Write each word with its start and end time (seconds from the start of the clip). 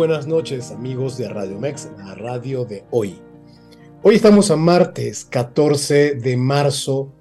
Buenas 0.00 0.26
noches 0.26 0.70
amigos 0.70 1.18
de 1.18 1.28
Radio 1.28 1.58
Mex, 1.58 1.90
la 1.98 2.14
radio 2.14 2.64
de 2.64 2.86
hoy. 2.90 3.20
Hoy 4.02 4.14
estamos 4.14 4.50
a 4.50 4.56
martes 4.56 5.26
14 5.26 6.14
de 6.14 6.38
marzo 6.38 7.12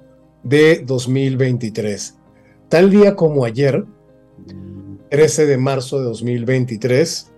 de 0.43 0.81
2023. 0.85 2.15
Tal 2.69 2.89
día 2.89 3.17
como 3.17 3.43
ayer, 3.43 3.83
13 5.09 5.45
de 5.45 5.57
marzo 5.57 5.99
de 5.99 6.05
2023, 6.05 7.33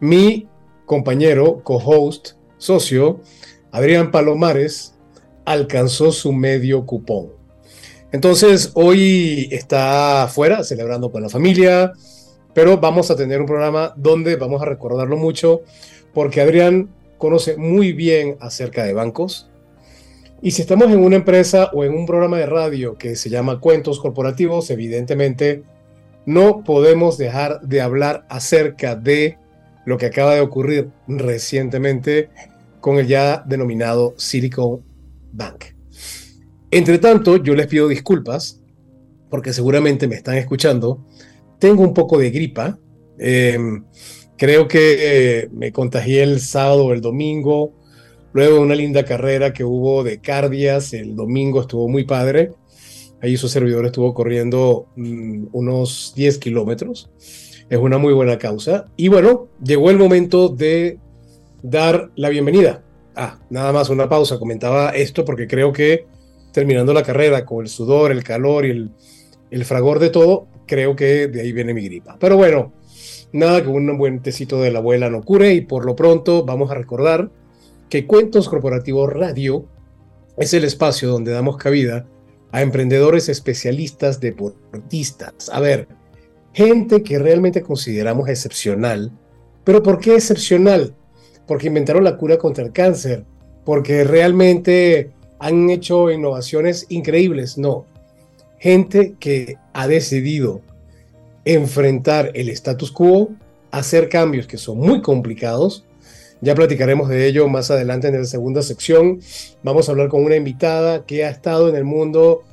mi 0.00 0.48
compañero, 0.84 1.62
co-host, 1.64 2.32
socio, 2.58 3.22
Adrián 3.72 4.10
Palomares, 4.10 4.96
alcanzó 5.46 6.12
su 6.12 6.30
medio 6.34 6.84
cupón. 6.84 7.30
Entonces, 8.12 8.70
hoy 8.74 9.48
está 9.50 10.24
afuera 10.24 10.62
celebrando 10.62 11.10
con 11.10 11.22
la 11.22 11.30
familia, 11.30 11.94
pero 12.54 12.78
vamos 12.78 13.10
a 13.10 13.16
tener 13.16 13.40
un 13.40 13.46
programa 13.46 13.92
donde 13.96 14.36
vamos 14.36 14.62
a 14.62 14.66
recordarlo 14.66 15.16
mucho 15.16 15.62
porque 16.12 16.40
Adrián 16.40 16.88
conoce 17.18 17.56
muy 17.56 17.92
bien 17.92 18.36
acerca 18.40 18.84
de 18.84 18.92
bancos. 18.92 19.50
Y 20.40 20.52
si 20.52 20.62
estamos 20.62 20.90
en 20.90 20.98
una 20.98 21.16
empresa 21.16 21.70
o 21.72 21.84
en 21.84 21.94
un 21.94 22.06
programa 22.06 22.38
de 22.38 22.46
radio 22.46 22.96
que 22.96 23.16
se 23.16 23.30
llama 23.30 23.60
Cuentos 23.60 23.98
Corporativos, 23.98 24.70
evidentemente 24.70 25.62
no 26.26 26.62
podemos 26.64 27.18
dejar 27.18 27.60
de 27.62 27.80
hablar 27.80 28.26
acerca 28.28 28.94
de 28.94 29.38
lo 29.84 29.98
que 29.98 30.06
acaba 30.06 30.34
de 30.34 30.40
ocurrir 30.40 30.90
recientemente 31.08 32.30
con 32.80 32.98
el 32.98 33.06
ya 33.06 33.42
denominado 33.46 34.14
Silicon 34.16 34.82
Bank. 35.32 35.64
Entre 36.70 36.98
tanto, 36.98 37.36
yo 37.36 37.54
les 37.54 37.66
pido 37.66 37.88
disculpas 37.88 38.60
porque 39.30 39.52
seguramente 39.52 40.06
me 40.06 40.14
están 40.14 40.36
escuchando 40.36 41.04
tengo 41.64 41.82
un 41.82 41.94
poco 41.94 42.18
de 42.18 42.30
gripa. 42.30 42.78
Em, 43.18 43.86
creo 44.36 44.68
que 44.68 44.96
eh, 44.98 45.48
me 45.50 45.72
contagié 45.72 46.22
el 46.22 46.40
sábado 46.40 46.84
o 46.84 46.92
el 46.92 47.00
domingo, 47.00 47.72
luego 48.34 48.56
de 48.56 48.60
una 48.60 48.74
linda 48.74 49.06
carrera 49.06 49.54
que 49.54 49.64
hubo 49.64 50.04
de 50.04 50.20
cardias. 50.20 50.92
El 50.92 51.16
domingo 51.16 51.62
estuvo 51.62 51.88
muy 51.88 52.04
padre. 52.04 52.52
Ahí 53.22 53.38
su 53.38 53.48
servidor 53.48 53.86
estuvo 53.86 54.12
corriendo 54.12 54.88
mm, 54.96 55.46
unos 55.52 56.12
10 56.14 56.36
kilómetros. 56.36 57.10
Es 57.70 57.78
una 57.78 57.96
muy 57.96 58.12
buena 58.12 58.36
causa. 58.36 58.88
Y 58.94 59.08
bueno, 59.08 59.48
llegó 59.64 59.88
el 59.88 59.96
momento 59.96 60.50
de 60.50 60.98
dar 61.62 62.10
la 62.14 62.28
bienvenida. 62.28 62.84
Ah, 63.16 63.38
nada 63.48 63.72
más 63.72 63.88
una 63.88 64.06
pausa. 64.06 64.38
Comentaba 64.38 64.90
esto 64.90 65.24
porque 65.24 65.46
creo 65.46 65.72
que 65.72 66.04
terminando 66.52 66.92
la 66.92 67.02
carrera 67.02 67.46
con 67.46 67.62
el 67.62 67.70
sudor, 67.70 68.12
el 68.12 68.22
calor 68.22 68.66
y 68.66 68.70
el, 68.70 68.90
el 69.54 69.64
fragor 69.64 70.00
de 70.00 70.10
todo, 70.10 70.48
creo 70.66 70.96
que 70.96 71.28
de 71.28 71.40
ahí 71.40 71.52
viene 71.52 71.74
mi 71.74 71.84
gripa. 71.84 72.16
Pero 72.18 72.36
bueno, 72.36 72.72
nada 73.32 73.62
que 73.62 73.68
un 73.68 73.96
buen 73.96 74.20
tecito 74.20 74.60
de 74.60 74.72
la 74.72 74.80
abuela 74.80 75.08
no 75.10 75.22
cure 75.22 75.54
y 75.54 75.60
por 75.60 75.84
lo 75.84 75.94
pronto 75.94 76.44
vamos 76.44 76.72
a 76.72 76.74
recordar 76.74 77.30
que 77.88 78.04
Cuentos 78.04 78.48
Corporativos 78.48 79.12
Radio 79.12 79.64
es 80.36 80.52
el 80.54 80.64
espacio 80.64 81.08
donde 81.08 81.30
damos 81.30 81.56
cabida 81.56 82.04
a 82.50 82.62
emprendedores 82.62 83.28
especialistas 83.28 84.18
deportistas. 84.18 85.48
A 85.52 85.60
ver, 85.60 85.86
gente 86.52 87.04
que 87.04 87.20
realmente 87.20 87.62
consideramos 87.62 88.28
excepcional. 88.28 89.12
Pero 89.62 89.84
¿por 89.84 90.00
qué 90.00 90.14
excepcional? 90.14 90.96
Porque 91.46 91.68
inventaron 91.68 92.02
la 92.02 92.16
cura 92.16 92.38
contra 92.38 92.64
el 92.64 92.72
cáncer, 92.72 93.24
porque 93.64 94.02
realmente 94.02 95.12
han 95.38 95.70
hecho 95.70 96.10
innovaciones 96.10 96.86
increíbles. 96.88 97.56
No, 97.56 97.86
gente 98.64 99.14
que 99.20 99.58
ha 99.74 99.86
decidido 99.86 100.62
enfrentar 101.44 102.30
el 102.32 102.48
status 102.48 102.90
quo, 102.90 103.28
hacer 103.70 104.08
cambios 104.08 104.46
que 104.46 104.56
son 104.56 104.78
muy 104.78 105.02
complicados. 105.02 105.84
Ya 106.40 106.54
platicaremos 106.54 107.10
de 107.10 107.26
ello 107.26 107.46
más 107.46 107.70
adelante 107.70 108.08
en 108.08 108.16
la 108.16 108.24
segunda 108.24 108.62
sección. 108.62 109.20
Vamos 109.62 109.86
a 109.86 109.92
hablar 109.92 110.08
con 110.08 110.24
una 110.24 110.36
invitada 110.36 111.04
que 111.04 111.26
ha 111.26 111.28
estado 111.28 111.68
en 111.68 111.76
el 111.76 111.84
mundo 111.84 112.44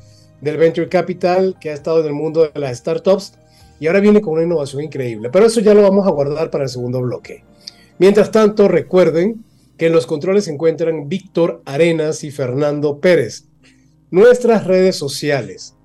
del 0.41 0.57
venture 0.57 0.89
capital, 0.89 1.55
que 1.61 1.69
ha 1.69 1.73
estado 1.73 2.01
en 2.01 2.07
el 2.07 2.13
mundo 2.13 2.51
de 2.53 2.59
las 2.59 2.79
startups 2.79 3.35
y 3.79 3.87
ahora 3.87 4.01
viene 4.01 4.19
con 4.19 4.33
una 4.33 4.43
innovación 4.43 4.83
increíble. 4.83 5.29
Pero 5.31 5.45
eso 5.45 5.61
ya 5.61 5.73
lo 5.73 5.81
vamos 5.81 6.05
a 6.05 6.11
guardar 6.11 6.51
para 6.51 6.65
el 6.65 6.69
segundo 6.69 6.99
bloque. 6.99 7.45
Mientras 7.99 8.31
tanto, 8.31 8.67
recuerden 8.67 9.45
que 9.77 9.85
en 9.85 9.93
los 9.93 10.07
controles 10.07 10.43
se 10.43 10.51
encuentran 10.51 11.07
Víctor 11.07 11.61
Arenas 11.63 12.25
y 12.25 12.31
Fernando 12.31 12.99
Pérez. 12.99 13.45
Nuestras 14.09 14.67
redes 14.67 14.97
sociales, 14.97 15.75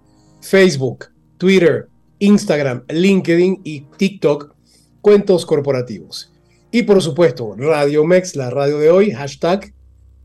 Facebook, 0.47 1.07
Twitter, 1.39 1.89
Instagram, 2.21 2.85
LinkedIn 2.89 3.63
y 3.65 3.81
TikTok, 3.97 4.55
Cuentos 5.01 5.45
Corporativos. 5.45 6.33
Y 6.71 6.83
por 6.85 7.03
supuesto, 7.03 7.57
Radio 7.57 8.05
Mex, 8.05 8.37
la 8.37 8.51
radio 8.51 8.79
de 8.79 8.91
hoy, 8.91 9.11
hashtag. 9.11 9.75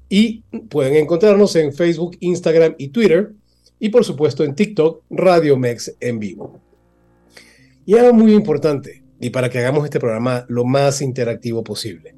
Y 0.09 0.43
pueden 0.69 0.95
encontrarnos 0.95 1.55
en 1.55 1.73
Facebook, 1.73 2.17
Instagram 2.19 2.75
y 2.77 2.89
Twitter. 2.89 3.33
Y 3.79 3.89
por 3.89 4.05
supuesto 4.05 4.43
en 4.43 4.53
TikTok, 4.53 5.03
Radio 5.09 5.57
Mex 5.57 5.95
en 5.99 6.19
vivo. 6.19 6.61
Y 7.85 7.97
algo 7.97 8.13
muy 8.13 8.33
importante, 8.33 9.03
y 9.19 9.31
para 9.31 9.49
que 9.49 9.57
hagamos 9.57 9.85
este 9.85 9.99
programa 9.99 10.45
lo 10.49 10.65
más 10.65 11.01
interactivo 11.01 11.63
posible. 11.63 12.13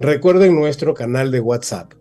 Recuerden 0.00 0.54
nuestro 0.54 0.94
canal 0.94 1.30
de 1.30 1.40
WhatsApp 1.40 1.92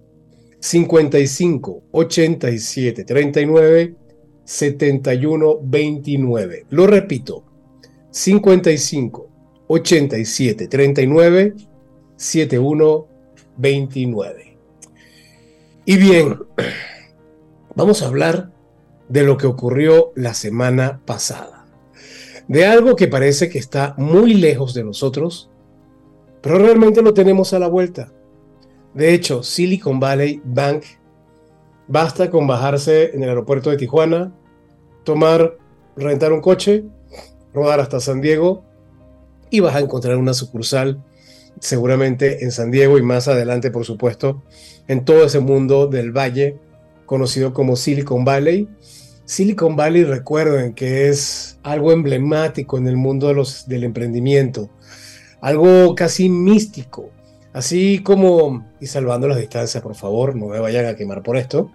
55 0.62 1.84
87 1.92 3.04
39 3.04 4.07
7129. 4.48 6.66
Lo 6.70 6.88
repito, 6.88 7.44
55 8.12 9.30
87 9.68 10.68
39 10.70 11.56
7129. 12.16 14.58
Y 15.86 15.98
bien, 15.98 16.40
vamos 17.76 18.02
a 18.02 18.08
hablar 18.08 18.54
de 19.10 19.24
lo 19.24 19.36
que 19.38 19.48
ocurrió 19.48 20.14
la 20.16 20.34
semana 20.34 21.02
pasada. 21.06 21.66
De 22.48 22.66
algo 22.66 22.96
que 22.96 23.10
parece 23.10 23.50
que 23.50 23.60
está 23.60 23.96
muy 23.98 24.34
lejos 24.34 24.74
de 24.74 24.86
nosotros, 24.86 25.52
pero 26.42 26.58
realmente 26.58 27.02
lo 27.02 27.14
tenemos 27.14 27.52
a 27.52 27.60
la 27.60 27.68
vuelta. 27.68 28.14
De 28.94 29.14
hecho, 29.14 29.44
Silicon 29.44 30.00
Valley 30.00 30.42
Bank 30.46 30.86
Basta 31.88 32.30
con 32.30 32.48
bajarse 32.48 33.16
en 33.16 33.24
el 33.24 33.30
aeropuerto 33.30 33.70
de 33.70 33.78
Tijuana, 33.78 34.34
tomar, 35.08 35.58
rentar 35.96 36.34
un 36.34 36.42
coche, 36.42 36.84
rodar 37.54 37.80
hasta 37.80 38.02
San 38.02 38.20
Diego 38.20 38.66
y 39.50 39.62
vas 39.62 39.74
a 39.74 39.80
encontrar 39.80 40.18
una 40.18 40.34
sucursal 40.34 41.02
seguramente 41.62 42.44
en 42.44 42.52
San 42.52 42.72
Diego 42.72 42.98
y 42.98 43.04
más 43.04 43.30
adelante, 43.30 43.72
por 43.72 43.86
supuesto, 43.86 44.44
en 44.90 45.06
todo 45.06 45.24
ese 45.24 45.40
mundo 45.40 45.88
del 45.88 46.12
valle 46.12 46.58
conocido 47.06 47.54
como 47.54 47.78
Silicon 47.78 48.26
Valley. 48.26 48.68
Silicon 49.24 49.78
Valley, 49.78 50.04
recuerden 50.04 50.74
que 50.74 51.08
es 51.08 51.58
algo 51.64 51.94
emblemático 51.94 52.78
en 52.78 52.86
el 52.86 52.98
mundo 52.98 53.30
de 53.30 53.34
los, 53.34 53.66
del 53.66 53.86
emprendimiento, 53.86 54.70
algo 55.40 55.96
casi 55.96 56.28
místico, 56.28 57.12
así 57.54 58.00
como, 58.04 58.68
y 58.82 58.88
salvando 58.88 59.30
las 59.30 59.38
distancias, 59.38 59.82
por 59.82 59.96
favor, 59.96 60.36
no 60.36 60.48
me 60.48 60.60
vayan 60.60 60.86
a 60.86 60.98
quemar 60.98 61.24
por 61.24 61.38
esto, 61.38 61.72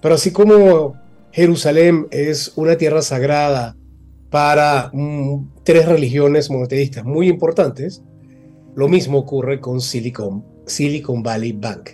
pero 0.00 0.14
así 0.14 0.30
como 0.30 0.94
Jerusalén 1.36 2.06
es 2.12 2.54
una 2.56 2.78
tierra 2.78 3.02
sagrada 3.02 3.76
para 4.30 4.88
mm, 4.94 5.64
tres 5.64 5.86
religiones 5.86 6.48
monoteístas 6.48 7.04
muy 7.04 7.28
importantes, 7.28 8.02
lo 8.74 8.88
mismo 8.88 9.18
ocurre 9.18 9.60
con 9.60 9.82
Silicon, 9.82 10.42
Valley 11.22 11.52
Bank. 11.52 11.90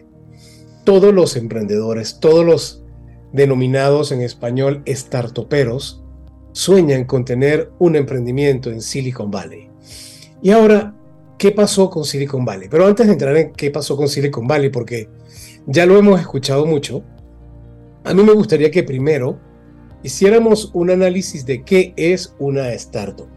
Todos 0.85 1.13
los 1.13 1.35
emprendedores, 1.35 2.21
todos 2.21 2.47
los 2.47 2.85
denominados 3.33 4.13
en 4.13 4.21
español 4.21 4.85
startuperos, 4.87 6.05
sueñan 6.53 7.05
con 7.05 7.25
tener 7.25 7.73
un 7.81 7.97
emprendimiento 7.97 8.71
en 8.71 8.81
Silicon 8.81 9.33
Valley. 9.33 9.69
Y 10.41 10.53
ahora, 10.53 10.95
¿qué 11.37 11.51
pasó 11.51 11.91
con 11.91 12.05
Silicon 12.05 12.45
Valley? 12.45 12.69
Pero 12.71 12.87
antes 12.87 13.09
de 13.09 13.15
entrar 13.15 13.37
en 13.37 13.51
qué 13.51 13.73
pasó 13.73 13.97
con 13.97 14.07
Silicon 14.07 14.47
Valley, 14.47 14.71
porque 14.71 15.09
ya 15.67 15.85
lo 15.85 15.99
hemos 15.99 16.21
escuchado 16.21 16.65
mucho, 16.65 17.03
a 18.05 18.15
mí 18.15 18.23
me 18.23 18.33
gustaría 18.33 18.71
que 18.71 18.83
primero 18.83 19.39
hiciéramos 20.03 20.71
un 20.75 20.91
análisis 20.91 21.47
de 21.47 21.63
qué 21.63 21.95
es 21.97 22.35
una 22.39 22.73
startup. 22.73 23.29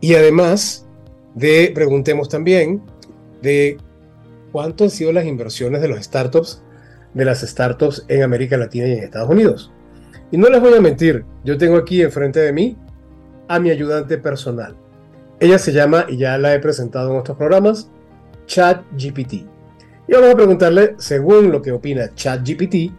Y 0.00 0.14
además 0.14 0.86
de, 1.34 1.72
preguntemos 1.74 2.28
también, 2.28 2.82
de 3.40 3.78
cuánto 4.50 4.84
han 4.84 4.90
sido 4.90 5.12
las 5.12 5.24
inversiones 5.24 5.80
de 5.80 5.88
los 5.88 6.04
startups, 6.04 6.62
de 7.14 7.24
las 7.24 7.40
startups 7.40 8.04
en 8.08 8.22
América 8.22 8.56
Latina 8.56 8.86
y 8.86 8.92
en 8.92 9.04
Estados 9.04 9.30
Unidos. 9.30 9.72
Y 10.30 10.36
no 10.38 10.48
les 10.48 10.60
voy 10.60 10.74
a 10.74 10.80
mentir, 10.80 11.24
yo 11.44 11.56
tengo 11.58 11.76
aquí 11.76 12.02
enfrente 12.02 12.40
de 12.40 12.52
mí 12.52 12.76
a 13.48 13.58
mi 13.58 13.70
ayudante 13.70 14.18
personal. 14.18 14.76
Ella 15.40 15.58
se 15.58 15.72
llama, 15.72 16.06
y 16.08 16.18
ya 16.18 16.38
la 16.38 16.54
he 16.54 16.58
presentado 16.58 17.10
en 17.10 17.18
otros 17.18 17.36
programas, 17.36 17.90
ChatGPT. 18.46 19.32
Y 19.32 20.12
vamos 20.12 20.30
a 20.30 20.36
preguntarle, 20.36 20.94
según 20.98 21.50
lo 21.50 21.60
que 21.60 21.72
opina 21.72 22.14
ChatGPT, 22.14 22.92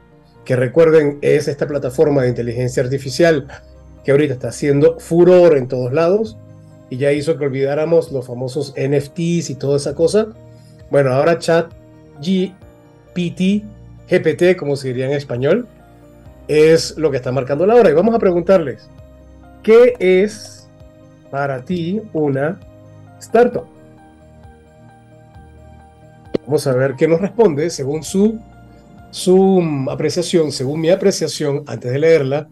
que 0.45 0.55
recuerden 0.55 1.19
es 1.21 1.47
esta 1.47 1.67
plataforma 1.67 2.23
de 2.23 2.29
inteligencia 2.29 2.83
artificial 2.83 3.47
que 4.03 4.11
ahorita 4.11 4.33
está 4.33 4.49
haciendo 4.49 4.99
furor 4.99 5.57
en 5.57 5.67
todos 5.67 5.93
lados 5.93 6.37
y 6.89 6.97
ya 6.97 7.11
hizo 7.11 7.37
que 7.37 7.45
olvidáramos 7.45 8.11
los 8.11 8.27
famosos 8.27 8.73
NFTs 8.77 9.49
y 9.49 9.55
toda 9.55 9.77
esa 9.77 9.95
cosa. 9.95 10.27
Bueno, 10.91 11.11
ahora 11.11 11.39
chat 11.39 11.71
GPT, 12.19 13.63
GPT 14.09 14.57
como 14.57 14.75
se 14.75 14.89
diría 14.89 15.05
en 15.05 15.13
español, 15.13 15.67
es 16.47 16.97
lo 16.97 17.09
que 17.09 17.17
está 17.17 17.31
marcando 17.31 17.65
la 17.65 17.75
hora. 17.75 17.89
Y 17.89 17.93
vamos 17.93 18.13
a 18.13 18.19
preguntarles, 18.19 18.89
¿qué 19.63 19.95
es 19.99 20.67
para 21.31 21.63
ti 21.63 22.01
una 22.11 22.59
startup? 23.19 23.65
Vamos 26.45 26.67
a 26.67 26.73
ver 26.73 26.95
qué 26.95 27.07
nos 27.07 27.21
responde 27.21 27.69
según 27.69 28.03
su 28.03 28.39
su 29.13 29.63
apreciación, 29.91 30.51
según 30.51 30.81
mi 30.81 30.89
apreciación, 30.89 31.63
antes 31.67 31.91
de 31.91 31.99
leerla, 31.99 32.49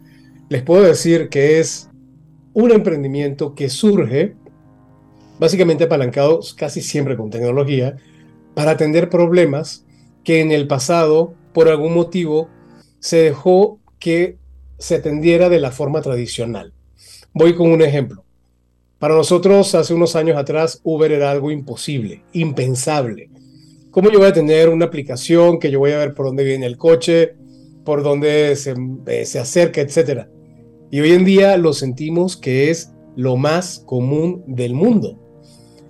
les 0.47 0.61
puedo 0.61 0.83
decir 0.83 1.27
que 1.29 1.59
es 1.59 1.89
un 2.53 2.71
emprendimiento 2.71 3.55
que 3.55 3.67
surge 3.67 4.35
básicamente 5.39 5.85
apalancado 5.85 6.39
casi 6.55 6.81
siempre 6.81 7.17
con 7.17 7.31
tecnología 7.31 7.95
para 8.53 8.71
atender 8.71 9.09
problemas 9.09 9.87
que 10.23 10.39
en 10.39 10.51
el 10.51 10.67
pasado, 10.67 11.33
por 11.51 11.67
algún 11.67 11.95
motivo, 11.95 12.47
se 12.99 13.17
dejó 13.17 13.79
que 13.97 14.37
se 14.77 14.97
atendiera 14.97 15.49
de 15.49 15.59
la 15.59 15.71
forma 15.71 16.03
tradicional. 16.03 16.73
Voy 17.33 17.55
con 17.55 17.71
un 17.71 17.81
ejemplo. 17.81 18.23
Para 18.99 19.15
nosotros, 19.15 19.73
hace 19.73 19.95
unos 19.95 20.15
años 20.15 20.37
atrás, 20.37 20.79
Uber 20.83 21.11
era 21.11 21.31
algo 21.31 21.49
imposible, 21.49 22.21
impensable. 22.33 23.31
¿Cómo 23.91 24.09
yo 24.09 24.19
voy 24.19 24.29
a 24.29 24.33
tener 24.33 24.69
una 24.69 24.85
aplicación 24.85 25.59
que 25.59 25.69
yo 25.69 25.79
voy 25.79 25.91
a 25.91 25.97
ver 25.97 26.13
por 26.13 26.25
dónde 26.25 26.45
viene 26.45 26.65
el 26.65 26.77
coche, 26.77 27.35
por 27.83 28.03
dónde 28.03 28.55
se, 28.55 28.73
eh, 29.07 29.25
se 29.25 29.37
acerca, 29.37 29.81
etcétera? 29.81 30.29
Y 30.89 31.01
hoy 31.01 31.11
en 31.11 31.25
día 31.25 31.57
lo 31.57 31.73
sentimos 31.73 32.37
que 32.37 32.69
es 32.69 32.93
lo 33.17 33.35
más 33.35 33.83
común 33.85 34.43
del 34.47 34.73
mundo. 34.73 35.19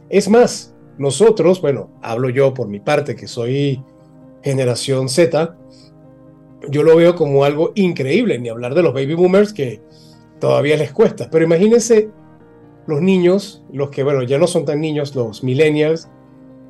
Es 0.09 0.29
más, 0.29 0.75
nosotros, 0.97 1.61
bueno, 1.61 1.91
hablo 2.01 2.29
yo 2.29 2.55
por 2.55 2.67
mi 2.67 2.79
parte, 2.79 3.15
que 3.15 3.27
soy 3.27 3.83
generación 4.41 5.07
Z, 5.07 5.55
yo 6.69 6.81
lo 6.81 6.95
veo 6.95 7.15
como 7.15 7.43
algo 7.43 7.71
increíble, 7.75 8.39
ni 8.39 8.49
hablar 8.49 8.73
de 8.73 8.81
los 8.81 8.95
baby 8.95 9.13
boomers 9.13 9.53
que 9.53 9.79
todavía 10.39 10.75
les 10.75 10.91
cuesta. 10.91 11.29
Pero 11.29 11.45
imagínense 11.45 12.09
los 12.87 12.99
niños, 12.99 13.63
los 13.71 13.91
que, 13.91 14.03
bueno, 14.03 14.23
ya 14.23 14.39
no 14.39 14.47
son 14.47 14.65
tan 14.65 14.81
niños, 14.81 15.15
los 15.15 15.43
millennials, 15.43 16.09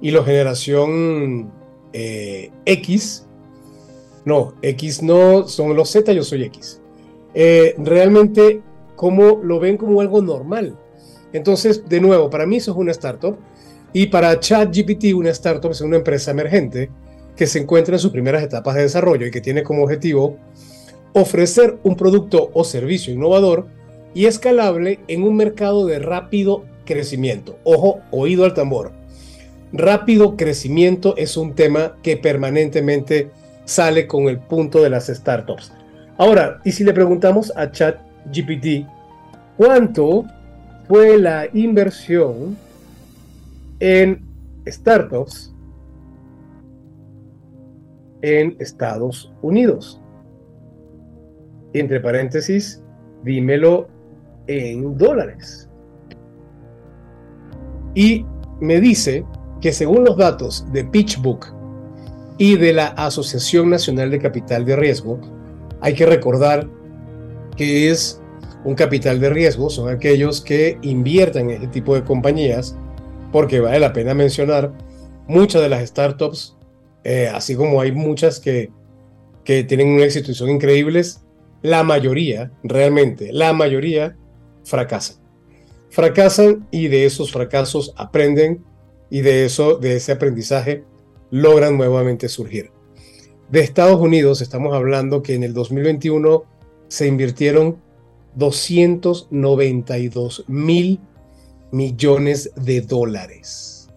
y 0.01 0.12
la 0.12 0.24
generación 0.24 1.51
eh, 1.94 2.51
X, 2.65 3.25
no, 4.25 4.53
X 4.62 5.03
no, 5.03 5.48
son 5.48 5.75
los 5.75 5.89
Z, 5.92 6.12
yo 6.13 6.24
soy 6.24 6.44
X. 6.44 6.81
Eh, 7.33 7.75
realmente, 7.77 8.62
como 8.95 9.39
lo 9.44 9.59
ven 9.59 9.77
como 9.77 10.01
algo 10.01 10.21
normal. 10.21 10.75
Entonces, 11.33 11.88
de 11.88 12.01
nuevo, 12.01 12.30
para 12.30 12.45
mí 12.45 12.57
eso 12.57 12.71
es 12.71 12.77
una 12.77 12.92
startup. 12.92 13.38
Y 13.94 14.07
para 14.07 14.39
ChatGPT, 14.39 15.13
una 15.13 15.30
startup 15.30 15.71
es 15.71 15.81
una 15.81 15.98
empresa 15.98 16.31
emergente 16.31 16.89
que 17.36 17.48
se 17.48 17.59
encuentra 17.59 17.95
en 17.95 18.00
sus 18.00 18.12
primeras 18.12 18.44
etapas 18.44 18.75
de 18.75 18.81
desarrollo 18.81 19.27
y 19.27 19.31
que 19.31 19.42
tiene 19.42 19.63
como 19.63 19.83
objetivo 19.83 20.38
ofrecer 21.13 21.77
un 21.83 21.95
producto 21.95 22.51
o 22.53 22.63
servicio 22.63 23.13
innovador 23.13 23.68
y 24.13 24.25
escalable 24.25 25.00
en 25.07 25.24
un 25.24 25.36
mercado 25.36 25.86
de 25.86 26.00
rápido 26.00 26.63
crecimiento. 26.86 27.57
Ojo, 27.63 28.00
oído 28.12 28.45
al 28.45 28.53
tambor 28.53 29.00
rápido 29.73 30.35
crecimiento 30.35 31.15
es 31.18 31.38
un 31.38 31.53
tema 31.53 31.97
que 32.01 32.18
permanentemente 32.18 33.31
sale 33.65 34.07
con 34.07 34.23
el 34.23 34.39
punto 34.39 34.81
de 34.81 34.89
las 34.89 35.07
startups. 35.07 35.73
Ahora, 36.18 36.59
y 36.63 36.71
si 36.71 36.83
le 36.83 36.94
preguntamos 36.94 37.51
a 37.56 37.71
ChatGPT, 37.71 38.85
¿cuánto 39.57 40.25
fue 40.88 41.18
la 41.18 41.47
inversión 41.53 42.57
en 43.79 44.23
startups 44.68 45.53
en 48.21 48.56
Estados 48.59 49.33
Unidos? 49.41 50.01
Entre 51.74 52.00
paréntesis, 52.01 52.83
dímelo 53.24 53.88
en 54.47 54.97
dólares. 54.97 55.69
Y 57.95 58.25
me 58.59 58.79
dice 58.79 59.25
que 59.62 59.72
según 59.72 60.04
los 60.04 60.18
datos 60.18 60.66
de 60.72 60.84
PitchBook 60.84 61.54
y 62.38 62.58
de 62.58 62.74
la 62.74 62.88
Asociación 62.88 63.69
Nacional 63.69 64.10
de 64.10 64.19
Capital 64.19 64.66
de 64.66 64.75
Riesgo, 64.75 65.19
hay 65.80 65.94
que 65.94 66.06
recordar 66.06 66.68
que 67.56 67.90
es 67.90 68.22
un 68.63 68.75
capital 68.75 69.19
de 69.19 69.30
riesgo, 69.30 69.70
son 69.70 69.89
aquellos 69.89 70.41
que 70.41 70.77
invierten 70.82 71.50
en 71.50 71.56
este 71.56 71.68
tipo 71.68 71.96
de 71.96 72.03
compañías, 72.03 72.75
porque 73.32 73.60
vale 73.60 73.80
la 73.80 73.94
pena 73.94 74.13
mencionar, 74.13 74.72
muchas 75.27 75.62
de 75.62 75.70
las 75.70 75.88
startups, 75.88 76.56
eh, 77.03 77.30
así 77.34 77.56
como 77.56 77.82
hay 77.82 77.91
muchas 77.91 78.39
que, 78.39 78.72
que 79.44 79.63
tienen 79.63 79.89
un 79.89 80.00
éxito 80.00 80.32
y 80.32 80.36
son 80.36 80.50
increíbles, 80.50 81.24
la 81.62 81.84
mayoría, 81.84 82.51
realmente, 82.63 83.32
la 83.32 83.53
mayoría 83.53 84.15
fracasan. 84.63 85.18
Fracasan 85.89 86.68
y 86.72 86.88
de 86.88 87.06
esos 87.06 87.32
fracasos 87.32 87.94
aprenden 87.98 88.63
y 89.12 89.22
de 89.22 89.46
eso, 89.46 89.75
de 89.75 89.98
ese 89.98 90.13
aprendizaje, 90.13 90.86
logran 91.30 91.77
nuevamente 91.77 92.27
surgir. 92.30 92.72
De 93.51 93.60
Estados 93.60 94.00
Unidos 94.00 94.41
estamos 94.41 94.74
hablando 94.74 95.22
que 95.22 95.36
en 95.36 95.44
el 95.44 95.53
2021 95.53 96.46
se 96.88 97.06
invirtieron 97.06 97.77
292 98.36 100.46
mil 100.48 101.00
millones 101.72 102.51
de 102.56 102.82
dólares. 102.82 103.89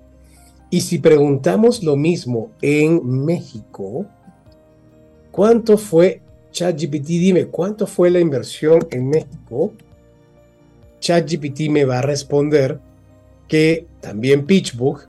Y 0.70 0.80
si 0.80 0.98
preguntamos 0.98 1.84
lo 1.84 1.94
mismo 1.94 2.50
en 2.60 3.24
México, 3.24 4.06
¿cuánto 5.30 5.78
fue 5.78 6.20
ChatGPT? 6.50 7.06
Dime, 7.06 7.46
¿cuánto 7.46 7.86
fue 7.86 8.10
la 8.10 8.18
inversión 8.18 8.84
en 8.90 9.08
México? 9.08 9.72
ChatGPT 10.98 11.68
me 11.70 11.84
va 11.84 12.00
a 12.00 12.02
responder 12.02 12.80
que 13.48 13.86
también 14.00 14.46
PitchBook 14.46 15.08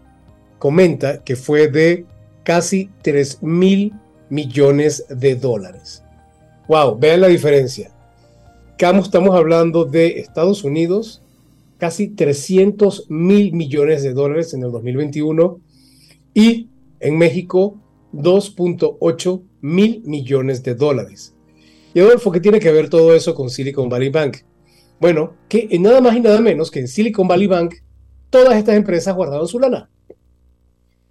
comenta 0.60 1.24
que 1.24 1.36
fue 1.36 1.68
de 1.68 2.06
casi 2.44 2.89
3 3.01 3.44
mil 3.44 3.94
millones 4.30 5.06
de 5.10 5.36
dólares. 5.36 6.04
Wow, 6.68 6.98
vean 6.98 7.22
la 7.22 7.27
diferencia. 7.27 7.92
Estamos 8.77 9.36
hablando 9.36 9.86
de 9.86 10.20
Estados 10.20 10.63
Unidos, 10.63 11.22
casi 11.77 12.10
300 12.10 13.10
mil 13.10 13.54
millones 13.54 14.04
de 14.04 14.13
dólares 14.13 14.54
en 14.54 14.63
el 14.63 14.72
2021 14.72 15.60
y 16.34 16.68
en 17.00 17.18
México 17.18 17.77
2.8 18.13 19.42
mil 19.62 20.01
millones 20.06 20.63
de 20.63 20.75
dólares. 20.75 21.34
Y 21.94 22.00
Adolfo, 22.01 22.32
¿qué 22.32 22.39
tiene 22.42 22.60
que 22.60 22.72
ver 22.72 22.89
todo 22.89 23.15
eso 23.15 23.34
con 23.34 23.50
Silicon 23.50 23.88
Valley 23.88 24.10
Bank? 24.10 24.38
Bueno, 25.00 25.34
que 25.48 25.68
nada 25.80 26.01
más 26.01 26.15
y 26.15 26.20
nada 26.20 26.42
menos 26.42 26.70
que 26.70 26.80
en 26.80 26.88
Silicon 26.88 27.27
Valley 27.27 27.48
Bank 27.48 27.75
todas 28.36 28.58
estas 28.58 28.75
empresas 28.75 29.15
guardaban 29.15 29.48
su 29.48 29.60
lana. 29.60 29.89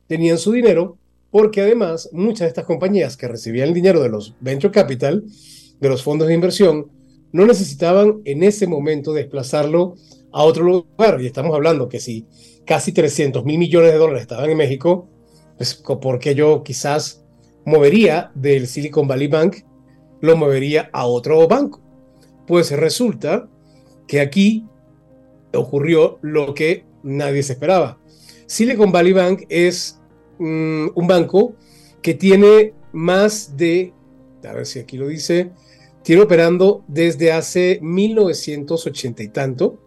Tenían 0.07 0.37
su 0.37 0.53
dinero 0.53 0.99
porque 1.31 1.63
además 1.63 2.11
muchas 2.13 2.41
de 2.41 2.49
estas 2.49 2.67
compañías 2.67 3.17
que 3.17 3.27
recibían 3.27 3.69
el 3.69 3.75
dinero 3.75 4.03
de 4.03 4.11
los 4.11 4.35
venture 4.41 4.71
capital, 4.71 5.25
de 5.81 5.89
los 5.89 6.03
fondos 6.03 6.29
de 6.29 6.35
inversión, 6.35 6.93
no 7.33 7.47
necesitaban 7.47 8.21
en 8.27 8.43
ese 8.43 8.67
momento 8.67 9.15
desplazarlo 9.15 9.95
a 10.33 10.43
otro 10.43 10.65
lugar. 10.65 11.19
Y 11.23 11.25
estamos 11.25 11.55
hablando 11.55 11.89
que 11.89 11.99
si 11.99 12.27
casi 12.67 12.93
300 12.93 13.43
mil 13.47 13.57
millones 13.57 13.93
de 13.93 13.99
dólares 13.99 14.21
estaban 14.21 14.51
en 14.51 14.59
México, 14.59 15.09
pues 15.57 15.83
porque 16.03 16.35
yo 16.35 16.63
quizás 16.63 17.25
movería 17.65 18.33
del 18.35 18.67
Silicon 18.67 19.09
Valley 19.09 19.29
Bank, 19.29 19.57
lo 20.21 20.37
movería 20.37 20.91
a 20.93 21.07
otro 21.07 21.49
banco. 21.49 21.81
Pues 22.47 22.71
resulta 22.71 23.49
que 24.07 24.21
aquí 24.21 24.67
ocurrió 25.55 26.19
lo 26.21 26.53
que 26.53 26.85
nadie 27.05 27.43
se 27.43 27.53
esperaba. 27.53 27.99
Silicon 28.47 28.91
Valley 28.91 29.13
Bank 29.13 29.43
es 29.49 30.01
mm, 30.39 30.89
un 30.95 31.07
banco 31.07 31.55
que 32.03 32.15
tiene 32.15 32.75
más 32.93 33.57
de, 33.57 33.93
a 34.45 34.53
ver 34.53 34.67
si 34.67 34.81
aquí 34.81 34.97
lo 34.97 35.07
dice, 35.07 35.53
tiene 36.03 36.23
operando 36.23 36.85
desde 36.89 37.33
hace 37.33 37.79
1980 37.81 39.23
y 39.23 39.29
tanto. 39.29 39.79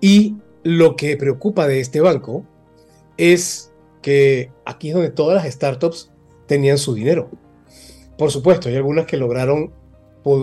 Y 0.00 0.36
lo 0.62 0.96
que 0.96 1.16
preocupa 1.16 1.66
de 1.66 1.80
este 1.80 2.00
banco 2.00 2.44
es 3.16 3.72
que 4.02 4.50
aquí 4.64 4.88
es 4.88 4.94
donde 4.94 5.10
todas 5.10 5.42
las 5.42 5.52
startups 5.52 6.10
tenían 6.46 6.78
su 6.78 6.94
dinero. 6.94 7.30
Por 8.18 8.30
supuesto, 8.30 8.68
hay 8.68 8.76
algunas 8.76 9.06
que 9.06 9.16
lograron, 9.16 9.72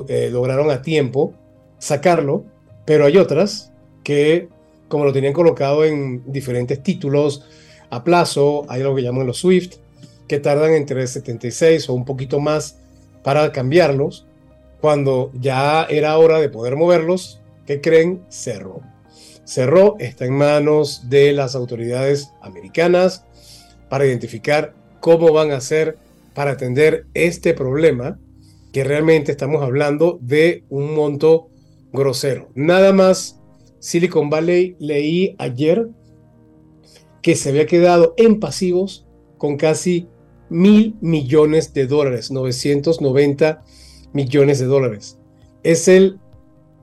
eh, 0.08 0.30
lograron 0.32 0.72
a 0.72 0.82
tiempo 0.82 1.34
sacarlo, 1.78 2.46
pero 2.86 3.06
hay 3.06 3.18
otras 3.18 3.72
que, 4.04 4.50
como 4.90 5.06
lo 5.06 5.14
tenían 5.14 5.32
colocado 5.34 5.86
en 5.86 6.24
diferentes 6.30 6.84
títulos 6.84 7.46
a 7.90 8.04
plazo, 8.04 8.66
hay 8.68 8.84
lo 8.84 8.94
que 8.94 9.04
llaman 9.04 9.26
los 9.26 9.40
SWIFT, 9.40 9.76
que 10.28 10.40
tardan 10.40 10.74
entre 10.74 11.08
76 11.08 11.90
o 11.90 11.94
un 11.94 12.04
poquito 12.06 12.40
más 12.40 12.80
para 13.24 13.52
cambiarlos. 13.52 14.28
Cuando 14.82 15.32
ya 15.34 15.84
era 15.86 16.18
hora 16.18 16.40
de 16.40 16.50
poder 16.50 16.76
moverlos, 16.76 17.40
¿qué 17.66 17.82
creen? 17.82 18.24
Cerró. 18.30 18.82
Cerró, 19.46 19.96
está 20.00 20.26
en 20.26 20.34
manos 20.34 21.10
de 21.10 21.32
las 21.34 21.56
autoridades 21.56 22.32
americanas 22.42 23.26
para 23.90 24.06
identificar 24.06 24.74
cómo 25.00 25.34
van 25.34 25.52
a 25.52 25.58
hacer 25.58 25.98
para 26.34 26.52
atender 26.52 27.08
este 27.14 27.54
problema, 27.54 28.20
que 28.72 28.84
realmente 28.84 29.32
estamos 29.32 29.64
hablando 29.64 30.20
de 30.22 30.64
un 30.70 30.94
monto 30.94 31.50
grosero. 31.92 32.50
Nada 32.54 32.94
más, 32.94 33.39
Silicon 33.80 34.30
Valley 34.30 34.76
leí 34.80 35.36
ayer 35.38 35.90
que 37.22 37.36
se 37.36 37.50
había 37.50 37.66
quedado 37.66 38.14
en 38.18 38.40
pasivos 38.40 39.06
con 39.38 39.58
casi 39.58 40.08
mil 40.50 40.96
millones 41.02 41.74
de 41.74 41.88
dólares, 41.88 42.32
990 42.32 43.64
millones 44.14 44.60
de 44.60 44.66
dólares. 44.66 45.20
Es 45.64 45.88
el 45.88 46.20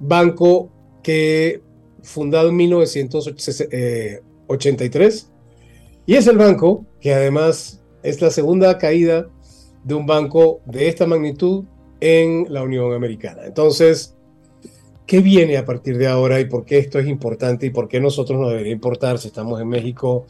banco 0.01 0.73
que 1.03 1.63
fundado 2.03 2.49
en 2.51 2.57
1983 2.57 5.33
y 6.07 6.15
es 6.15 6.27
el 6.27 6.39
banco 6.39 6.87
que 7.01 7.15
además 7.15 7.83
es 8.03 8.21
la 8.21 8.31
segunda 8.31 8.77
caída 8.79 9.29
de 9.85 9.95
un 9.95 10.07
banco 10.07 10.61
de 10.67 10.89
esta 10.89 11.07
magnitud 11.07 11.65
en 12.01 12.53
la 12.53 12.63
Unión 12.63 12.93
Americana. 12.93 13.43
Entonces, 13.45 14.16
¿qué 15.07 15.21
viene 15.21 15.57
a 15.57 15.65
partir 15.65 15.99
de 15.99 16.09
ahora 16.09 16.41
y 16.41 16.47
por 16.47 16.65
qué 16.65 16.79
esto 16.79 16.99
es 16.99 17.07
importante 17.07 17.67
y 17.67 17.71
por 17.71 17.89
qué 17.89 18.01
nosotros 18.01 18.39
nos 18.39 18.51
debería 18.51 18.73
importar 18.73 19.19
si 19.19 19.29
estamos 19.29 19.61
en 19.61 19.69
México, 19.69 20.27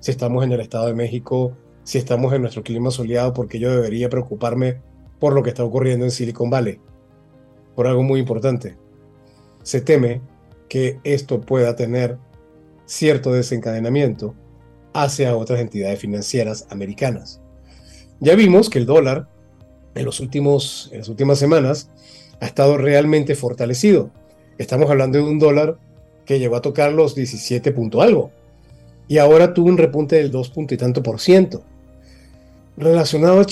si 0.00 0.10
estamos 0.10 0.44
en 0.44 0.52
el 0.52 0.60
Estado 0.60 0.86
de 0.86 0.94
México, 0.94 1.56
si 1.84 1.98
estamos 1.98 2.32
en 2.34 2.42
nuestro 2.42 2.62
clima 2.62 2.90
soleado, 2.90 3.32
porque 3.32 3.58
yo 3.58 3.70
debería 3.70 4.08
preocuparme 4.08 4.80
por 5.20 5.32
lo 5.32 5.42
que 5.42 5.50
está 5.50 5.64
ocurriendo 5.64 6.04
en 6.04 6.10
Silicon 6.10 6.50
Valley? 6.50 6.80
Por 7.74 7.86
algo 7.86 8.02
muy 8.02 8.20
importante. 8.20 8.76
Se 9.62 9.80
teme 9.80 10.20
que 10.68 10.98
esto 11.04 11.40
pueda 11.40 11.76
tener 11.76 12.18
cierto 12.86 13.32
desencadenamiento 13.32 14.34
hacia 14.92 15.36
otras 15.36 15.60
entidades 15.60 15.98
financieras 16.00 16.66
americanas. 16.70 17.40
Ya 18.18 18.34
vimos 18.34 18.70
que 18.70 18.78
el 18.78 18.86
dólar 18.86 19.28
en, 19.94 20.04
los 20.04 20.20
últimos, 20.20 20.88
en 20.92 20.98
las 20.98 21.08
últimas 21.08 21.38
semanas 21.38 21.90
ha 22.40 22.46
estado 22.46 22.76
realmente 22.76 23.34
fortalecido. 23.34 24.10
Estamos 24.58 24.90
hablando 24.90 25.18
de 25.18 25.24
un 25.24 25.38
dólar 25.38 25.78
que 26.24 26.38
llegó 26.38 26.56
a 26.56 26.62
tocar 26.62 26.92
los 26.92 27.14
17 27.14 27.72
punto 27.72 28.02
algo 28.02 28.30
y 29.08 29.18
ahora 29.18 29.54
tuvo 29.54 29.68
un 29.68 29.78
repunte 29.78 30.16
del 30.16 30.30
2 30.30 30.50
punto 30.50 30.74
y 30.74 30.76
tanto 30.76 31.02
por 31.02 31.20
ciento. 31.20 31.62
Relacionado 32.76 33.44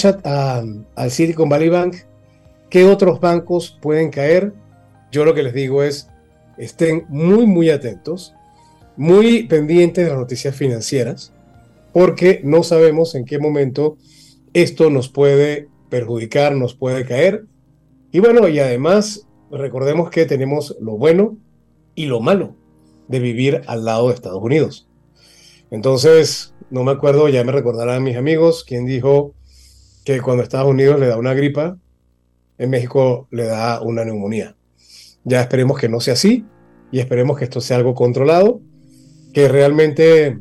al 0.94 1.10
Silicon 1.10 1.48
Valley 1.48 1.68
Bank, 1.68 1.96
¿qué 2.68 2.84
otros 2.84 3.20
bancos 3.20 3.78
pueden 3.80 4.10
caer? 4.10 4.52
Yo 5.12 5.24
lo 5.24 5.34
que 5.34 5.42
les 5.42 5.54
digo 5.54 5.82
es, 5.82 6.08
estén 6.58 7.06
muy, 7.08 7.46
muy 7.46 7.70
atentos, 7.70 8.34
muy 8.96 9.44
pendientes 9.44 10.04
de 10.04 10.10
las 10.10 10.18
noticias 10.18 10.54
financieras, 10.54 11.32
porque 11.92 12.40
no 12.44 12.62
sabemos 12.62 13.14
en 13.14 13.24
qué 13.24 13.38
momento 13.38 13.96
esto 14.52 14.90
nos 14.90 15.08
puede 15.08 15.68
perjudicar, 15.88 16.54
nos 16.56 16.74
puede 16.74 17.04
caer. 17.04 17.44
Y 18.14 18.20
bueno, 18.20 18.46
y 18.46 18.60
además 18.60 19.26
recordemos 19.50 20.08
que 20.08 20.24
tenemos 20.24 20.76
lo 20.80 20.96
bueno 20.96 21.36
y 21.96 22.06
lo 22.06 22.20
malo 22.20 22.54
de 23.08 23.18
vivir 23.18 23.62
al 23.66 23.84
lado 23.84 24.06
de 24.06 24.14
Estados 24.14 24.40
Unidos. 24.40 24.86
Entonces, 25.72 26.54
no 26.70 26.84
me 26.84 26.92
acuerdo, 26.92 27.28
ya 27.28 27.42
me 27.42 27.50
recordarán 27.50 28.04
mis 28.04 28.16
amigos, 28.16 28.62
quien 28.62 28.86
dijo 28.86 29.34
que 30.04 30.20
cuando 30.20 30.44
Estados 30.44 30.70
Unidos 30.70 31.00
le 31.00 31.08
da 31.08 31.16
una 31.16 31.34
gripa, 31.34 31.76
en 32.56 32.70
México 32.70 33.26
le 33.32 33.46
da 33.46 33.82
una 33.82 34.04
neumonía. 34.04 34.54
Ya 35.24 35.40
esperemos 35.40 35.76
que 35.80 35.88
no 35.88 35.98
sea 35.98 36.14
así 36.14 36.44
y 36.92 37.00
esperemos 37.00 37.36
que 37.36 37.42
esto 37.42 37.60
sea 37.60 37.78
algo 37.78 37.96
controlado, 37.96 38.60
que 39.32 39.48
realmente 39.48 40.38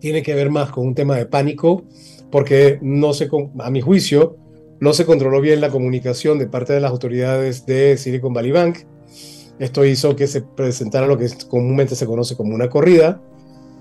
tiene 0.00 0.22
que 0.22 0.34
ver 0.34 0.48
más 0.48 0.70
con 0.70 0.86
un 0.86 0.94
tema 0.94 1.16
de 1.16 1.26
pánico, 1.26 1.84
porque 2.30 2.78
no 2.80 3.12
se, 3.12 3.28
a 3.58 3.70
mi 3.70 3.82
juicio, 3.82 4.38
no 4.80 4.92
se 4.92 5.06
controló 5.06 5.40
bien 5.40 5.60
la 5.60 5.70
comunicación 5.70 6.38
de 6.38 6.46
parte 6.46 6.72
de 6.72 6.80
las 6.80 6.90
autoridades 6.90 7.66
de 7.66 7.96
Silicon 7.96 8.32
Valley 8.32 8.52
Bank. 8.52 8.78
Esto 9.58 9.84
hizo 9.84 10.16
que 10.16 10.26
se 10.26 10.42
presentara 10.42 11.06
lo 11.06 11.16
que 11.16 11.28
comúnmente 11.48 11.94
se 11.94 12.06
conoce 12.06 12.36
como 12.36 12.54
una 12.54 12.68
corrida, 12.68 13.20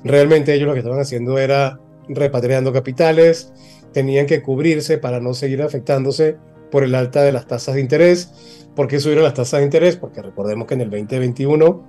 Realmente 0.05 0.53
ellos 0.53 0.67
lo 0.67 0.73
que 0.73 0.79
estaban 0.79 0.99
haciendo 0.99 1.39
era 1.39 1.79
repatriando 2.07 2.71
capitales, 2.71 3.51
tenían 3.91 4.27
que 4.27 4.43
cubrirse 4.43 4.99
para 4.99 5.19
no 5.19 5.33
seguir 5.33 5.63
afectándose 5.63 6.37
por 6.69 6.83
el 6.83 6.93
alta 6.93 7.23
de 7.23 7.31
las 7.31 7.47
tasas 7.47 7.73
de 7.73 7.81
interés. 7.81 8.29
¿Por 8.75 8.87
qué 8.87 8.99
subieron 8.99 9.23
las 9.23 9.33
tasas 9.33 9.61
de 9.61 9.65
interés? 9.65 9.95
Porque 9.95 10.21
recordemos 10.21 10.67
que 10.67 10.75
en 10.75 10.81
el 10.81 10.91
2021 10.91 11.83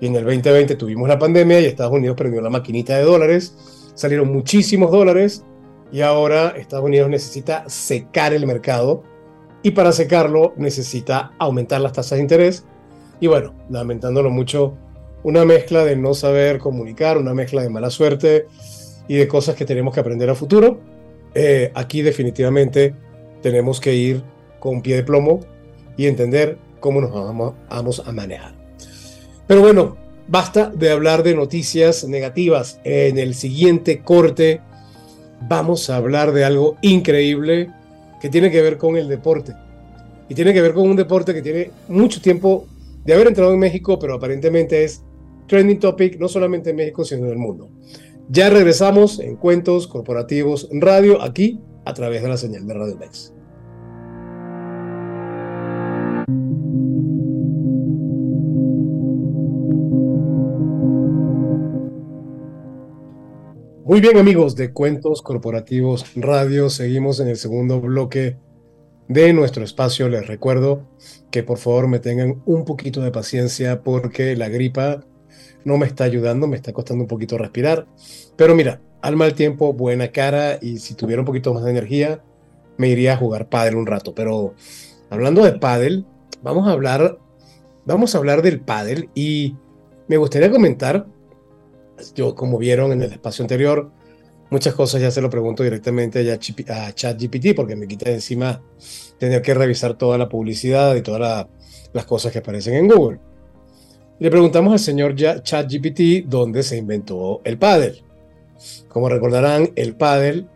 y 0.00 0.06
en 0.08 0.16
el 0.16 0.24
2020 0.24 0.74
tuvimos 0.74 1.08
la 1.08 1.16
pandemia 1.16 1.60
y 1.60 1.66
Estados 1.66 1.92
Unidos 1.92 2.16
perdió 2.16 2.40
la 2.40 2.50
maquinita 2.50 2.98
de 2.98 3.04
dólares, 3.04 3.54
salieron 3.94 4.32
muchísimos 4.32 4.90
dólares 4.90 5.44
y 5.92 6.00
ahora 6.00 6.54
Estados 6.56 6.84
Unidos 6.84 7.08
necesita 7.08 7.68
secar 7.68 8.32
el 8.32 8.46
mercado 8.46 9.02
y 9.62 9.70
para 9.70 9.92
secarlo 9.92 10.52
necesita 10.56 11.32
aumentar 11.38 11.80
las 11.80 11.92
tasas 11.92 12.18
de 12.18 12.22
interés 12.22 12.64
y 13.20 13.26
bueno, 13.26 13.54
lamentándolo 13.70 14.30
mucho, 14.30 14.74
una 15.22 15.44
mezcla 15.44 15.84
de 15.84 15.96
no 15.96 16.14
saber 16.14 16.58
comunicar, 16.58 17.16
una 17.16 17.32
mezcla 17.32 17.62
de 17.62 17.70
mala 17.70 17.90
suerte 17.90 18.46
y 19.08 19.16
de 19.16 19.28
cosas 19.28 19.56
que 19.56 19.64
tenemos 19.64 19.94
que 19.94 20.00
aprender 20.00 20.28
a 20.28 20.34
futuro. 20.34 20.80
Eh, 21.34 21.72
aquí 21.74 22.02
definitivamente 22.02 22.94
tenemos 23.40 23.80
que 23.80 23.94
ir 23.94 24.22
con 24.60 24.82
pie 24.82 24.96
de 24.96 25.04
plomo 25.04 25.40
y 25.96 26.06
entender 26.06 26.58
cómo 26.80 27.00
nos 27.00 27.12
vamos, 27.12 27.54
vamos 27.70 28.02
a 28.04 28.12
manejar. 28.12 28.54
Pero 29.46 29.62
bueno, 29.62 29.96
basta 30.28 30.70
de 30.70 30.90
hablar 30.90 31.22
de 31.22 31.34
noticias 31.34 32.04
negativas. 32.04 32.80
En 32.84 33.18
el 33.18 33.34
siguiente 33.34 34.02
corte 34.02 34.60
vamos 35.42 35.90
a 35.90 35.96
hablar 35.96 36.32
de 36.32 36.44
algo 36.44 36.76
increíble 36.82 37.70
que 38.20 38.28
tiene 38.28 38.50
que 38.50 38.62
ver 38.62 38.78
con 38.78 38.96
el 38.96 39.08
deporte. 39.08 39.52
Y 40.28 40.34
tiene 40.34 40.54
que 40.54 40.62
ver 40.62 40.72
con 40.72 40.88
un 40.88 40.96
deporte 40.96 41.34
que 41.34 41.42
tiene 41.42 41.70
mucho 41.88 42.20
tiempo 42.20 42.66
de 43.04 43.12
haber 43.12 43.26
entrado 43.26 43.52
en 43.52 43.58
México, 43.58 43.98
pero 43.98 44.14
aparentemente 44.14 44.84
es 44.84 45.02
trending 45.46 45.78
topic 45.78 46.18
no 46.18 46.28
solamente 46.28 46.70
en 46.70 46.76
México, 46.76 47.04
sino 47.04 47.26
en 47.26 47.32
el 47.32 47.38
mundo. 47.38 47.68
Ya 48.30 48.48
regresamos 48.48 49.20
en 49.20 49.36
Cuentos 49.36 49.86
Corporativos 49.86 50.68
Radio, 50.72 51.20
aquí 51.20 51.60
a 51.84 51.92
través 51.92 52.22
de 52.22 52.28
la 52.28 52.38
señal 52.38 52.66
de 52.66 52.72
Radio 52.72 52.96
Mex. 52.96 53.33
Muy 63.94 64.00
bien 64.00 64.16
amigos 64.16 64.56
de 64.56 64.72
Cuentos 64.72 65.22
Corporativos 65.22 66.04
Radio, 66.16 66.68
seguimos 66.68 67.20
en 67.20 67.28
el 67.28 67.36
segundo 67.36 67.80
bloque 67.80 68.36
de 69.06 69.32
nuestro 69.32 69.62
espacio. 69.62 70.08
Les 70.08 70.26
recuerdo 70.26 70.88
que 71.30 71.44
por 71.44 71.58
favor 71.58 71.86
me 71.86 72.00
tengan 72.00 72.42
un 72.44 72.64
poquito 72.64 73.02
de 73.02 73.12
paciencia 73.12 73.84
porque 73.84 74.34
la 74.34 74.48
gripa 74.48 75.04
no 75.64 75.78
me 75.78 75.86
está 75.86 76.02
ayudando, 76.02 76.48
me 76.48 76.56
está 76.56 76.72
costando 76.72 77.04
un 77.04 77.08
poquito 77.08 77.38
respirar. 77.38 77.86
Pero 78.34 78.56
mira, 78.56 78.80
al 79.00 79.14
mal 79.14 79.34
tiempo, 79.34 79.72
buena 79.72 80.08
cara 80.08 80.58
y 80.60 80.78
si 80.78 80.94
tuviera 80.94 81.22
un 81.22 81.26
poquito 81.26 81.54
más 81.54 81.62
de 81.62 81.70
energía, 81.70 82.20
me 82.76 82.88
iría 82.88 83.12
a 83.12 83.16
jugar 83.16 83.48
pádel 83.48 83.76
un 83.76 83.86
rato. 83.86 84.12
Pero 84.12 84.56
hablando 85.08 85.44
de 85.44 85.52
pádel, 85.52 86.04
vamos 86.42 86.66
a 86.66 86.72
hablar 86.72 87.20
vamos 87.84 88.12
a 88.12 88.18
hablar 88.18 88.42
del 88.42 88.58
pádel 88.58 89.08
y 89.14 89.54
me 90.08 90.16
gustaría 90.16 90.50
comentar, 90.50 91.06
yo 92.14 92.34
como 92.34 92.58
vieron 92.58 92.92
en 92.92 93.02
el 93.02 93.12
espacio 93.12 93.42
anterior, 93.42 93.90
muchas 94.50 94.74
cosas 94.74 95.00
ya 95.00 95.10
se 95.10 95.20
lo 95.20 95.30
pregunto 95.30 95.62
directamente 95.62 96.30
a 96.30 96.92
ChatGPT 96.92 97.54
porque 97.54 97.76
me 97.76 97.86
quita 97.86 98.10
de 98.10 98.16
encima 98.16 98.62
tener 99.18 99.42
que 99.42 99.54
revisar 99.54 99.96
toda 99.96 100.18
la 100.18 100.28
publicidad 100.28 100.94
y 100.94 101.02
todas 101.02 101.46
las 101.92 102.04
cosas 102.04 102.32
que 102.32 102.38
aparecen 102.38 102.74
en 102.74 102.88
Google. 102.88 103.18
Le 104.18 104.30
preguntamos 104.30 104.72
al 104.72 104.78
señor 104.78 105.14
ChatGPT 105.16 106.26
dónde 106.26 106.62
se 106.62 106.76
inventó 106.76 107.40
el 107.44 107.58
pádel. 107.58 108.02
Como 108.88 109.08
recordarán, 109.08 109.70
el 109.74 109.96
pádel 109.96 110.48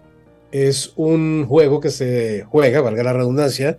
es 0.53 0.93
un 0.97 1.47
juego 1.47 1.81
que 1.81 1.91
se 1.91 2.45
juega, 2.45 2.81
valga 2.81 3.03
la 3.03 3.13
redundancia, 3.13 3.79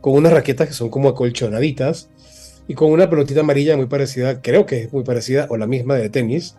con 0.00 0.14
unas 0.14 0.32
raquetas 0.32 0.68
que 0.68 0.74
son 0.74 0.88
como 0.88 1.10
acolchonaditas 1.10 2.08
y 2.70 2.74
con 2.74 2.92
una 2.92 3.10
pelotita 3.10 3.40
amarilla 3.40 3.76
muy 3.76 3.86
parecida, 3.86 4.40
creo 4.40 4.64
que 4.64 4.82
es 4.82 4.92
muy 4.92 5.02
parecida 5.02 5.48
o 5.50 5.56
la 5.56 5.66
misma 5.66 5.96
de 5.96 6.08
tenis, 6.08 6.54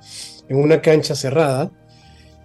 en 0.50 0.58
una 0.58 0.82
cancha 0.82 1.15
cerrada 1.15 1.72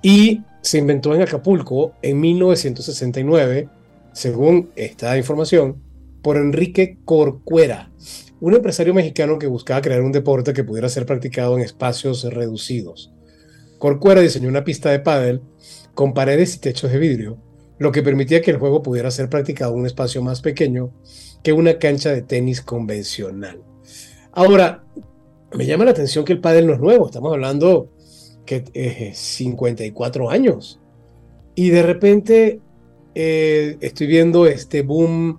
y 0.03 0.43
se 0.61 0.79
inventó 0.79 1.13
en 1.17 1.23
Acapulco 1.23 1.95
en 2.01 2.21
1969, 2.21 3.69
según 4.13 4.71
esta 4.77 5.19
información, 5.19 5.83
por 6.23 6.37
Enrique 6.37 6.99
Corcuera, 7.05 7.91
un 8.39 8.55
empresario 8.55 8.95
mexicano 8.95 9.37
que 9.37 9.49
buscaba 9.49 9.83
crear 9.83 10.03
un 10.03 10.13
deporte 10.13 10.53
que 10.53 10.63
pudiera 10.63 10.89
ser 10.89 11.05
practicado 11.05 11.57
en 11.57 11.65
espacios 11.65 12.23
reducidos. 12.23 13.13
Corcuera 13.79 14.21
diseñó 14.21 14.49
una 14.49 14.63
pista 14.63 14.93
de 14.93 15.01
pádel 15.01 15.43
con 15.93 16.15
paredes 16.15 16.55
y 16.55 16.61
techos 16.61 16.93
de 16.93 17.01
vidrio, 17.01 17.39
lo 17.79 17.91
que 17.91 18.05
permitía 18.05 18.43
que 18.43 18.53
el 18.53 18.59
juego 18.59 18.81
pudiera 18.81 19.11
ser 19.11 19.29
practicado 19.29 19.73
en 19.73 19.81
un 19.81 19.87
espacio 19.87 20.23
más 20.23 20.41
pequeño 20.41 20.93
que 21.47 21.53
una 21.53 21.79
cancha 21.79 22.11
de 22.11 22.23
tenis 22.23 22.61
convencional. 22.61 23.63
Ahora, 24.33 24.83
me 25.53 25.65
llama 25.65 25.85
la 25.85 25.93
atención 25.93 26.25
que 26.25 26.33
el 26.33 26.41
pádel 26.41 26.67
no 26.67 26.73
es 26.73 26.81
nuevo, 26.81 27.07
estamos 27.07 27.33
hablando 27.33 27.89
que 28.45 28.65
eh, 28.75 29.13
54 29.15 30.29
años. 30.29 30.81
Y 31.55 31.71
de 31.71 31.85
repente 31.85 32.61
eh, 33.15 33.77
estoy 33.81 34.09
viendo 34.09 34.49
este 34.49 34.83
boom, 34.83 35.39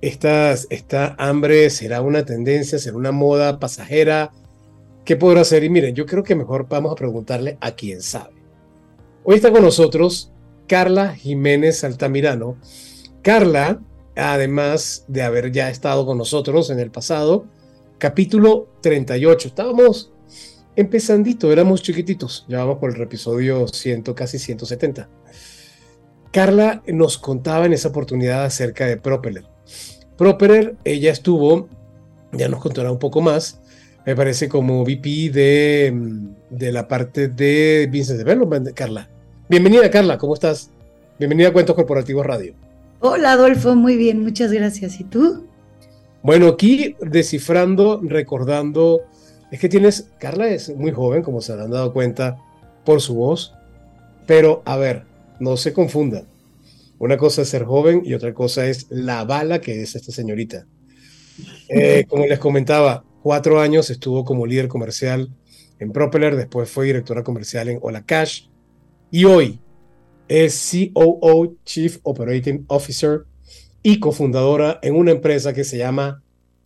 esta, 0.00 0.52
esta 0.52 1.16
hambre, 1.18 1.70
será 1.70 2.02
una 2.02 2.24
tendencia, 2.24 2.78
será 2.78 2.96
una 2.96 3.10
moda 3.10 3.58
pasajera. 3.58 4.30
¿Qué 5.04 5.16
podrá 5.16 5.40
hacer? 5.40 5.64
Y 5.64 5.70
miren, 5.70 5.96
yo 5.96 6.06
creo 6.06 6.22
que 6.22 6.36
mejor 6.36 6.68
vamos 6.68 6.92
a 6.92 6.94
preguntarle 6.94 7.58
a 7.60 7.72
quien 7.72 8.00
sabe. 8.00 8.34
Hoy 9.24 9.34
está 9.34 9.50
con 9.50 9.62
nosotros 9.62 10.30
Carla 10.68 11.16
Jiménez 11.16 11.82
Altamirano. 11.82 12.58
Carla, 13.22 13.80
además 14.16 15.04
de 15.08 15.22
haber 15.22 15.52
ya 15.52 15.70
estado 15.70 16.04
con 16.06 16.18
nosotros 16.18 16.70
en 16.70 16.78
el 16.80 16.90
pasado, 16.90 17.46
capítulo 17.98 18.68
38. 18.82 19.48
Estábamos 19.48 20.12
empezandito, 20.76 21.52
éramos 21.52 21.82
chiquititos, 21.82 22.44
ya 22.48 22.58
vamos 22.58 22.78
por 22.78 22.94
el 22.94 23.00
episodio 23.00 23.68
100, 23.68 24.02
casi 24.14 24.38
170. 24.38 25.08
Carla 26.30 26.82
nos 26.86 27.18
contaba 27.18 27.66
en 27.66 27.74
esa 27.74 27.88
oportunidad 27.88 28.44
acerca 28.44 28.86
de 28.86 28.96
Propeller. 28.96 29.44
Propeller, 30.16 30.76
ella 30.84 31.12
estuvo, 31.12 31.68
ya 32.32 32.48
nos 32.48 32.60
contará 32.60 32.90
un 32.90 32.98
poco 32.98 33.20
más, 33.20 33.60
me 34.06 34.16
parece 34.16 34.48
como 34.48 34.82
VP 34.82 35.30
de, 35.30 35.94
de 36.50 36.72
la 36.72 36.88
parte 36.88 37.28
de 37.28 37.86
Business 37.88 38.18
Development, 38.18 38.72
Carla. 38.72 39.08
Bienvenida, 39.48 39.90
Carla, 39.90 40.18
¿cómo 40.18 40.34
estás? 40.34 40.70
Bienvenida 41.18 41.48
a 41.48 41.52
Cuentos 41.52 41.76
Corporativos 41.76 42.24
Radio. 42.24 42.54
Hola, 43.04 43.32
Adolfo, 43.32 43.74
muy 43.74 43.96
bien, 43.96 44.22
muchas 44.22 44.52
gracias. 44.52 45.00
¿Y 45.00 45.02
tú? 45.02 45.48
Bueno, 46.22 46.46
aquí 46.46 46.94
descifrando, 47.00 48.00
recordando, 48.00 49.00
es 49.50 49.58
que 49.58 49.68
tienes, 49.68 50.08
Carla 50.20 50.46
es 50.46 50.72
muy 50.76 50.92
joven, 50.92 51.24
como 51.24 51.40
se 51.40 51.52
han 51.52 51.68
dado 51.68 51.92
cuenta 51.92 52.38
por 52.84 53.00
su 53.00 53.16
voz, 53.16 53.54
pero 54.24 54.62
a 54.64 54.76
ver, 54.76 55.02
no 55.40 55.56
se 55.56 55.72
confundan. 55.72 56.28
Una 57.00 57.16
cosa 57.16 57.42
es 57.42 57.48
ser 57.48 57.64
joven 57.64 58.02
y 58.04 58.14
otra 58.14 58.32
cosa 58.34 58.68
es 58.68 58.86
la 58.88 59.24
bala 59.24 59.60
que 59.60 59.82
es 59.82 59.96
esta 59.96 60.12
señorita. 60.12 60.66
Eh, 61.74 62.04
como 62.06 62.26
les 62.26 62.38
comentaba, 62.38 63.02
cuatro 63.22 63.58
años 63.58 63.88
estuvo 63.88 64.26
como 64.26 64.44
líder 64.44 64.68
comercial 64.68 65.30
en 65.78 65.90
Propeller, 65.90 66.36
después 66.36 66.70
fue 66.70 66.84
directora 66.84 67.24
comercial 67.24 67.70
en 67.70 67.78
Hola 67.80 68.02
Cash, 68.04 68.48
y 69.10 69.24
hoy 69.24 69.58
es 70.32 70.72
COO, 70.94 71.58
Chief 71.66 71.98
Operating 72.04 72.64
Officer 72.68 73.24
y 73.82 74.00
cofundadora 74.00 74.78
en 74.82 74.96
una 74.96 75.10
empresa 75.10 75.52
que 75.52 75.62
se 75.62 75.76
llama 75.76 76.22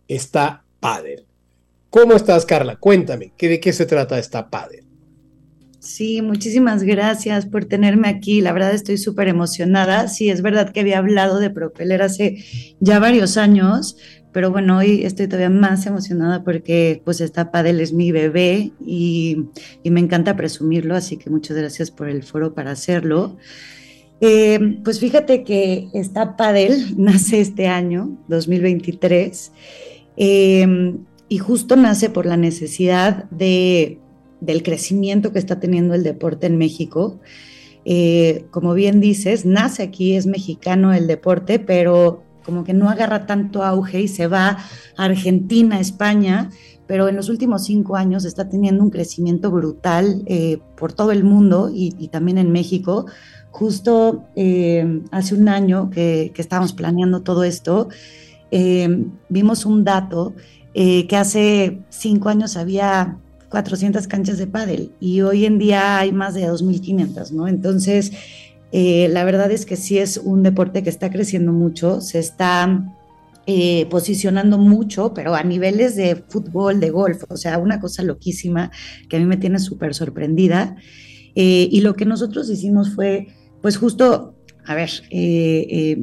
Está 0.07 0.63
Padel. 0.79 1.25
¿Cómo 1.89 2.13
estás, 2.13 2.45
Carla? 2.45 2.77
Cuéntame, 2.77 3.33
¿de 3.37 3.59
qué 3.59 3.73
se 3.73 3.85
trata 3.85 4.19
Está 4.19 4.49
Padel? 4.49 4.85
Sí, 5.79 6.21
muchísimas 6.21 6.83
gracias 6.83 7.45
por 7.45 7.65
tenerme 7.65 8.07
aquí. 8.07 8.41
La 8.41 8.51
verdad 8.51 8.73
estoy 8.73 8.97
súper 8.97 9.27
emocionada. 9.27 10.07
Sí, 10.07 10.29
es 10.29 10.41
verdad 10.41 10.71
que 10.71 10.79
había 10.79 10.97
hablado 10.97 11.39
de 11.39 11.49
Propeller 11.49 12.01
hace 12.01 12.43
ya 12.79 12.99
varios 12.99 13.37
años, 13.37 13.95
pero 14.37 14.51
bueno, 14.51 14.77
hoy 14.77 15.03
estoy 15.03 15.25
todavía 15.25 15.49
más 15.49 15.87
emocionada 15.87 16.43
porque 16.43 17.01
pues 17.03 17.21
esta 17.21 17.49
Padel 17.49 17.79
es 17.79 17.91
mi 17.91 18.11
bebé 18.11 18.71
y, 18.85 19.45
me 19.83 19.99
encanta 19.99 20.35
presumirlo, 20.35 20.95
así 20.95 21.17
que 21.17 21.31
muchas 21.31 21.57
gracias 21.57 21.89
por 21.89 22.07
el 22.07 22.21
foro 22.21 22.53
para 22.53 22.69
hacerlo. 22.69 23.35
Eh, 24.21 24.77
pues 24.83 24.99
fíjate 24.99 25.43
que 25.43 25.87
esta 25.95 26.37
Padel 26.37 26.93
nace 27.03 27.41
este 27.41 27.65
año, 27.65 28.15
2023, 28.27 29.53
eh, 30.17 30.93
y 31.29 31.37
justo 31.39 31.75
nace 31.75 32.11
por 32.11 32.27
la 32.27 32.37
necesidad 32.37 33.23
de, 33.31 33.97
del 34.39 34.61
crecimiento 34.61 35.33
que 35.33 35.39
está 35.39 35.59
teniendo 35.59 35.95
el 35.95 36.03
deporte 36.03 36.45
en 36.45 36.59
México. 36.59 37.19
Eh, 37.85 38.45
como 38.51 38.75
bien 38.75 38.99
dices, 38.99 39.47
nace 39.47 39.81
aquí, 39.81 40.15
es 40.15 40.27
mexicano 40.27 40.93
el 40.93 41.07
deporte, 41.07 41.57
pero 41.57 42.26
como 42.47 42.63
que 42.63 42.73
no 42.73 42.89
agarra 42.89 43.25
tanto 43.25 43.61
auge 43.61 43.99
y 43.99 44.07
se 44.07 44.27
va 44.27 44.57
a 44.95 45.03
Argentina, 45.03 45.81
España, 45.81 46.49
pero 46.87 47.09
en 47.09 47.17
los 47.17 47.27
últimos 47.27 47.65
cinco 47.65 47.97
años 47.97 48.23
está 48.23 48.47
teniendo 48.47 48.81
un 48.81 48.89
crecimiento 48.89 49.51
brutal 49.51 50.23
eh, 50.27 50.59
por 50.77 50.93
todo 50.93 51.11
el 51.11 51.25
mundo 51.25 51.69
y, 51.73 52.07
también 52.07 52.37
en 52.37 52.53
México. 52.53 53.05
Justo 53.51 54.23
eh, 54.37 55.01
hace 55.11 55.35
un 55.35 55.49
año 55.49 55.89
que, 55.89 56.31
estábamos 56.37 56.71
planeando 56.71 57.21
todo 57.21 57.43
esto, 57.43 57.89
eh, 58.49 59.05
vimos 59.27 59.65
un 59.65 59.83
dato 59.83 60.33
que 60.73 61.17
hace 61.17 61.79
cinco 61.89 62.29
años 62.29 62.55
había 62.55 63.17
400 63.49 64.07
canchas 64.07 64.37
de 64.37 64.45
pádel 64.45 64.91
y 64.99 65.21
hoy 65.21 65.45
en 65.45 65.57
día 65.57 65.97
hay 65.97 66.11
más 66.11 66.35
de 66.35 66.47
2.500, 66.47 67.31
¿no? 67.31 67.47
Entonces, 67.47 68.11
eh, 68.71 69.07
la 69.09 69.23
verdad 69.23 69.51
es 69.51 69.65
que 69.65 69.75
sí 69.75 69.97
es 69.97 70.17
un 70.17 70.43
deporte 70.43 70.83
que 70.83 70.89
está 70.89 71.09
creciendo 71.09 71.53
mucho, 71.53 72.01
se 72.01 72.19
está 72.19 72.93
eh, 73.45 73.85
posicionando 73.89 74.57
mucho, 74.57 75.13
pero 75.13 75.35
a 75.35 75.43
niveles 75.43 75.95
de 75.95 76.15
fútbol, 76.27 76.79
de 76.79 76.89
golf, 76.89 77.23
o 77.29 77.37
sea, 77.37 77.59
una 77.59 77.79
cosa 77.79 78.03
loquísima 78.03 78.71
que 79.09 79.17
a 79.17 79.19
mí 79.19 79.25
me 79.25 79.37
tiene 79.37 79.59
súper 79.59 79.93
sorprendida. 79.93 80.75
Eh, 81.35 81.69
y 81.71 81.81
lo 81.81 81.95
que 81.95 82.05
nosotros 82.05 82.49
hicimos 82.49 82.93
fue, 82.93 83.27
pues 83.61 83.77
justo 83.77 84.33
a 84.69 84.75
ver, 84.75 84.89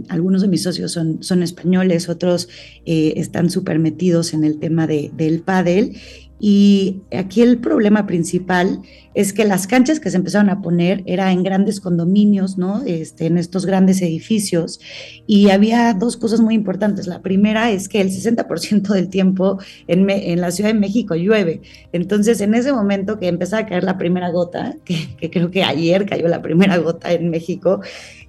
algunos 0.08 0.40
de 0.40 0.48
mis 0.48 0.62
socios 0.62 0.90
son, 0.90 1.22
son 1.22 1.42
españoles, 1.42 2.08
otros 2.08 2.48
están 2.86 3.50
súper 3.50 3.78
metidos 3.78 4.32
en 4.32 4.42
el 4.42 4.58
tema 4.58 4.86
de, 4.86 5.10
del 5.14 5.42
pádel 5.42 5.98
y 6.40 7.02
aquí 7.16 7.42
el 7.42 7.58
problema 7.58 8.06
principal 8.06 8.82
es 9.14 9.32
que 9.32 9.44
las 9.44 9.66
canchas 9.66 10.00
que 10.00 10.10
se 10.10 10.16
empezaron 10.16 10.50
a 10.50 10.60
poner 10.60 11.02
eran 11.06 11.28
en 11.30 11.42
grandes 11.44 11.80
condominios, 11.80 12.58
¿no? 12.58 12.82
Este, 12.84 13.26
en 13.26 13.38
estos 13.38 13.64
grandes 13.64 14.02
edificios. 14.02 14.80
Y 15.26 15.50
había 15.50 15.94
dos 15.94 16.16
cosas 16.16 16.40
muy 16.40 16.54
importantes. 16.54 17.06
La 17.06 17.22
primera 17.22 17.70
es 17.70 17.88
que 17.88 18.00
el 18.00 18.10
60% 18.10 18.88
del 18.88 19.08
tiempo 19.08 19.58
en, 19.86 20.10
en, 20.10 20.40
la 20.40 20.50
Ciudad 20.50 20.72
de 20.72 20.78
México 20.78 21.14
llueve. 21.14 21.62
Entonces, 21.92 22.40
en 22.40 22.54
ese 22.54 22.72
momento 22.72 23.18
que 23.18 23.28
empezaba 23.28 23.62
a 23.62 23.66
caer 23.66 23.84
la 23.84 23.96
primera 23.96 24.30
gota, 24.30 24.76
que, 24.84 25.16
que 25.16 25.30
creo 25.30 25.50
que 25.50 25.62
ayer 25.62 26.04
cayó 26.04 26.26
la 26.26 26.42
primera 26.42 26.76
gota 26.78 27.12
en 27.12 27.30
México, 27.30 27.80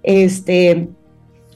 este 0.04 0.90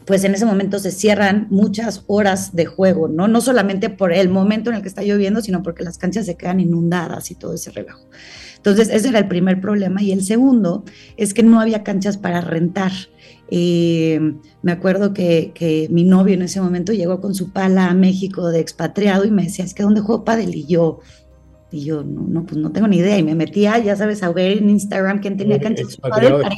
pues 0.10 0.24
en 0.24 0.34
ese 0.34 0.44
momento 0.44 0.80
se 0.80 0.90
cierran 0.90 1.46
muchas 1.52 2.04
horas 2.08 2.56
de 2.56 2.66
juego, 2.66 3.08
¿no? 3.08 3.28
No 3.28 3.42
solamente 3.42 3.92
por 3.92 4.12
el 4.12 4.28
momento 4.28 4.72
en 4.72 4.78
el 4.78 4.82
que 4.82 4.88
está 4.88 5.04
lloviendo, 5.04 5.40
sino 5.40 5.62
porque 5.62 5.84
las 5.84 6.00
canchas 6.00 6.26
se 6.26 6.36
quedan 6.36 6.60
inundadas 6.60 7.30
y 7.30 7.36
todo 7.36 7.54
ese 7.54 7.70
relajo. 7.70 8.08
Entonces, 8.58 8.90
ese 8.90 9.10
era 9.10 9.20
el 9.20 9.28
primer 9.28 9.62
problema. 9.62 10.02
Y 10.02 10.12
el 10.12 10.24
segundo 10.24 10.84
es 11.16 11.36
que 11.36 11.44
no 11.44 11.62
había 11.62 11.84
canchas 11.84 12.18
para 12.18 12.42
rentar. 12.42 12.92
Eh, 13.52 14.20
me 14.64 14.72
acuerdo 14.72 15.14
que, 15.14 15.88
mi 15.92 16.04
novio 16.06 16.34
en 16.34 16.42
ese 16.42 16.60
momento 16.60 16.92
llegó 16.92 17.22
con 17.22 17.36
su 17.36 17.54
pala 17.54 17.92
a 17.92 17.94
México 17.94 18.50
de 18.50 18.62
expatriado 18.62 19.26
y 19.26 19.30
me 19.30 19.44
decía, 19.44 19.64
es 19.64 19.76
que 19.76 19.84
¿dónde 19.84 20.02
juego 20.02 20.26
pádel? 20.26 20.56
Y 20.56 20.66
yo, 20.66 21.02
y 21.72 21.84
yo, 21.84 22.04
no, 22.04 22.26
no, 22.28 22.48
pues 22.48 22.60
no 22.60 22.72
tengo 22.72 22.88
ni 22.88 22.98
idea. 22.98 23.20
Y 23.20 23.22
me 23.24 23.36
metía, 23.36 23.78
ya 23.78 23.96
sabes, 23.96 24.24
a 24.24 24.32
ver 24.32 24.58
en 24.58 24.72
Instagram 24.72 25.20
quién 25.20 25.38
tenía 25.38 25.60
canchas 25.60 25.90
de 25.90 25.98
pádel 25.98 26.34
para 26.42 26.56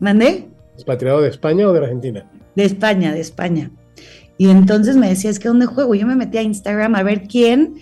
¿Mandé? 0.00 0.51
¿Expatriado 0.74 1.20
de 1.20 1.28
España 1.28 1.68
o 1.68 1.72
de 1.72 1.78
Argentina? 1.78 2.30
De 2.54 2.64
España, 2.64 3.12
de 3.12 3.20
España. 3.20 3.70
Y 4.38 4.48
entonces 4.48 4.96
me 4.96 5.08
decía, 5.08 5.30
es 5.30 5.38
que 5.38 5.48
¿dónde 5.48 5.66
juego? 5.66 5.94
Yo 5.94 6.06
me 6.06 6.16
metí 6.16 6.38
a 6.38 6.42
Instagram 6.42 6.94
a 6.94 7.02
ver 7.02 7.28
quién, 7.28 7.74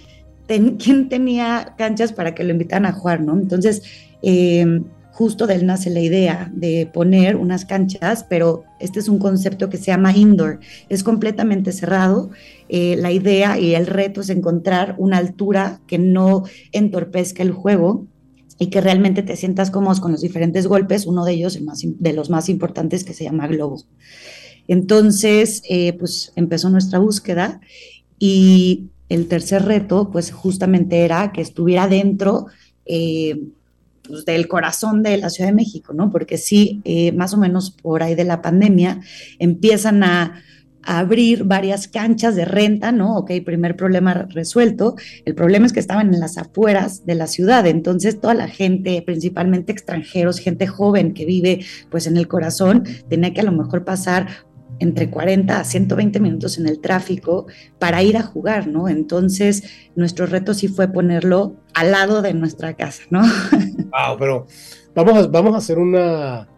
quién 0.47 1.09
tenía 1.09 1.75
canchas 1.79 2.13
para 2.13 2.35
que 2.35 2.45
lo 2.45 2.51
invitaran 2.51 2.87
a 2.87 2.93
jugar, 2.93 3.21
¿no? 3.21 3.35
Entonces, 3.35 3.83
eh, 4.23 4.83
justo 5.21 5.47
de 5.47 5.55
él 5.55 5.67
nace 5.67 5.91
la 5.91 6.01
idea 6.01 6.51
de 6.55 6.89
poner 6.91 7.37
unas 7.37 7.67
canchas, 7.67 8.25
pero 8.27 8.65
este 8.79 9.01
es 9.01 9.07
un 9.09 9.19
concepto 9.19 9.69
que 9.69 9.77
se 9.77 9.87
llama 9.87 10.17
indoor, 10.17 10.61
es 10.89 11.05
completamente 11.05 11.73
cerrado. 11.73 12.31
Eh, 12.71 12.97
la 12.97 13.13
idea 13.13 13.59
y 13.59 13.75
el 13.75 13.87
reto 13.87 14.23
es 14.23 14.31
encontrar 14.31 14.95
una 14.97 15.19
altura 15.19 15.81
que 15.87 15.99
no 15.99 16.45
entorpezca 16.73 17.43
el 17.43 17.53
juego 17.53 18.07
y 18.61 18.67
que 18.67 18.83
realmente 18.83 19.23
te 19.23 19.37
sientas 19.37 19.71
cómodos 19.71 20.01
con 20.01 20.13
los 20.13 20.21
diferentes 20.21 20.67
golpes, 20.67 21.07
uno 21.07 21.25
de 21.25 21.33
ellos, 21.33 21.57
el 21.57 21.65
más, 21.65 21.81
de 21.83 22.13
los 22.13 22.29
más 22.29 22.51
importantes, 22.51 23.05
que 23.05 23.15
se 23.15 23.25
llama 23.25 23.49
globo. 23.49 23.83
Entonces, 24.69 25.63
eh, 25.69 25.95
pues 25.95 26.33
empezó 26.37 26.69
nuestra 26.69 26.99
búsqueda 26.99 27.63
y 28.19 28.85
el 29.09 29.29
tercer 29.29 29.65
reto, 29.65 30.11
pues 30.13 30.31
justamente 30.31 31.07
era 31.07 31.33
que 31.33 31.41
estuviera 31.41 31.89
dentro 31.89 32.49
eh, 32.85 33.41
pues, 34.07 34.27
del 34.27 34.47
corazón 34.47 35.03
de 35.03 35.17
la 35.17 35.31
Ciudad 35.31 35.49
de 35.49 35.57
México, 35.57 35.95
¿no? 35.95 36.11
Porque 36.11 36.37
sí, 36.37 36.83
eh, 36.85 37.13
más 37.13 37.33
o 37.33 37.39
menos 37.39 37.71
por 37.71 38.03
ahí 38.03 38.15
de 38.15 38.25
la 38.25 38.43
pandemia, 38.43 39.01
empiezan 39.39 40.03
a, 40.05 40.43
abrir 40.83 41.45
varias 41.45 41.89
canchas 41.89 42.37
de 42.37 42.45
renta, 42.45 42.93
¿no? 42.93 43.17
Ok, 43.19 43.33
primer 43.45 43.77
problema 43.77 44.27
resuelto. 44.29 44.97
El 45.25 45.35
problema 45.35 45.67
es 45.67 45.73
que 45.73 45.81
estaban 45.81 46.13
en 46.13 46.21
las 46.21 46.39
afueras 46.39 47.05
de 47.07 47.15
la 47.15 47.27
ciudad, 47.27 47.67
entonces 47.67 48.21
toda 48.21 48.35
la 48.35 48.49
gente, 48.49 49.03
principalmente 49.03 49.73
extranjeros, 49.73 50.39
gente 50.39 50.67
joven 50.67 51.15
que 51.15 51.25
vive 51.25 51.65
pues 51.91 52.07
en 52.07 52.17
el 52.17 52.29
corazón, 52.29 52.85
tenía 53.09 53.33
que 53.35 53.41
a 53.41 53.45
lo 53.45 53.53
mejor 53.53 53.85
pasar 53.85 54.29
entre 54.79 55.11
40 55.11 55.61
a 55.61 55.65
120 55.65 56.21
minutos 56.21 56.59
en 56.59 56.67
el 56.67 56.81
tráfico 56.81 57.47
para 57.79 58.03
ir 58.03 58.17
a 58.17 58.23
jugar, 58.23 58.67
¿no? 58.67 58.89
Entonces, 58.89 59.63
nuestro 59.95 60.27
reto 60.27 60.55
sí 60.55 60.69
fue 60.69 60.89
ponerlo 60.89 61.57
al 61.75 61.93
lado 61.93 62.23
de 62.23 62.35
nuestra 62.35 62.75
casa, 62.75 63.03
¿no? 63.11 63.23
Wow, 63.91 64.17
pero 64.21 64.47
vamos 64.95 65.17
a, 65.17 65.27
vamos 65.27 65.53
a 65.53 65.59
hacer 65.59 65.79
una, 65.79 66.49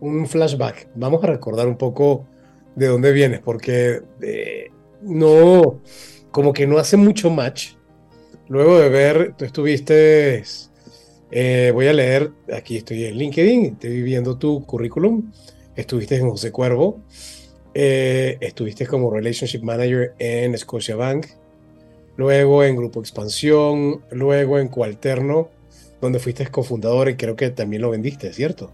un 0.00 0.26
flashback, 0.26 0.88
vamos 0.96 1.22
a 1.22 1.28
recordar 1.28 1.68
un 1.68 1.76
poco 1.76 2.26
de 2.74 2.86
dónde 2.86 3.12
vienes, 3.12 3.40
porque 3.40 4.02
eh, 4.22 4.70
no, 5.02 5.80
como 6.30 6.52
que 6.52 6.66
no 6.66 6.78
hace 6.78 6.96
mucho 6.96 7.30
match. 7.30 7.72
Luego 8.48 8.78
de 8.78 8.88
ver, 8.88 9.34
tú 9.36 9.44
estuviste, 9.44 10.42
eh, 11.30 11.70
voy 11.72 11.86
a 11.86 11.92
leer, 11.92 12.32
aquí 12.52 12.76
estoy 12.76 13.04
en 13.04 13.16
LinkedIn, 13.16 13.64
estoy 13.66 14.02
viendo 14.02 14.36
tu 14.38 14.64
currículum, 14.64 15.30
estuviste 15.76 16.16
en 16.16 16.28
José 16.30 16.50
Cuervo, 16.50 17.00
eh, 17.74 18.38
estuviste 18.40 18.86
como 18.86 19.10
Relationship 19.10 19.62
Manager 19.62 20.14
en 20.18 20.58
Scotiabank, 20.58 21.26
luego 22.16 22.64
en 22.64 22.76
Grupo 22.76 23.00
Expansión, 23.00 24.02
luego 24.10 24.58
en 24.58 24.68
Coalterno, 24.68 25.50
donde 26.00 26.18
fuiste 26.18 26.46
cofundador 26.48 27.08
y 27.08 27.14
creo 27.14 27.36
que 27.36 27.50
también 27.50 27.82
lo 27.82 27.90
vendiste, 27.90 28.32
¿cierto? 28.32 28.72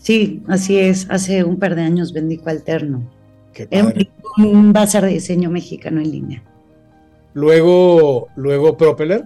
Sí, 0.00 0.42
así 0.48 0.78
es. 0.78 1.06
Hace 1.10 1.44
un 1.44 1.58
par 1.58 1.74
de 1.74 1.82
años 1.82 2.12
vendí 2.12 2.38
Coalterno. 2.38 3.08
Padre. 3.52 4.10
un 4.38 4.72
bazar 4.72 5.04
de 5.04 5.12
diseño 5.12 5.50
mexicano 5.50 6.00
en 6.00 6.10
línea. 6.10 6.42
Luego, 7.34 8.28
luego 8.36 8.76
Propeller, 8.76 9.24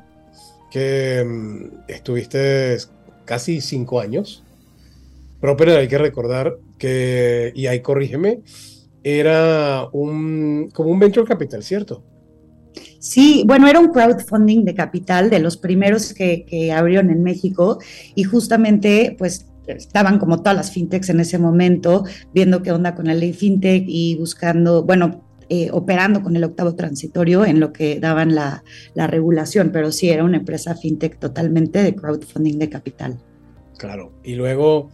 que 0.71 1.25
mm, 1.25 1.91
estuviste 1.91 2.77
casi 3.25 3.61
cinco 3.61 4.01
años. 4.01 4.45
Propeller, 5.41 5.79
hay 5.79 5.89
que 5.89 5.99
recordar 5.99 6.57
que, 6.79 7.53
y 7.55 7.67
ahí 7.67 7.81
corrígeme, 7.81 8.41
era 9.03 9.89
un, 9.93 10.71
como 10.73 10.91
un 10.91 10.99
venture 10.99 11.27
capital, 11.27 11.63
¿cierto? 11.63 12.03
Sí, 12.99 13.45
bueno, 13.47 13.69
era 13.69 13.79
un 13.79 13.93
crowdfunding 13.93 14.65
de 14.65 14.75
capital 14.75 15.31
de 15.31 15.39
los 15.39 15.57
primeros 15.57 16.13
que, 16.13 16.45
que 16.45 16.73
abrieron 16.73 17.11
en 17.11 17.23
México 17.23 17.79
y 18.15 18.25
justamente 18.25 19.15
pues 19.19 19.47
estaban 19.67 20.19
como 20.19 20.39
todas 20.39 20.57
las 20.57 20.71
fintechs 20.71 21.11
en 21.11 21.21
ese 21.21 21.39
momento, 21.39 22.05
viendo 22.33 22.63
qué 22.63 22.73
onda 22.73 22.95
con 22.95 23.07
la 23.07 23.15
ley 23.15 23.33
fintech 23.33 23.85
y 23.87 24.17
buscando, 24.17 24.83
bueno, 24.85 25.23
eh, 25.49 25.69
operando 25.73 26.23
con 26.23 26.35
el 26.35 26.43
octavo 26.43 26.75
transitorio 26.75 27.45
en 27.45 27.61
lo 27.61 27.73
que 27.73 28.01
daban 28.01 28.35
la, 28.35 28.65
la, 28.95 29.07
regulación, 29.07 29.71
pero 29.73 29.93
sí 29.93 30.11
era 30.11 30.25
una 30.25 30.39
empresa 30.39 30.75
fintech 30.75 31.19
totalmente 31.21 31.83
de 31.83 31.95
crowdfunding 31.95 32.59
de 32.59 32.69
capital. 32.69 33.19
Claro, 33.79 34.13
y 34.25 34.35
luego 34.35 34.91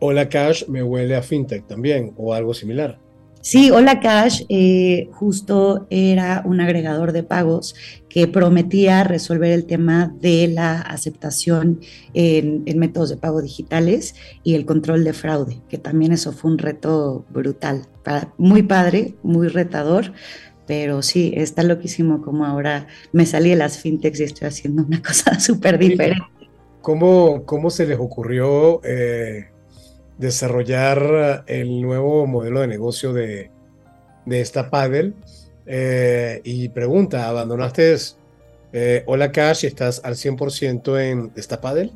Hola 0.00 0.28
Cash 0.28 0.68
me 0.68 0.82
huele 0.82 1.16
a 1.16 1.22
fintech 1.22 1.66
también 1.66 2.12
o 2.16 2.34
algo 2.34 2.54
similar. 2.54 2.98
Sí, 3.44 3.70
Hola 3.70 4.00
Cash 4.00 4.44
eh, 4.48 5.10
justo 5.12 5.86
era 5.90 6.40
un 6.46 6.62
agregador 6.62 7.12
de 7.12 7.22
pagos 7.22 7.74
que 8.08 8.26
prometía 8.26 9.04
resolver 9.04 9.52
el 9.52 9.66
tema 9.66 10.16
de 10.18 10.48
la 10.48 10.80
aceptación 10.80 11.78
en, 12.14 12.64
métodos 12.78 13.10
de 13.10 13.18
pago 13.18 13.42
digitales 13.42 14.14
y 14.44 14.54
el 14.54 14.64
control 14.64 15.04
de 15.04 15.12
fraude, 15.12 15.60
que 15.68 15.76
también 15.76 16.12
eso 16.12 16.32
fue 16.32 16.52
un 16.52 16.56
reto 16.56 17.26
brutal, 17.28 17.82
muy 18.38 18.62
padre, 18.62 19.14
muy 19.22 19.48
retador, 19.48 20.14
pero 20.66 21.02
sí, 21.02 21.34
está 21.36 21.64
loquísimo 21.64 22.22
como 22.22 22.46
ahora 22.46 22.86
me 23.12 23.26
salí 23.26 23.50
de 23.50 23.56
las 23.56 23.78
fintechs 23.78 24.20
y 24.20 24.24
estoy 24.24 24.48
haciendo 24.48 24.84
una 24.84 25.02
cosa 25.06 25.38
súper 25.38 25.78
diferente. 25.78 26.24
¿Cómo, 26.80 27.44
¿Cómo 27.44 27.68
se 27.68 27.86
les 27.86 27.98
ocurrió 27.98 28.80
eh, 28.84 29.50
desarrollar 30.18 31.44
el 31.46 31.82
nuevo 31.82 32.26
modelo 32.26 32.60
de 32.60 32.66
negocio 32.66 33.12
de, 33.12 33.50
esta 34.26 34.70
Paddle. 34.70 35.12
Eh, 35.66 36.40
y 36.44 36.68
pregunta, 36.68 37.28
¿abandonaste 37.28 37.96
eh, 38.72 39.02
Hola 39.06 39.32
Cash 39.32 39.64
y 39.64 39.66
estás 39.68 40.00
al 40.04 40.14
100% 40.14 41.00
en 41.00 41.32
esta 41.36 41.60
Paddle? 41.60 41.90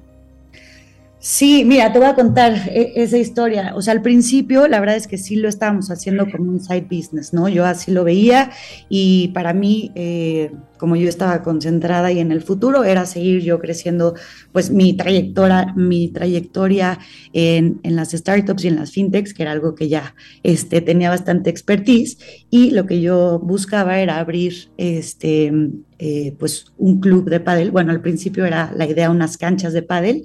Sí, 1.20 1.64
mira, 1.64 1.92
te 1.92 1.98
voy 1.98 2.06
a 2.06 2.14
contar 2.14 2.68
e, 2.68 2.92
esa 2.94 3.18
historia. 3.18 3.72
O 3.74 3.82
sea, 3.82 3.92
al 3.92 4.02
principio, 4.02 4.68
la 4.68 4.78
verdad 4.78 4.94
es 4.94 5.08
que 5.08 5.18
sí 5.18 5.34
lo 5.34 5.48
estábamos 5.48 5.90
haciendo 5.90 6.30
como 6.30 6.48
un 6.52 6.60
side 6.60 6.86
business, 6.88 7.32
¿no? 7.32 7.48
Yo 7.48 7.64
así 7.64 7.90
lo 7.90 8.04
veía 8.04 8.52
y 8.88 9.28
para 9.34 9.52
mí, 9.52 9.90
eh, 9.96 10.52
como 10.78 10.94
yo 10.94 11.08
estaba 11.08 11.42
concentrada 11.42 12.12
y 12.12 12.20
en 12.20 12.30
el 12.30 12.40
futuro, 12.40 12.84
era 12.84 13.04
seguir 13.04 13.42
yo 13.42 13.58
creciendo, 13.58 14.14
pues 14.52 14.70
mi 14.70 14.92
trayectoria, 14.92 15.74
mi 15.76 16.06
trayectoria 16.06 17.00
en, 17.32 17.80
las 17.82 18.12
startups 18.12 18.64
y 18.64 18.68
en 18.68 18.76
las 18.76 18.92
fintechs, 18.92 19.34
que 19.34 19.42
era 19.42 19.50
algo 19.50 19.74
que 19.74 19.88
ya 19.88 20.14
este, 20.44 20.80
tenía 20.82 21.10
bastante 21.10 21.50
expertise 21.50 22.18
y 22.48 22.70
lo 22.70 22.86
que 22.86 23.00
yo 23.00 23.40
buscaba 23.40 23.98
era 23.98 24.18
abrir, 24.18 24.70
este, 24.76 25.52
eh, 25.98 26.36
pues 26.38 26.66
un 26.76 27.00
club 27.00 27.28
de 27.28 27.40
pádel. 27.40 27.72
Bueno, 27.72 27.90
al 27.90 28.00
principio 28.00 28.46
era 28.46 28.72
la 28.76 28.86
idea 28.86 29.10
unas 29.10 29.36
canchas 29.36 29.72
de 29.72 29.82
pádel 29.82 30.22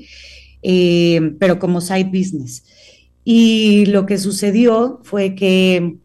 eh, 0.63 1.35
pero 1.39 1.59
como 1.59 1.81
side 1.81 2.09
business. 2.11 2.63
Y 3.23 3.85
lo 3.85 4.05
que 4.05 4.17
sucedió 4.17 4.99
fue 5.03 5.35
que, 5.35 5.97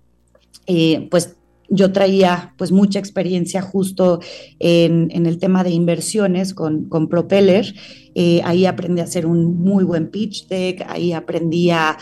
eh, 0.67 1.09
pues, 1.11 1.37
yo 1.71 1.93
traía 1.93 2.55
pues 2.57 2.73
mucha 2.73 2.99
experiencia 2.99 3.61
justo 3.61 4.21
en, 4.59 5.27
el 5.27 5.39
tema 5.39 5.65
de 5.65 5.71
inversiones 5.71 6.55
con, 6.55 6.89
con 6.89 7.09
Propeller. 7.09 7.75
Eh, 8.15 8.41
ahí 8.45 8.67
aprendí 8.67 9.01
a 9.01 9.05
hacer 9.05 9.27
un 9.27 9.59
muy 9.59 9.85
buen 9.85 10.11
pitch 10.11 10.49
deck, 10.49 10.85
ahí 10.89 11.13
aprendí 11.13 11.71
a 11.71 11.99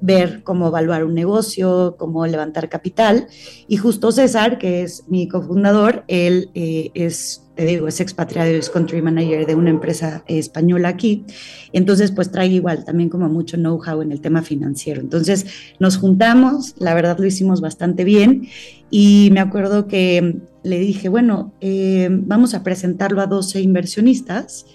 ver 0.00 0.42
cómo 0.42 0.68
evaluar 0.68 1.04
un 1.04 1.14
negocio, 1.14 1.96
cómo 1.98 2.26
levantar 2.26 2.68
capital. 2.68 3.28
Y 3.68 3.76
justo 3.76 4.12
César, 4.12 4.58
que 4.58 4.82
es 4.82 5.04
mi 5.08 5.28
cofundador, 5.28 6.04
él 6.08 6.50
eh, 6.54 6.90
es, 6.94 7.43
te 7.54 7.64
digo, 7.64 7.86
es 7.88 8.00
expatriado, 8.00 8.50
es 8.50 8.68
country 8.68 9.00
manager 9.00 9.46
de 9.46 9.54
una 9.54 9.70
empresa 9.70 10.24
española 10.26 10.88
aquí. 10.88 11.24
Entonces, 11.72 12.10
pues 12.10 12.30
trae 12.30 12.48
igual 12.48 12.84
también 12.84 13.08
como 13.08 13.28
mucho 13.28 13.56
know-how 13.56 14.02
en 14.02 14.12
el 14.12 14.20
tema 14.20 14.42
financiero. 14.42 15.00
Entonces, 15.00 15.46
nos 15.78 15.96
juntamos, 15.96 16.74
la 16.78 16.94
verdad 16.94 17.18
lo 17.18 17.26
hicimos 17.26 17.60
bastante 17.60 18.04
bien. 18.04 18.48
Y 18.90 19.30
me 19.32 19.40
acuerdo 19.40 19.86
que 19.86 20.40
le 20.62 20.78
dije, 20.78 21.08
bueno, 21.08 21.52
eh, 21.60 22.08
vamos 22.10 22.54
a 22.54 22.62
presentarlo 22.62 23.20
a 23.20 23.26
12 23.26 23.60
inversionistas 23.60 24.66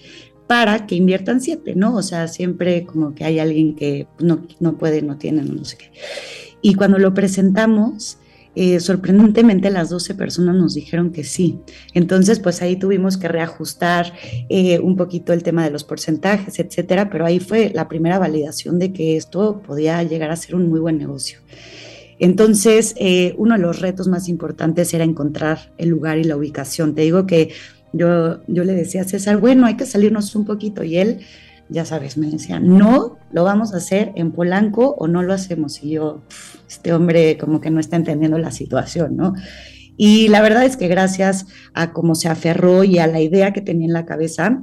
para 0.46 0.86
que 0.86 0.96
inviertan 0.96 1.40
siete, 1.40 1.74
¿no? 1.76 1.94
O 1.94 2.02
sea, 2.02 2.26
siempre 2.26 2.84
como 2.84 3.14
que 3.14 3.24
hay 3.24 3.38
alguien 3.38 3.76
que 3.76 4.08
no, 4.18 4.46
no 4.58 4.78
puede, 4.78 5.00
no 5.00 5.16
tiene, 5.16 5.42
no 5.42 5.64
sé 5.64 5.76
qué. 5.76 5.92
Y 6.60 6.74
cuando 6.74 6.98
lo 6.98 7.14
presentamos, 7.14 8.18
eh, 8.56 8.80
sorprendentemente 8.80 9.70
las 9.70 9.90
12 9.90 10.14
personas 10.14 10.56
nos 10.56 10.74
dijeron 10.74 11.12
que 11.12 11.24
sí. 11.24 11.60
Entonces, 11.94 12.40
pues 12.40 12.62
ahí 12.62 12.76
tuvimos 12.76 13.16
que 13.16 13.28
reajustar 13.28 14.12
eh, 14.48 14.80
un 14.80 14.96
poquito 14.96 15.32
el 15.32 15.42
tema 15.42 15.64
de 15.64 15.70
los 15.70 15.84
porcentajes, 15.84 16.58
etcétera, 16.58 17.10
pero 17.10 17.26
ahí 17.26 17.38
fue 17.38 17.70
la 17.74 17.88
primera 17.88 18.18
validación 18.18 18.78
de 18.78 18.92
que 18.92 19.16
esto 19.16 19.62
podía 19.64 20.02
llegar 20.02 20.30
a 20.30 20.36
ser 20.36 20.56
un 20.56 20.68
muy 20.68 20.80
buen 20.80 20.98
negocio. 20.98 21.38
Entonces, 22.18 22.94
eh, 22.98 23.34
uno 23.38 23.54
de 23.54 23.62
los 23.62 23.80
retos 23.80 24.08
más 24.08 24.28
importantes 24.28 24.92
era 24.92 25.04
encontrar 25.04 25.72
el 25.78 25.88
lugar 25.88 26.18
y 26.18 26.24
la 26.24 26.36
ubicación. 26.36 26.94
Te 26.94 27.02
digo 27.02 27.26
que 27.26 27.50
yo, 27.92 28.40
yo 28.46 28.64
le 28.64 28.74
decía 28.74 29.02
a 29.02 29.04
César, 29.04 29.38
bueno, 29.38 29.66
hay 29.66 29.76
que 29.76 29.86
salirnos 29.86 30.34
un 30.34 30.44
poquito 30.44 30.84
y 30.84 30.98
él 30.98 31.20
ya 31.70 31.84
sabes, 31.84 32.18
me 32.18 32.28
decían, 32.28 32.76
no, 32.76 33.16
lo 33.32 33.44
vamos 33.44 33.72
a 33.72 33.78
hacer 33.78 34.12
en 34.16 34.32
Polanco 34.32 34.94
o 34.98 35.06
no 35.06 35.22
lo 35.22 35.32
hacemos. 35.32 35.82
Y 35.82 35.92
yo, 35.92 36.22
este 36.68 36.92
hombre 36.92 37.38
como 37.38 37.60
que 37.60 37.70
no 37.70 37.80
está 37.80 37.96
entendiendo 37.96 38.38
la 38.38 38.50
situación, 38.50 39.16
¿no? 39.16 39.34
Y 39.96 40.28
la 40.28 40.40
verdad 40.40 40.64
es 40.64 40.76
que 40.76 40.88
gracias 40.88 41.46
a 41.74 41.92
cómo 41.92 42.14
se 42.14 42.28
aferró 42.28 42.84
y 42.84 42.98
a 42.98 43.06
la 43.06 43.20
idea 43.20 43.52
que 43.52 43.60
tenía 43.60 43.86
en 43.86 43.92
la 43.92 44.06
cabeza, 44.06 44.62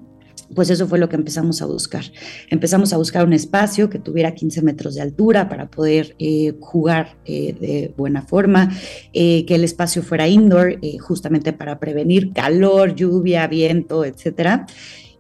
pues 0.56 0.70
eso 0.70 0.88
fue 0.88 1.00
lo 1.00 1.10
que 1.10 1.16
empezamos 1.16 1.62
a 1.62 1.66
buscar. 1.66 2.06
Empezamos 2.50 2.94
a 2.94 2.98
buscar 2.98 3.26
un 3.26 3.34
espacio 3.34 3.90
que 3.90 4.00
tuviera 4.00 4.34
15 4.34 4.62
metros 4.62 4.96
de 4.96 5.02
altura 5.02 5.50
para 5.50 5.70
poder 5.70 6.16
eh, 6.20 6.56
jugar 6.60 7.18
eh, 7.26 7.54
de 7.60 7.94
buena 7.98 8.22
forma, 8.22 8.72
eh, 9.14 9.46
que 9.46 9.56
el 9.56 9.64
espacio 9.64 10.02
fuera 10.02 10.28
indoor, 10.28 10.80
justamente 11.02 11.54
para 11.54 11.80
prevenir 11.80 12.34
calor, 12.34 12.96
lluvia, 12.96 13.48
viento, 13.48 14.06
etcétera. 14.06 14.66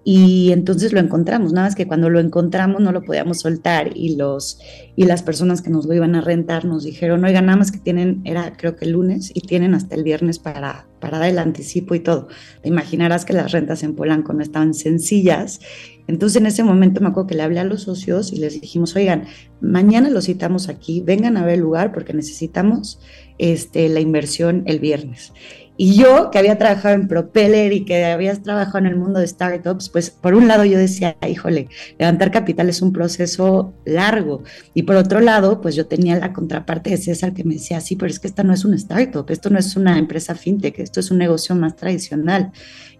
Y 0.09 0.53
entonces 0.53 0.93
lo 0.93 1.01
encontramos, 1.01 1.51
nada 1.51 1.67
más 1.67 1.75
que 1.75 1.85
cuando 1.85 2.09
lo 2.09 2.21
encontramos 2.21 2.79
no 2.79 2.93
lo 2.93 3.03
podíamos 3.03 3.41
soltar 3.41 3.91
y, 3.93 4.15
los, 4.15 4.57
y 4.95 5.03
las 5.03 5.21
personas 5.21 5.61
que 5.61 5.69
nos 5.69 5.85
lo 5.85 5.93
iban 5.93 6.15
a 6.15 6.21
rentar 6.21 6.63
nos 6.63 6.85
dijeron, 6.85 7.25
oigan, 7.25 7.47
nada 7.47 7.57
más 7.57 7.73
que 7.73 7.79
tienen, 7.79 8.21
era 8.23 8.55
creo 8.55 8.77
que 8.77 8.85
el 8.85 8.91
lunes 8.91 9.31
y 9.33 9.41
tienen 9.41 9.73
hasta 9.73 9.95
el 9.95 10.05
viernes 10.05 10.39
para, 10.39 10.87
para 11.01 11.19
dar 11.19 11.29
el 11.29 11.39
anticipo 11.39 11.93
y 11.93 11.99
todo. 11.99 12.29
Te 12.61 12.69
imaginarás 12.69 13.25
que 13.25 13.33
las 13.33 13.51
rentas 13.51 13.83
en 13.83 13.95
Polanco 13.95 14.31
no 14.31 14.41
estaban 14.41 14.73
sencillas. 14.73 15.59
Entonces 16.07 16.39
en 16.39 16.45
ese 16.45 16.63
momento 16.63 17.01
me 17.01 17.09
acuerdo 17.09 17.27
que 17.27 17.35
le 17.35 17.43
hablé 17.43 17.59
a 17.59 17.65
los 17.65 17.81
socios 17.81 18.31
y 18.31 18.37
les 18.37 18.61
dijimos, 18.61 18.95
oigan, 18.95 19.25
mañana 19.59 20.09
los 20.09 20.27
citamos 20.27 20.69
aquí, 20.69 21.01
vengan 21.01 21.35
a 21.35 21.43
ver 21.43 21.55
el 21.55 21.59
lugar 21.59 21.91
porque 21.91 22.13
necesitamos 22.13 23.01
este, 23.39 23.89
la 23.89 23.99
inversión 23.99 24.63
el 24.67 24.79
viernes. 24.79 25.33
Y 25.77 25.93
yo, 25.95 26.31
que 26.31 26.39
había 26.39 26.57
trabajado 26.57 26.95
en 26.95 27.07
Propeller 27.07 27.71
y 27.71 27.85
que 27.85 28.03
había 28.05 28.33
trabajado 28.41 28.79
en 28.79 28.87
el 28.87 28.95
mundo 28.95 29.19
de 29.19 29.27
startups, 29.27 29.89
pues 29.89 30.09
por 30.09 30.33
un 30.33 30.47
lado 30.47 30.65
yo 30.65 30.77
decía, 30.79 31.15
híjole, 31.27 31.69
levantar 31.99 32.31
capital 32.31 32.67
es 32.67 32.81
un 32.81 32.91
proceso 32.91 33.73
largo. 33.85 34.43
Y 34.73 34.83
por 34.83 34.95
otro 34.95 35.19
lado, 35.19 35.61
pues 35.61 35.75
yo 35.75 35.85
tenía 35.85 36.17
la 36.17 36.33
contraparte 36.33 36.89
de 36.89 36.97
César 36.97 37.33
que 37.33 37.43
me 37.43 37.53
decía, 37.53 37.79
sí, 37.79 37.95
pero 37.95 38.09
es 38.09 38.19
que 38.19 38.27
esta 38.27 38.43
no 38.43 38.53
es 38.53 38.65
una 38.65 38.75
startup, 38.75 39.29
esto 39.29 39.51
no 39.51 39.59
es 39.59 39.75
una 39.75 39.99
empresa 39.99 40.33
fintech, 40.33 40.79
esto 40.79 40.99
es 40.99 41.11
un 41.11 41.19
negocio 41.19 41.55
más 41.55 41.75
tradicional. 41.75 42.51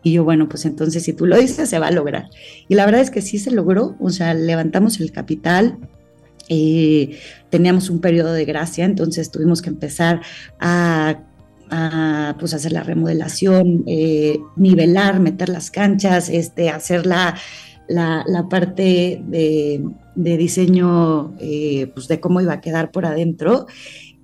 Y 0.04 0.14
yo, 0.14 0.24
bueno, 0.24 0.48
pues 0.48 0.66
entonces 0.66 1.02
si 1.04 1.14
tú 1.14 1.26
lo 1.26 1.36
dices, 1.38 1.68
se 1.68 1.80
va 1.80 1.88
a 1.88 1.92
lograr. 1.92 2.30
Y 2.68 2.76
la 2.76 2.86
verdad 2.86 3.02
es 3.02 3.10
que 3.10 3.24
sí 3.24 3.40
se 3.40 3.50
logró, 3.50 3.96
o 4.00 4.12
sea, 4.12 4.36
levantamos 4.36 5.00
el 5.00 5.12
capital, 5.12 5.80
eh, 6.48 7.18
teníamos 7.50 7.90
un 7.90 8.00
periodo 8.00 8.34
de 8.34 8.46
gracia, 8.46 8.86
entonces 8.86 9.32
tuvimos 9.32 9.64
que 9.64 9.70
empezar 9.70 10.22
a 10.60 11.24
a 11.70 12.36
pues, 12.40 12.54
hacer 12.54 12.72
la 12.72 12.84
remodelación, 12.84 13.84
eh, 13.88 14.40
nivelar, 14.56 15.20
meter 15.20 15.50
las 15.50 15.72
canchas, 15.72 16.30
este, 16.30 16.70
hacer 16.70 17.06
la, 17.06 17.36
la, 17.88 18.48
parte 18.50 19.22
de, 19.26 19.84
diseño 20.16 21.36
eh, 21.40 21.92
pues, 21.94 22.08
de 22.08 22.20
cómo 22.20 22.42
iba 22.42 22.54
a 22.54 22.62
quedar 22.62 22.92
por 22.92 23.06
adentro. 23.06 23.68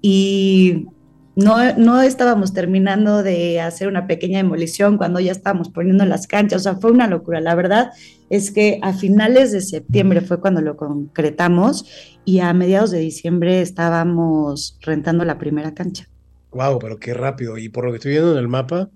Y 0.02 0.88
no, 1.36 1.74
no, 1.78 2.02
estábamos 2.02 2.54
terminando 2.54 3.24
de 3.24 3.60
hacer 3.60 3.88
una 3.88 4.06
pequeña 4.06 4.38
demolición 4.38 4.98
cuando 4.98 5.20
ya 5.20 5.32
estábamos 5.32 5.70
poniendo 5.70 6.06
las 6.06 6.28
canchas, 6.28 6.62
o 6.62 6.64
sea, 6.64 6.76
fue 6.76 6.92
una 6.92 7.08
locura. 7.08 7.42
La 7.42 7.56
verdad 7.56 7.92
es 8.30 8.52
que 8.52 8.80
a 8.84 8.94
finales 8.94 9.52
de 9.52 9.62
septiembre 9.62 10.22
fue 10.22 10.40
cuando 10.40 10.62
lo 10.62 10.78
concretamos 10.78 11.86
y 12.26 12.40
a 12.40 12.54
mediados 12.54 12.92
de 12.92 13.00
diciembre 13.00 13.62
estábamos 13.62 14.78
rentando 14.82 15.26
la 15.26 15.40
primera 15.40 15.74
cancha. 15.74 16.08
Wow, 16.54 16.80
pero 16.80 16.98
qué 17.00 17.14
rápido. 17.14 17.58
Y 17.58 17.70
por 17.70 17.86
lo 17.86 17.92
que 17.92 17.98
estoy 17.98 18.12
viendo 18.12 18.32
en 18.32 18.38
el 18.38 18.48
mapa, 18.48 18.90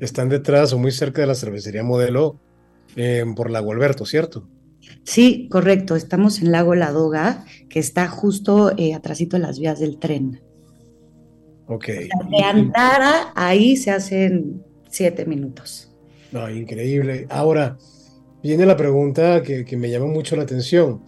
están 0.00 0.28
detrás 0.28 0.72
o 0.72 0.78
muy 0.78 0.92
cerca 0.92 1.20
de 1.20 1.26
la 1.26 1.34
cervecería 1.34 1.82
modelo 1.82 2.40
eh, 2.96 3.24
por 3.34 3.50
Lago 3.50 3.72
Alberto, 3.72 4.06
¿cierto? 4.06 4.48
Sí, 5.04 5.48
correcto. 5.50 5.96
Estamos 5.96 6.40
en 6.40 6.52
Lago 6.52 6.74
Ladoga, 6.74 7.44
que 7.68 7.78
está 7.78 8.08
justo 8.08 8.72
eh, 8.76 8.94
atrásito 8.94 9.36
de 9.36 9.42
las 9.42 9.58
vías 9.58 9.80
del 9.80 9.98
tren. 9.98 10.40
Ok. 11.68 11.86
de 11.86 12.44
Antara, 12.44 13.32
ahí 13.34 13.76
se 13.76 13.90
hacen 13.90 14.62
siete 14.88 15.26
minutos. 15.26 15.92
No, 16.32 16.48
increíble. 16.48 17.26
Ahora, 17.28 17.76
viene 18.42 18.66
la 18.66 18.76
pregunta 18.76 19.42
que, 19.42 19.64
que 19.64 19.76
me 19.76 19.90
llama 19.90 20.06
mucho 20.06 20.36
la 20.36 20.44
atención. 20.44 21.02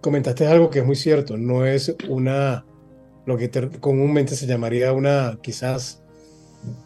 Comentaste 0.00 0.46
algo 0.46 0.70
que 0.70 0.80
es 0.80 0.86
muy 0.86 0.96
cierto, 0.96 1.36
no 1.36 1.66
es 1.66 1.96
una 2.08 2.64
lo 3.26 3.36
que 3.36 3.50
comúnmente 3.80 4.36
se 4.36 4.46
llamaría 4.46 4.92
una 4.92 5.38
quizás 5.42 6.02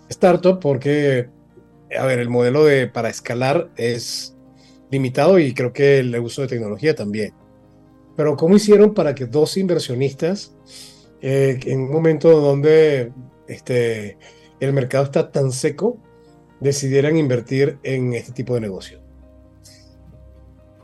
startup, 0.08 0.60
porque, 0.60 1.28
a 1.98 2.06
ver, 2.06 2.18
el 2.18 2.28
modelo 2.28 2.64
de, 2.64 2.86
para 2.86 3.08
escalar 3.08 3.70
es 3.76 4.36
limitado 4.90 5.38
y 5.38 5.54
creo 5.54 5.72
que 5.72 5.98
el 5.98 6.18
uso 6.18 6.42
de 6.42 6.48
tecnología 6.48 6.94
también. 6.94 7.34
Pero 8.16 8.36
¿cómo 8.36 8.56
hicieron 8.56 8.94
para 8.94 9.14
que 9.14 9.26
dos 9.26 9.56
inversionistas, 9.56 10.54
eh, 11.20 11.58
en 11.66 11.82
un 11.82 11.92
momento 11.92 12.40
donde 12.40 13.12
este, 13.46 14.18
el 14.60 14.72
mercado 14.72 15.04
está 15.04 15.30
tan 15.30 15.52
seco, 15.52 15.98
decidieran 16.60 17.16
invertir 17.16 17.78
en 17.82 18.14
este 18.14 18.32
tipo 18.32 18.54
de 18.54 18.60
negocio? 18.60 19.07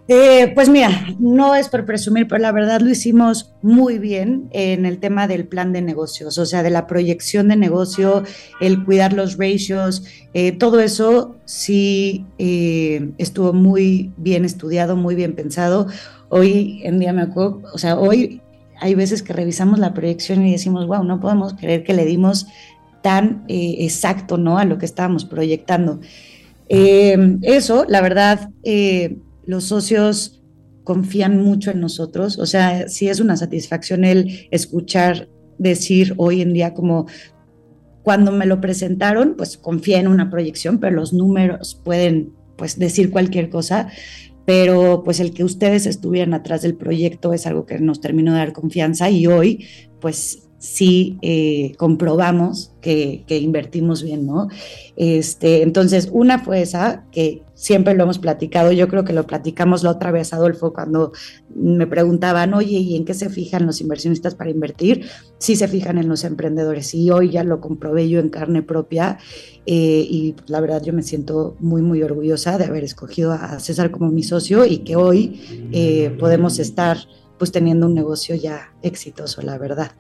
Eh, 0.07 0.53
pues 0.55 0.69
mira, 0.69 1.07
no 1.19 1.55
es 1.55 1.71
por 1.71 1.87
presumir, 1.87 2.29
pero 2.29 2.43
la 2.43 2.53
verdad 2.53 2.83
lo 2.83 2.91
hicimos 2.91 3.55
muy 3.63 3.99
bien 3.99 4.49
en 4.51 4.85
el 4.85 4.99
tema 4.99 5.27
del 5.27 5.47
plan 5.47 5.73
de 5.73 5.81
negocios, 5.81 6.37
o 6.37 6.45
sea, 6.45 6.63
de 6.63 6.69
la 6.69 6.87
proyección 6.87 7.49
de 7.49 7.57
negocio, 7.57 8.23
el 8.61 8.85
cuidar 8.85 9.15
los 9.15 9.39
ratios, 9.39 10.05
eh, 10.35 10.53
todo 10.53 10.81
eso 10.81 11.37
sí 11.47 12.27
eh, 12.37 13.13
estuvo 13.17 13.55
muy 13.55 14.13
bien 14.19 14.45
estudiado, 14.45 14.95
muy 14.95 15.15
bien 15.15 15.35
pensado. 15.35 15.87
Hoy 16.29 16.83
en 16.85 16.99
día 16.99 17.15
me 17.15 17.23
acuerdo, 17.23 17.63
o 17.73 17.79
sea, 17.79 17.99
hoy 17.99 18.43
hay 18.81 18.95
veces 18.95 19.23
que 19.23 19.33
revisamos 19.33 19.79
la 19.79 19.95
proyección 19.95 20.45
y 20.47 20.53
decimos, 20.53 20.87
wow, 20.87 21.03
no 21.03 21.19
podemos 21.19 21.55
creer 21.55 21.83
que 21.83 21.95
le 21.95 22.05
dimos 22.05 22.47
tan 23.03 23.45
exacto, 23.49 24.37
¿no? 24.37 24.59
A 24.59 24.65
lo 24.67 24.77
que 24.77 24.87
estábamos 24.87 25.25
proyectando. 25.25 26.01
eso, 26.69 27.85
la 27.89 28.01
verdad, 28.01 28.51
los 29.47 29.65
socios 29.65 30.43
confían 30.85 31.43
mucho 31.43 31.71
en 31.71 31.81
nosotros, 31.81 32.39
o 32.39 32.47
sea, 32.47 32.89
sí 32.89 33.09
es 33.09 33.21
una 33.21 33.37
satisfacción 33.37 34.05
el 34.05 34.49
escuchar 34.51 35.29
decir 35.59 36.15
hoy 36.17 36.43
en 36.43 36.53
día 36.53 36.75
como 36.75 37.07
cuando 38.03 38.33
me 38.33 38.45
lo 38.45 38.61
presentaron, 38.61 39.35
pues 39.37 39.57
confía 39.57 39.99
en 39.99 40.09
una 40.09 40.31
proyección, 40.31 40.79
pero 40.79 40.95
los 40.95 41.15
números 41.15 41.81
pueden 41.83 42.35
pues 42.57 42.79
decir 42.79 43.11
cualquier 43.11 43.49
cosa, 43.49 43.89
pero 44.45 45.03
pues 45.05 45.21
el 45.21 45.33
que 45.33 45.43
ustedes 45.43 45.87
estuvieran 45.87 46.35
atrás 46.35 46.61
del 46.63 46.75
proyecto 46.77 47.33
es 47.33 47.47
algo 47.47 47.65
que 47.65 47.79
nos 47.79 48.01
terminó 48.01 48.33
de 48.33 48.39
dar 48.39 48.53
confianza 48.53 49.09
y 49.09 49.27
hoy 49.27 49.67
pues 50.01 50.44
sí 50.65 51.19
eh, 51.21 51.75
comprobamos 51.77 52.73
que, 52.81 53.23
invertimos 53.29 54.03
bien, 54.03 54.27
¿no? 54.27 54.49
Este, 54.97 55.63
entonces, 55.63 56.09
una 56.11 56.39
fue 56.39 56.63
esa, 56.63 57.05
que 57.13 57.43
siempre 57.55 57.95
lo 57.95 58.05
hemos 58.05 58.19
platicado, 58.19 58.73
yo 58.73 58.89
creo 58.89 59.05
que 59.05 59.13
lo 59.13 59.27
platicamos 59.27 59.83
la 59.83 59.91
otra 59.91 60.11
vez, 60.11 60.33
Adolfo, 60.33 60.73
cuando 60.73 61.13
me 61.55 61.87
preguntaban, 61.87 62.55
oye, 62.55 62.79
¿y 62.79 62.97
en 62.97 63.05
qué 63.05 63.13
se 63.13 63.29
fijan 63.29 63.67
los 63.67 63.83
inversionistas 63.83 64.35
para 64.35 64.51
invertir? 64.51 65.07
Sí 65.39 65.55
se 65.55 65.69
fijan 65.69 65.99
en 65.99 66.09
los 66.09 66.25
emprendedores 66.25 66.95
y 66.95 67.11
hoy 67.11 67.31
ya 67.31 67.45
lo 67.45 67.61
comprobé 67.61 68.09
yo 68.09 68.19
en 68.19 68.31
carne 68.31 68.63
propia 68.63 69.19
eh, 69.67 70.07
y 70.09 70.35
la 70.47 70.61
verdad 70.61 70.83
yo 70.83 70.95
me 70.95 71.03
siento 71.03 71.57
muy, 71.61 71.83
muy 71.83 72.03
orgullosa 72.03 72.57
de 72.57 72.65
haber 72.65 72.85
escogido 72.85 73.33
a 73.33 73.61
César 73.61 73.91
como 73.91 74.11
mi 74.11 74.23
socio 74.23 74.65
y 74.65 74.79
que 74.79 74.97
hoy 74.97 75.69
eh, 75.73 76.17
podemos 76.19 76.59
estar 76.59 76.97
pues 77.39 77.53
teniendo 77.53 77.87
un 77.87 77.95
negocio 77.95 78.35
ya 78.35 78.73
exitoso, 78.83 79.43
la 79.43 79.59
verdad. 79.59 79.93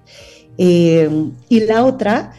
Eh, 0.58 1.08
y 1.48 1.60
la 1.60 1.84
otra 1.84 2.32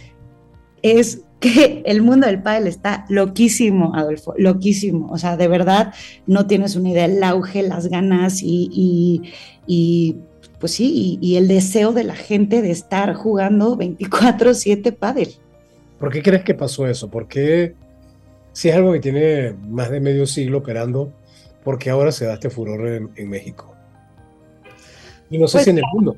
es 0.82 1.22
que 1.40 1.84
el 1.86 2.02
mundo 2.02 2.28
del 2.28 2.42
pádel 2.42 2.68
está 2.68 3.06
loquísimo, 3.10 3.96
Adolfo, 3.96 4.34
loquísimo. 4.38 5.12
O 5.12 5.18
sea, 5.18 5.38
de 5.38 5.48
verdad 5.48 5.94
no 6.26 6.48
tienes 6.48 6.76
una 6.76 6.90
idea, 6.90 7.06
el 7.06 7.24
auge, 7.24 7.64
las 7.64 7.88
ganas 7.88 8.42
y, 8.42 9.22
pues 10.60 10.74
sí, 10.74 11.18
y, 11.22 11.36
el 11.36 11.48
deseo 11.48 11.92
de 11.92 12.04
la 12.04 12.16
gente 12.16 12.62
de 12.62 12.72
estar 12.72 13.14
jugando 13.14 13.78
24/7 13.78 14.92
pádel. 14.92 15.36
¿Por 16.00 16.12
qué 16.12 16.22
crees 16.22 16.44
que 16.44 16.54
pasó 16.54 16.88
eso? 16.88 17.10
¿Por 17.10 17.28
qué, 17.28 17.74
si 18.52 18.70
es 18.70 18.76
algo 18.76 18.94
que 18.94 19.00
tiene 19.00 19.56
más 19.70 19.90
de 19.90 20.00
medio 20.00 20.26
siglo 20.26 20.60
operando, 20.60 21.12
por 21.64 21.80
qué 21.80 21.90
ahora 21.90 22.12
se 22.12 22.26
da 22.26 22.36
este 22.36 22.50
furor 22.50 22.88
en, 23.16 23.30
México? 23.30 23.75
Y 25.30 25.38
no 25.38 25.48
sé 25.48 25.58
pues 25.58 25.64
si 25.66 25.70
en 25.72 25.78
el 25.80 25.84
mundo. 25.94 26.16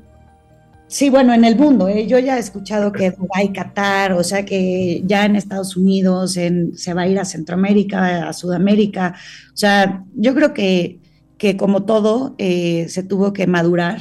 Sí, 0.90 1.10
bueno, 1.10 1.34
en 1.34 1.44
el 1.44 1.54
mundo, 1.54 1.86
¿eh? 1.86 2.06
yo 2.06 2.18
ya 2.18 2.38
he 2.38 2.40
escuchado 2.40 2.92
que 2.92 3.10
Dubái, 3.10 3.52
Qatar, 3.52 4.12
o 4.14 4.24
sea 4.24 4.46
que 4.46 5.02
ya 5.04 5.26
en 5.26 5.36
Estados 5.36 5.76
Unidos 5.76 6.38
en, 6.38 6.78
se 6.78 6.94
va 6.94 7.02
a 7.02 7.08
ir 7.08 7.18
a 7.18 7.26
Centroamérica, 7.26 8.26
a 8.26 8.32
Sudamérica, 8.32 9.14
o 9.52 9.56
sea, 9.56 10.02
yo 10.14 10.34
creo 10.34 10.54
que, 10.54 10.98
que 11.36 11.58
como 11.58 11.84
todo 11.84 12.34
eh, 12.38 12.86
se 12.88 13.02
tuvo 13.02 13.34
que 13.34 13.46
madurar, 13.46 14.00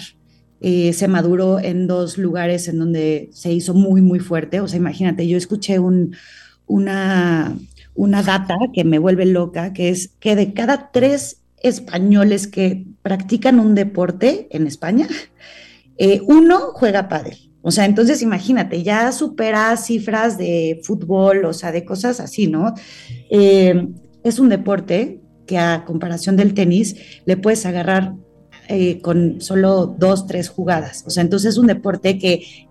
eh, 0.61 0.93
se 0.93 1.09
maduró 1.09 1.59
en 1.59 1.87
dos 1.87 2.17
lugares 2.17 2.69
en 2.69 2.79
donde 2.79 3.29
se 3.33 3.51
hizo 3.51 3.73
muy, 3.73 4.01
muy 4.01 4.19
fuerte, 4.19 4.61
o 4.61 4.67
sea, 4.69 4.77
imagínate, 4.77 5.27
yo 5.27 5.37
escuché 5.37 5.79
un, 5.79 6.15
una, 6.67 7.53
una 7.95 8.23
data 8.23 8.55
que 8.73 8.85
me 8.85 8.97
vuelve 8.97 9.25
loca, 9.25 9.73
que 9.73 9.89
es 9.89 10.11
que 10.21 10.37
de 10.37 10.53
cada 10.53 10.89
tres 10.93 11.41
españoles 11.61 12.47
que 12.47 12.85
practican 13.01 13.59
un 13.59 13.75
deporte 13.75 14.47
en 14.51 14.67
España, 14.67 15.07
eh, 15.97 16.21
uno 16.27 16.71
juega 16.73 17.07
pádel. 17.07 17.37
O 17.61 17.71
sea, 17.71 17.85
entonces 17.85 18.21
imagínate, 18.21 18.83
ya 18.83 19.11
supera 19.11 19.75
cifras 19.75 20.37
de 20.37 20.79
fútbol, 20.83 21.43
o 21.45 21.53
sea, 21.53 21.71
de 21.71 21.83
cosas 21.83 22.19
así, 22.19 22.47
¿no? 22.47 22.73
Eh, 23.29 23.87
es 24.23 24.39
un 24.39 24.49
deporte 24.49 25.21
que 25.45 25.57
a 25.57 25.83
comparación 25.85 26.37
del 26.37 26.53
tenis 26.53 26.95
le 27.25 27.35
puedes 27.37 27.65
agarrar 27.65 28.13
eh, 28.69 28.99
con 29.01 29.41
solo 29.41 29.87
dos, 29.97 30.27
tres 30.27 30.49
jugadas. 30.49 31.03
O 31.07 31.09
sea, 31.09 31.23
entonces 31.23 31.51
es 31.51 31.57
un 31.57 31.67
deporte 31.67 32.19
que 32.19 32.66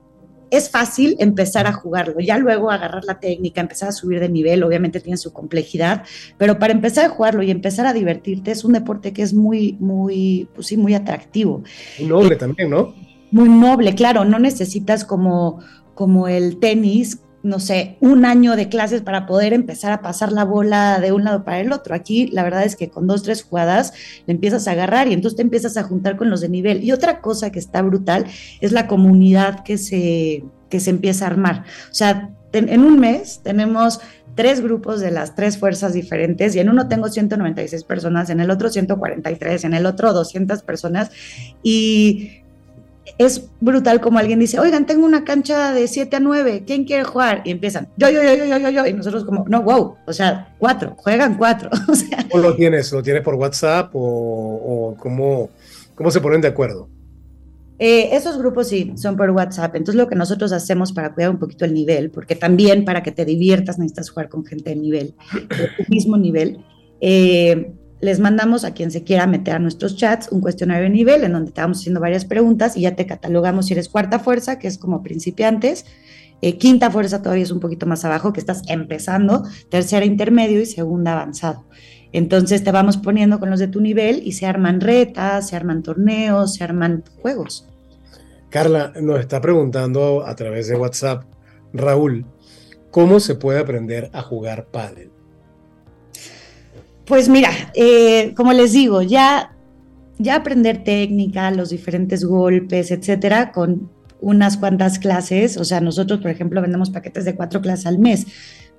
es 0.50 0.70
fácil 0.70 1.16
empezar 1.18 1.66
a 1.66 1.72
jugarlo, 1.72 2.20
ya 2.20 2.38
luego 2.38 2.70
agarrar 2.70 3.04
la 3.04 3.18
técnica, 3.18 3.60
empezar 3.60 3.88
a 3.88 3.92
subir 3.92 4.20
de 4.20 4.28
nivel, 4.28 4.62
obviamente 4.62 5.00
tiene 5.00 5.16
su 5.16 5.32
complejidad, 5.32 6.04
pero 6.38 6.58
para 6.58 6.72
empezar 6.72 7.06
a 7.06 7.08
jugarlo 7.08 7.42
y 7.42 7.50
empezar 7.50 7.86
a 7.86 7.92
divertirte 7.92 8.50
es 8.50 8.64
un 8.64 8.72
deporte 8.72 9.12
que 9.12 9.22
es 9.22 9.34
muy, 9.34 9.76
muy, 9.80 10.48
pues 10.54 10.68
sí, 10.68 10.76
muy 10.76 10.94
atractivo. 10.94 11.62
Muy 11.98 12.08
noble 12.08 12.36
también, 12.36 12.70
¿no? 12.70 12.94
Muy 13.30 13.48
noble, 13.48 13.94
claro, 13.94 14.24
no 14.24 14.38
necesitas 14.38 15.04
como, 15.04 15.60
como 15.94 16.28
el 16.28 16.58
tenis, 16.58 17.20
no 17.46 17.60
sé, 17.60 17.96
un 18.00 18.24
año 18.24 18.56
de 18.56 18.68
clases 18.68 19.02
para 19.02 19.26
poder 19.26 19.52
empezar 19.52 19.92
a 19.92 20.02
pasar 20.02 20.32
la 20.32 20.44
bola 20.44 20.98
de 21.00 21.12
un 21.12 21.24
lado 21.24 21.44
para 21.44 21.60
el 21.60 21.72
otro. 21.72 21.94
Aquí 21.94 22.26
la 22.26 22.42
verdad 22.42 22.64
es 22.64 22.76
que 22.76 22.90
con 22.90 23.06
dos, 23.06 23.22
tres 23.22 23.44
jugadas 23.44 23.92
le 24.26 24.34
empiezas 24.34 24.66
a 24.66 24.72
agarrar 24.72 25.08
y 25.08 25.12
entonces 25.12 25.36
te 25.36 25.42
empiezas 25.42 25.76
a 25.76 25.84
juntar 25.84 26.16
con 26.16 26.28
los 26.28 26.40
de 26.40 26.48
nivel. 26.48 26.82
Y 26.82 26.92
otra 26.92 27.20
cosa 27.20 27.50
que 27.50 27.58
está 27.58 27.82
brutal 27.82 28.26
es 28.60 28.72
la 28.72 28.88
comunidad 28.88 29.62
que 29.62 29.78
se, 29.78 30.44
que 30.68 30.80
se 30.80 30.90
empieza 30.90 31.24
a 31.24 31.28
armar. 31.28 31.64
O 31.90 31.94
sea, 31.94 32.30
en 32.52 32.80
un 32.80 32.98
mes 32.98 33.40
tenemos 33.44 34.00
tres 34.34 34.60
grupos 34.60 35.00
de 35.00 35.10
las 35.10 35.34
tres 35.34 35.58
fuerzas 35.58 35.92
diferentes 35.94 36.54
y 36.54 36.60
en 36.60 36.68
uno 36.68 36.88
tengo 36.88 37.08
196 37.08 37.84
personas, 37.84 38.28
en 38.30 38.40
el 38.40 38.50
otro 38.50 38.70
143, 38.70 39.64
en 39.64 39.74
el 39.74 39.86
otro 39.86 40.12
200 40.12 40.62
personas 40.62 41.10
y 41.62 42.42
es 43.18 43.48
brutal 43.60 44.00
como 44.00 44.18
alguien 44.18 44.38
dice, 44.38 44.58
oigan, 44.58 44.86
tengo 44.86 45.06
una 45.06 45.24
cancha 45.24 45.72
de 45.72 45.88
7 45.88 46.16
a 46.16 46.20
9, 46.20 46.64
¿quién 46.66 46.84
quiere 46.84 47.04
jugar? 47.04 47.42
Y 47.44 47.50
empiezan, 47.50 47.88
yo, 47.96 48.10
yo, 48.10 48.22
yo, 48.22 48.44
yo, 48.44 48.58
yo, 48.58 48.70
yo, 48.70 48.86
y 48.86 48.92
nosotros 48.92 49.24
como, 49.24 49.44
no, 49.48 49.62
wow, 49.62 49.96
o 50.06 50.12
sea, 50.12 50.54
cuatro, 50.58 50.94
juegan 50.96 51.36
cuatro. 51.36 51.70
o 51.88 51.94
sea, 51.94 52.26
¿Cómo 52.30 52.42
lo 52.42 52.54
tienes? 52.54 52.90
¿Lo 52.92 53.02
tienes 53.02 53.22
por 53.22 53.34
WhatsApp 53.34 53.94
o, 53.94 54.00
o 54.00 54.96
cómo, 54.96 55.50
cómo 55.94 56.10
se 56.10 56.20
ponen 56.20 56.40
de 56.40 56.48
acuerdo? 56.48 56.88
Eh, 57.78 58.16
esos 58.16 58.38
grupos 58.38 58.68
sí, 58.68 58.92
son 58.96 59.16
por 59.16 59.30
WhatsApp. 59.30 59.76
Entonces 59.76 60.00
lo 60.00 60.08
que 60.08 60.14
nosotros 60.14 60.52
hacemos 60.52 60.92
para 60.92 61.12
cuidar 61.12 61.30
un 61.30 61.38
poquito 61.38 61.64
el 61.64 61.74
nivel, 61.74 62.10
porque 62.10 62.34
también 62.34 62.84
para 62.84 63.02
que 63.02 63.12
te 63.12 63.24
diviertas 63.24 63.78
necesitas 63.78 64.10
jugar 64.10 64.28
con 64.28 64.44
gente 64.44 64.70
de 64.70 64.76
nivel, 64.76 65.14
de 65.32 65.84
tu 65.84 65.90
mismo 65.92 66.16
nivel. 66.16 66.64
Eh, 67.00 67.72
les 68.06 68.20
mandamos 68.20 68.64
a 68.64 68.72
quien 68.72 68.92
se 68.92 69.02
quiera 69.02 69.26
meter 69.26 69.56
a 69.56 69.58
nuestros 69.58 69.96
chats 69.96 70.28
un 70.30 70.40
cuestionario 70.40 70.84
de 70.84 70.90
nivel 70.90 71.24
en 71.24 71.32
donde 71.32 71.50
te 71.50 71.60
haciendo 71.60 72.00
varias 72.00 72.24
preguntas 72.24 72.76
y 72.76 72.82
ya 72.82 72.94
te 72.94 73.04
catalogamos 73.04 73.66
si 73.66 73.72
eres 73.72 73.88
cuarta 73.88 74.20
fuerza, 74.20 74.60
que 74.60 74.68
es 74.68 74.78
como 74.78 75.02
principiantes, 75.02 75.84
eh, 76.40 76.56
quinta 76.56 76.88
fuerza 76.88 77.20
todavía 77.20 77.42
es 77.42 77.50
un 77.50 77.58
poquito 77.58 77.84
más 77.84 78.04
abajo, 78.04 78.32
que 78.32 78.38
estás 78.38 78.62
empezando, 78.68 79.42
tercera 79.70 80.06
intermedio 80.06 80.60
y 80.60 80.66
segunda 80.66 81.14
avanzado. 81.14 81.64
Entonces 82.12 82.62
te 82.62 82.70
vamos 82.70 82.96
poniendo 82.96 83.40
con 83.40 83.50
los 83.50 83.58
de 83.58 83.66
tu 83.66 83.80
nivel 83.80 84.22
y 84.24 84.32
se 84.32 84.46
arman 84.46 84.80
retas, 84.80 85.48
se 85.48 85.56
arman 85.56 85.82
torneos, 85.82 86.54
se 86.54 86.62
arman 86.62 87.02
juegos. 87.20 87.66
Carla 88.50 88.92
nos 89.02 89.18
está 89.18 89.40
preguntando 89.40 90.24
a 90.24 90.36
través 90.36 90.68
de 90.68 90.76
WhatsApp, 90.76 91.24
Raúl, 91.72 92.24
¿cómo 92.92 93.18
se 93.18 93.34
puede 93.34 93.58
aprender 93.58 94.10
a 94.12 94.22
jugar 94.22 94.66
pádel? 94.66 95.05
Pues 97.06 97.28
mira, 97.28 97.50
eh, 97.74 98.34
como 98.36 98.52
les 98.52 98.72
digo, 98.72 99.00
ya, 99.00 99.56
ya 100.18 100.36
aprender 100.36 100.82
técnica, 100.82 101.50
los 101.52 101.70
diferentes 101.70 102.24
golpes, 102.24 102.90
etcétera, 102.90 103.52
con 103.52 103.90
unas 104.20 104.56
cuantas 104.56 104.98
clases. 104.98 105.56
O 105.56 105.64
sea, 105.64 105.80
nosotros, 105.80 106.20
por 106.20 106.30
ejemplo, 106.30 106.60
vendemos 106.60 106.90
paquetes 106.90 107.24
de 107.24 107.36
cuatro 107.36 107.60
clases 107.60 107.86
al 107.86 107.98
mes 107.98 108.26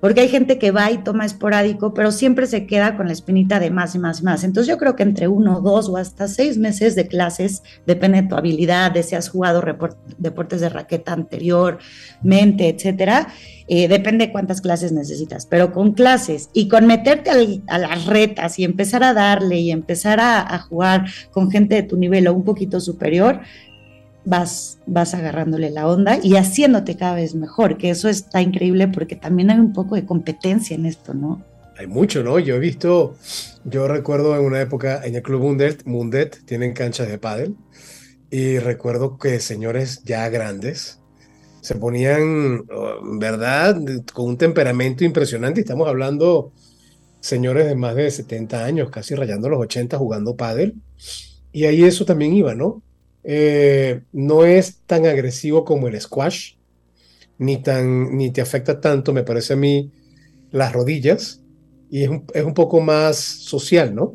porque 0.00 0.20
hay 0.20 0.28
gente 0.28 0.58
que 0.58 0.70
va 0.70 0.90
y 0.90 0.98
toma 0.98 1.24
esporádico, 1.24 1.92
pero 1.94 2.12
siempre 2.12 2.46
se 2.46 2.66
queda 2.66 2.96
con 2.96 3.06
la 3.06 3.12
espinita 3.12 3.58
de 3.58 3.70
más 3.70 3.94
y 3.94 3.98
más 3.98 4.20
y 4.20 4.24
más. 4.24 4.44
Entonces 4.44 4.68
yo 4.68 4.78
creo 4.78 4.96
que 4.96 5.02
entre 5.02 5.28
uno, 5.28 5.60
dos 5.60 5.88
o 5.88 5.96
hasta 5.96 6.28
seis 6.28 6.58
meses 6.58 6.94
de 6.94 7.08
clases, 7.08 7.62
depende 7.86 8.22
de 8.22 8.28
tu 8.28 8.36
habilidad, 8.36 8.92
de 8.92 9.02
si 9.02 9.14
has 9.14 9.28
jugado 9.28 9.62
deportes 10.18 10.60
de 10.60 10.68
raqueta 10.68 11.12
anteriormente, 11.12 12.68
etcétera, 12.68 13.28
eh, 13.66 13.88
depende 13.88 14.26
de 14.26 14.32
cuántas 14.32 14.60
clases 14.60 14.92
necesitas, 14.92 15.46
pero 15.46 15.72
con 15.72 15.92
clases 15.92 16.48
y 16.52 16.68
con 16.68 16.86
meterte 16.86 17.30
a 17.66 17.78
las 17.78 18.06
retas 18.06 18.58
y 18.58 18.64
empezar 18.64 19.02
a 19.02 19.12
darle 19.12 19.58
y 19.58 19.70
empezar 19.70 20.20
a 20.20 20.58
jugar 20.60 21.06
con 21.30 21.50
gente 21.50 21.74
de 21.74 21.82
tu 21.82 21.96
nivel 21.96 22.28
o 22.28 22.34
un 22.34 22.44
poquito 22.44 22.80
superior, 22.80 23.40
vas, 24.28 24.78
vas 24.86 25.14
agarrándole 25.14 25.70
la 25.70 25.88
onda 25.88 26.18
y 26.22 26.36
haciéndote 26.36 26.96
cada 26.96 27.14
vez 27.14 27.34
mejor, 27.34 27.78
que 27.78 27.88
eso 27.88 28.10
está 28.10 28.42
increíble 28.42 28.86
porque 28.88 29.16
también 29.16 29.50
hay 29.50 29.58
un 29.58 29.72
poco 29.72 29.94
de 29.94 30.04
competencia 30.04 30.74
en 30.74 30.84
esto, 30.84 31.14
¿no? 31.14 31.42
Hay 31.78 31.86
mucho, 31.86 32.22
¿no? 32.22 32.38
Yo 32.38 32.56
he 32.56 32.58
visto, 32.58 33.16
yo 33.64 33.88
recuerdo 33.88 34.36
en 34.36 34.44
una 34.44 34.60
época 34.60 35.00
en 35.02 35.14
el 35.14 35.22
Club 35.22 35.42
Mundet, 35.42 35.86
Mundet 35.86 36.44
tienen 36.44 36.74
canchas 36.74 37.08
de 37.08 37.16
pádel 37.16 37.56
y 38.30 38.58
recuerdo 38.58 39.16
que 39.16 39.40
señores 39.40 40.02
ya 40.04 40.28
grandes 40.28 41.00
se 41.62 41.76
ponían, 41.76 42.64
oh, 42.70 43.18
¿verdad? 43.18 43.80
Con 44.12 44.26
un 44.26 44.36
temperamento 44.36 45.04
impresionante. 45.04 45.60
Estamos 45.60 45.88
hablando 45.88 46.52
señores 47.20 47.66
de 47.66 47.76
más 47.76 47.94
de 47.94 48.10
70 48.10 48.64
años, 48.64 48.90
casi 48.90 49.14
rayando 49.14 49.48
los 49.48 49.60
80 49.60 49.96
jugando 49.96 50.36
pádel. 50.36 50.74
Y 51.50 51.64
ahí 51.64 51.82
eso 51.82 52.04
también 52.04 52.34
iba, 52.34 52.54
¿no? 52.54 52.82
Eh, 53.30 54.04
no 54.10 54.46
es 54.46 54.80
tan 54.86 55.04
agresivo 55.04 55.62
como 55.62 55.86
el 55.86 56.00
squash, 56.00 56.54
ni, 57.36 57.58
tan, 57.58 58.16
ni 58.16 58.30
te 58.30 58.40
afecta 58.40 58.80
tanto, 58.80 59.12
me 59.12 59.22
parece 59.22 59.52
a 59.52 59.56
mí, 59.56 59.92
las 60.50 60.72
rodillas, 60.72 61.42
y 61.90 62.04
es 62.04 62.08
un, 62.08 62.24
es 62.32 62.42
un 62.42 62.54
poco 62.54 62.80
más 62.80 63.18
social, 63.18 63.94
¿no? 63.94 64.14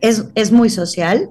Es, 0.00 0.26
es, 0.36 0.52
muy 0.52 0.70
social, 0.70 1.28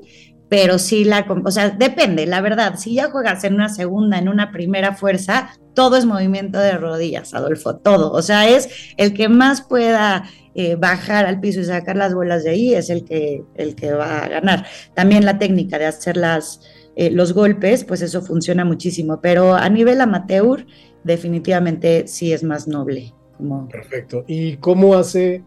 pero 0.50 0.78
sí 0.78 1.06
la, 1.06 1.26
o 1.42 1.52
sea, 1.52 1.70
depende, 1.70 2.26
la 2.26 2.42
verdad, 2.42 2.76
si 2.78 2.96
ya 2.96 3.10
juegas 3.10 3.46
en 3.46 3.54
una 3.54 3.70
segunda, 3.70 4.18
en 4.18 4.28
una 4.28 4.52
primera 4.52 4.94
fuerza, 4.94 5.52
todo 5.74 5.96
es 5.96 6.06
movimiento 6.06 6.60
de 6.60 6.74
rodillas, 6.74 7.34
Adolfo, 7.34 7.78
todo, 7.78 8.12
o 8.12 8.22
sea, 8.22 8.50
es 8.50 8.68
el 8.98 9.14
que 9.14 9.30
más 9.30 9.62
pueda 9.62 10.26
eh, 10.54 10.76
bajar 10.76 11.26
al 11.26 11.40
piso 11.40 11.62
y 11.62 11.66
sacar 11.66 11.96
las 11.96 12.14
bolas 12.14 12.44
de 12.44 12.50
ahí 12.50 12.74
es 12.74 12.90
el 12.90 13.06
que, 13.06 13.44
el 13.56 13.76
que 13.76 13.94
va 13.94 14.20
a 14.20 14.28
ganar. 14.28 14.66
También 14.94 15.26
la 15.26 15.40
técnica 15.40 15.80
de 15.80 15.86
hacer 15.86 16.18
las, 16.18 16.62
eh, 16.96 17.10
los 17.10 17.34
golpes, 17.34 17.84
pues 17.86 18.02
eso 18.02 18.22
funciona 18.22 18.66
muchísimo, 18.66 19.22
pero 19.22 19.56
a 19.56 19.70
nivel 19.70 20.02
amateur 20.02 20.66
definitivamente 21.04 22.08
sí 22.08 22.34
es 22.34 22.44
más 22.44 22.68
noble. 22.68 23.14
Como... 23.38 23.70
Perfecto. 23.70 24.26
¿Y 24.28 24.58
cómo 24.58 24.96
hace 24.96 25.44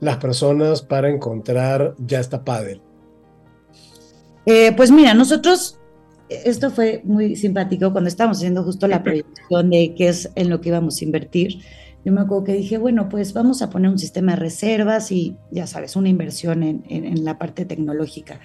las 0.00 0.16
personas 0.16 0.82
para 0.82 1.08
encontrar 1.08 1.94
ya 1.98 2.18
esta 2.18 2.44
pádel? 2.44 2.82
Eh, 4.46 4.72
pues 4.76 4.90
mira, 4.90 5.14
nosotros 5.14 5.78
esto 6.28 6.70
fue 6.70 7.02
muy 7.04 7.36
simpático 7.36 7.92
cuando 7.92 8.08
estábamos 8.08 8.38
haciendo 8.38 8.62
justo 8.64 8.88
la 8.88 9.02
proyección 9.04 9.70
de 9.70 9.94
qué 9.96 10.08
es 10.08 10.30
en 10.34 10.50
lo 10.50 10.60
que 10.60 10.70
íbamos 10.70 11.00
a 11.00 11.04
invertir 11.04 11.58
yo 12.04 12.12
me 12.12 12.20
acuerdo 12.22 12.44
que 12.44 12.52
dije, 12.54 12.78
bueno, 12.78 13.08
pues 13.08 13.32
vamos 13.32 13.62
a 13.62 13.70
poner 13.70 13.90
un 13.90 13.98
sistema 13.98 14.32
de 14.32 14.36
reservas 14.36 15.12
y 15.12 15.36
ya 15.50 15.66
sabes, 15.66 15.96
una 15.96 16.08
inversión 16.08 16.62
en, 16.62 16.84
en, 16.88 17.24
la 17.24 17.38
parte 17.38 17.64
tecnológica. 17.64 18.40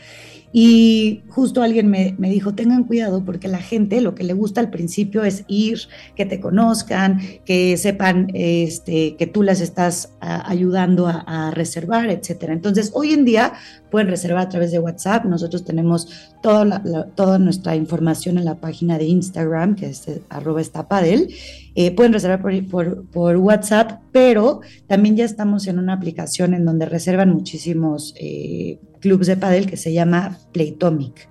Y 0.57 1.23
justo 1.27 1.61
alguien 1.61 1.89
me, 1.89 2.15
me, 2.17 2.29
dijo, 2.29 2.55
tengan 2.55 2.85
cuidado 2.85 3.25
porque 3.25 3.49
la 3.49 3.57
gente 3.57 3.99
lo 3.99 4.15
que 4.15 4.23
le 4.23 4.31
gusta 4.31 4.61
al 4.61 4.69
principio 4.69 5.25
es 5.25 5.43
ir, 5.49 5.79
que 6.15 6.25
te 6.25 6.39
conozcan, 6.39 7.19
que 7.43 7.75
sepan 7.75 8.27
este, 8.33 9.17
que 9.17 9.27
tú 9.27 9.43
las 9.43 9.59
estás 9.59 10.13
ayudando 10.21 11.07
a, 11.07 11.51
reservar, 11.51 12.09
etcétera. 12.09 12.53
Entonces, 12.53 12.91
hoy 12.93 13.11
en 13.11 13.25
día 13.25 13.51
pueden 13.91 14.07
reservar 14.07 14.43
a 14.43 14.49
través 14.49 14.71
de 14.71 14.79
WhatsApp. 14.79 15.25
Nosotros 15.25 15.65
tenemos 15.65 16.07
toda, 16.41 16.81
toda 17.15 17.37
nuestra 17.37 17.75
información 17.75 18.37
en 18.37 18.45
la 18.45 18.55
página 18.55 18.97
de 18.97 19.07
Instagram, 19.07 19.75
que 19.75 19.87
es 19.87 20.05
arroba 20.29 20.61
estapadel. 20.61 21.33
Eh, 21.75 21.91
pueden 21.91 22.13
reservar 22.13 22.41
por, 22.41 22.65
por, 22.69 23.05
por, 23.07 23.35
WhatsApp, 23.35 23.99
pero 24.13 24.61
también 24.87 25.17
ya 25.17 25.25
estamos 25.25 25.67
en 25.67 25.79
una 25.79 25.91
aplicación 25.91 26.53
en 26.53 26.63
donde 26.63 26.85
reservan 26.85 27.33
muchísimos 27.33 28.13
eh, 28.17 28.79
clubes 29.05 29.27
de 29.27 29.37
padel 29.37 29.67
que 29.67 29.77
se 29.77 29.93
llama 29.93 30.39
Playtomic. 30.51 31.29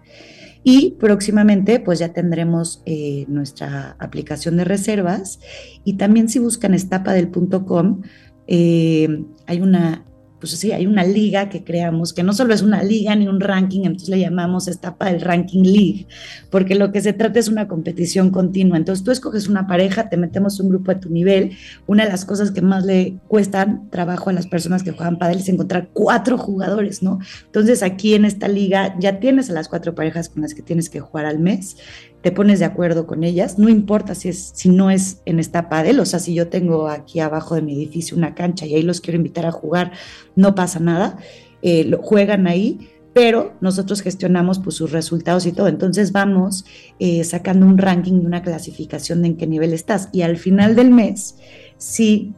Y 0.62 0.92
próximamente 1.00 1.80
pues 1.80 1.98
ya 1.98 2.12
tendremos 2.12 2.82
eh, 2.86 3.24
nuestra 3.26 3.96
aplicación 3.98 4.56
de 4.56 4.64
reservas 4.64 5.40
y 5.82 5.94
también 5.94 6.28
si 6.28 6.38
buscan 6.38 6.72
estapadel.com 6.72 8.02
eh, 8.46 9.24
hay 9.46 9.60
una 9.60 10.04
pues 10.50 10.60
sí, 10.60 10.72
hay 10.72 10.86
una 10.86 11.04
liga 11.04 11.48
que 11.48 11.64
creamos, 11.64 12.12
que 12.12 12.22
no 12.22 12.32
solo 12.32 12.52
es 12.54 12.62
una 12.62 12.82
liga 12.82 13.14
ni 13.14 13.28
un 13.28 13.40
ranking, 13.40 13.80
entonces 13.84 14.08
le 14.08 14.20
llamamos 14.20 14.68
etapa 14.68 15.06
del 15.06 15.20
ranking 15.20 15.62
league, 15.62 16.06
porque 16.50 16.74
lo 16.74 16.92
que 16.92 17.00
se 17.00 17.12
trata 17.12 17.38
es 17.38 17.48
una 17.48 17.66
competición 17.66 18.30
continua. 18.30 18.76
Entonces 18.76 19.04
tú 19.04 19.10
escoges 19.10 19.48
una 19.48 19.66
pareja, 19.66 20.08
te 20.08 20.16
metemos 20.16 20.60
un 20.60 20.68
grupo 20.68 20.90
a 20.90 21.00
tu 21.00 21.10
nivel. 21.10 21.52
Una 21.86 22.04
de 22.04 22.10
las 22.10 22.24
cosas 22.24 22.50
que 22.50 22.60
más 22.60 22.84
le 22.84 23.16
cuestan 23.28 23.88
trabajo 23.90 24.30
a 24.30 24.32
las 24.32 24.46
personas 24.46 24.82
que 24.82 24.92
juegan 24.92 25.18
pádel 25.18 25.38
es 25.38 25.48
encontrar 25.48 25.88
cuatro 25.92 26.38
jugadores, 26.38 27.02
¿no? 27.02 27.18
Entonces 27.46 27.82
aquí 27.82 28.14
en 28.14 28.24
esta 28.24 28.48
liga 28.48 28.94
ya 28.98 29.18
tienes 29.20 29.50
a 29.50 29.54
las 29.54 29.68
cuatro 29.68 29.94
parejas 29.94 30.28
con 30.28 30.42
las 30.42 30.54
que 30.54 30.62
tienes 30.62 30.90
que 30.90 31.00
jugar 31.00 31.26
al 31.26 31.38
mes 31.38 31.76
te 32.24 32.32
pones 32.32 32.58
de 32.58 32.64
acuerdo 32.64 33.06
con 33.06 33.22
ellas, 33.22 33.58
no 33.58 33.68
importa 33.68 34.14
si, 34.14 34.30
es, 34.30 34.52
si 34.54 34.70
no 34.70 34.90
es 34.90 35.20
en 35.26 35.38
esta 35.38 35.68
padel, 35.68 36.00
o 36.00 36.06
sea, 36.06 36.18
si 36.18 36.32
yo 36.32 36.48
tengo 36.48 36.88
aquí 36.88 37.20
abajo 37.20 37.54
de 37.54 37.60
mi 37.60 37.74
edificio 37.74 38.16
una 38.16 38.34
cancha 38.34 38.64
y 38.64 38.74
ahí 38.74 38.82
los 38.82 39.02
quiero 39.02 39.18
invitar 39.18 39.44
a 39.44 39.52
jugar, 39.52 39.92
no 40.34 40.54
pasa 40.54 40.80
nada, 40.80 41.18
eh, 41.60 41.84
lo, 41.84 41.98
juegan 42.02 42.46
ahí, 42.46 42.88
pero 43.12 43.52
nosotros 43.60 44.00
gestionamos 44.00 44.58
pues, 44.58 44.74
sus 44.74 44.90
resultados 44.90 45.44
y 45.44 45.52
todo. 45.52 45.68
Entonces 45.68 46.12
vamos 46.12 46.64
eh, 46.98 47.22
sacando 47.24 47.66
un 47.66 47.76
ranking 47.76 48.14
una 48.24 48.40
clasificación 48.40 49.20
de 49.20 49.28
en 49.28 49.36
qué 49.36 49.46
nivel 49.46 49.74
estás. 49.74 50.08
Y 50.10 50.22
al 50.22 50.38
final 50.38 50.76
del 50.76 50.92
mes, 50.92 51.36
si 51.76 52.32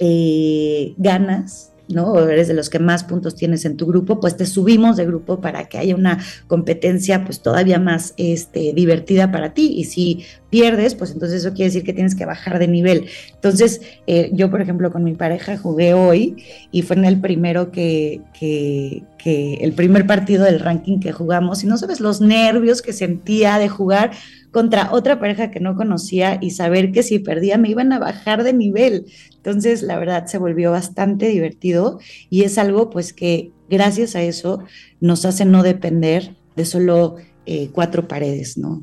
eh, 0.00 0.92
ganas, 0.96 1.72
¿no? 1.88 2.12
O 2.12 2.28
eres 2.28 2.48
de 2.48 2.54
los 2.54 2.70
que 2.70 2.78
más 2.78 3.04
puntos 3.04 3.34
tienes 3.34 3.64
en 3.64 3.76
tu 3.76 3.86
grupo, 3.86 4.20
pues 4.20 4.36
te 4.36 4.46
subimos 4.46 4.96
de 4.96 5.06
grupo 5.06 5.40
para 5.40 5.68
que 5.68 5.78
haya 5.78 5.94
una 5.94 6.18
competencia 6.46 7.24
pues 7.24 7.40
todavía 7.40 7.78
más 7.78 8.14
este, 8.16 8.72
divertida 8.74 9.30
para 9.30 9.54
ti. 9.54 9.74
Y 9.76 9.84
si 9.84 10.24
pierdes, 10.50 10.94
pues 10.94 11.10
entonces 11.10 11.44
eso 11.44 11.54
quiere 11.54 11.66
decir 11.66 11.84
que 11.84 11.92
tienes 11.92 12.14
que 12.14 12.24
bajar 12.24 12.58
de 12.58 12.68
nivel. 12.68 13.06
Entonces, 13.34 13.80
eh, 14.06 14.30
yo, 14.32 14.50
por 14.50 14.60
ejemplo, 14.60 14.92
con 14.92 15.04
mi 15.04 15.14
pareja 15.14 15.58
jugué 15.58 15.94
hoy 15.94 16.36
y 16.70 16.82
fue 16.82 16.96
en 16.96 17.04
el 17.04 17.20
primero 17.20 17.70
que, 17.70 18.20
que, 18.38 19.02
que, 19.18 19.54
el 19.54 19.72
primer 19.72 20.06
partido 20.06 20.44
del 20.44 20.60
ranking 20.60 21.00
que 21.00 21.12
jugamos 21.12 21.64
y 21.64 21.66
no 21.66 21.76
sabes 21.76 22.00
los 22.00 22.20
nervios 22.20 22.82
que 22.82 22.92
sentía 22.92 23.58
de 23.58 23.68
jugar 23.68 24.12
contra 24.54 24.92
otra 24.92 25.18
pareja 25.18 25.50
que 25.50 25.58
no 25.58 25.74
conocía 25.74 26.38
y 26.40 26.52
saber 26.52 26.92
que 26.92 27.02
si 27.02 27.18
perdía 27.18 27.58
me 27.58 27.68
iban 27.68 27.92
a 27.92 27.98
bajar 27.98 28.44
de 28.44 28.52
nivel. 28.52 29.06
Entonces, 29.34 29.82
la 29.82 29.98
verdad, 29.98 30.26
se 30.26 30.38
volvió 30.38 30.70
bastante 30.70 31.26
divertido 31.26 31.98
y 32.30 32.44
es 32.44 32.56
algo 32.56 32.88
pues 32.88 33.12
que 33.12 33.50
gracias 33.68 34.14
a 34.14 34.22
eso 34.22 34.62
nos 35.00 35.24
hace 35.24 35.44
no 35.44 35.64
depender 35.64 36.36
de 36.54 36.64
solo 36.66 37.16
eh, 37.46 37.70
cuatro 37.72 38.06
paredes, 38.06 38.56
¿no? 38.56 38.80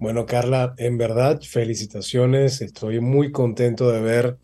Bueno, 0.00 0.26
Carla, 0.26 0.74
en 0.76 0.98
verdad, 0.98 1.40
felicitaciones. 1.40 2.60
Estoy 2.62 2.98
muy 2.98 3.30
contento 3.30 3.92
de 3.92 4.00
ver 4.00 4.38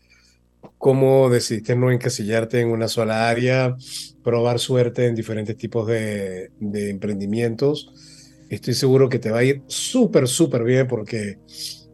cómo 0.77 1.29
decidiste 1.29 1.75
no 1.75 1.91
encasillarte 1.91 2.61
en 2.61 2.69
una 2.69 2.87
sola 2.87 3.27
área, 3.27 3.75
probar 4.23 4.59
suerte 4.59 5.07
en 5.07 5.15
diferentes 5.15 5.57
tipos 5.57 5.85
de, 5.87 6.51
de 6.61 6.89
emprendimientos 6.89 8.12
Estoy 8.53 8.75
seguro 8.75 9.09
que 9.09 9.19
te 9.19 9.31
va 9.31 9.39
a 9.39 9.43
ir 9.43 9.63
súper, 9.67 10.27
súper 10.27 10.63
bien 10.63 10.87
porque 10.87 11.39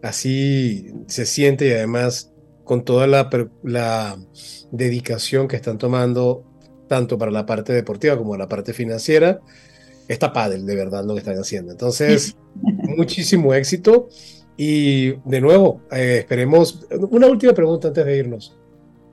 así 0.04 0.92
se 1.08 1.26
siente 1.26 1.68
y 1.68 1.72
además 1.72 2.34
con 2.66 2.84
toda 2.84 3.08
la, 3.08 3.30
la 3.64 4.20
dedicación 4.72 5.48
que 5.48 5.56
están 5.56 5.78
tomando, 5.78 6.44
tanto 6.88 7.18
para 7.18 7.32
la 7.32 7.46
parte 7.46 7.74
deportiva 7.74 8.18
como 8.18 8.36
la 8.36 8.48
parte 8.48 8.74
financiera, 8.74 9.40
está 10.10 10.34
padre 10.34 10.62
de 10.62 10.76
verdad 10.76 11.06
lo 11.06 11.14
que 11.14 11.20
están 11.20 11.40
haciendo. 11.40 11.72
Entonces, 11.72 12.36
muchísimo 12.98 13.54
éxito. 13.54 14.10
Y 14.58 15.12
de 15.30 15.40
nuevo, 15.40 15.82
eh, 15.92 16.18
esperemos. 16.20 16.86
Una 17.10 17.28
última 17.28 17.54
pregunta 17.54 17.88
antes 17.88 18.06
de 18.06 18.18
irnos. 18.18 18.60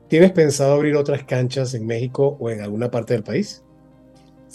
¿Tienes 0.08 0.32
pensado 0.32 0.72
abrir 0.72 0.96
otras 0.96 1.22
canchas 1.22 1.74
en 1.74 1.86
México 1.86 2.36
o 2.40 2.50
en 2.50 2.60
alguna 2.60 2.90
parte 2.90 3.14
del 3.14 3.22
país? 3.22 3.62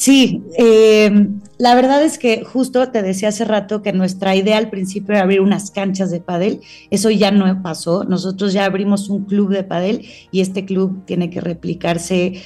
Sí, 0.02 0.42
eh, 0.58 1.28
la 1.60 1.76
verdad 1.76 2.04
es 2.04 2.18
que 2.18 2.44
justo 2.44 2.90
te 2.90 3.04
decía 3.04 3.30
hace 3.30 3.46
rato 3.46 3.84
que 3.84 3.94
nuestra 3.94 4.36
idea 4.36 4.58
al 4.58 4.72
principio 4.72 5.14
era 5.14 5.22
abrir 5.22 5.42
unas 5.42 5.70
canchas 5.70 6.10
de 6.10 6.20
padel, 6.20 6.60
eso 6.90 7.12
ya 7.12 7.30
no 7.30 7.62
pasó, 7.62 8.04
nosotros 8.04 8.52
ya 8.52 8.66
abrimos 8.66 9.10
un 9.10 9.26
club 9.26 9.50
de 9.52 9.64
padel 9.64 10.08
y 10.32 10.42
este 10.42 10.66
club 10.66 11.06
tiene 11.06 11.30
que 11.30 11.40
replicarse, 11.40 12.42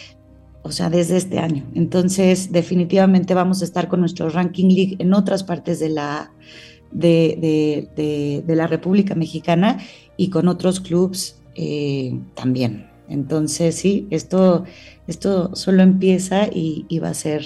o 0.63 0.73
sea, 0.73 0.89
desde 0.89 1.15
este 1.15 1.39
año. 1.39 1.63
Entonces, 1.75 2.51
definitivamente 2.51 3.33
vamos 3.33 3.61
a 3.61 3.63
estar 3.63 3.87
con 3.87 4.01
nuestro 4.01 4.27
ranking 4.27 4.67
league 4.67 4.97
en 4.99 5.13
otras 5.13 5.45
partes 5.45 5.79
de 5.79 5.87
la, 5.91 6.33
de, 6.91 7.87
de, 8.45 8.53
la 8.53 8.67
República 8.67 9.15
Mexicana 9.15 9.79
y 10.17 10.29
con 10.29 10.49
otros 10.49 10.81
clubs 10.81 11.39
eh, 11.55 12.19
también. 12.33 12.94
Entonces, 13.07 13.75
sí, 13.75 14.07
esto 14.09 14.65
esto 15.07 15.55
solo 15.55 15.83
empieza 15.83 16.47
y, 16.51 16.99
va 16.99 17.09
a 17.09 17.13
ser 17.13 17.43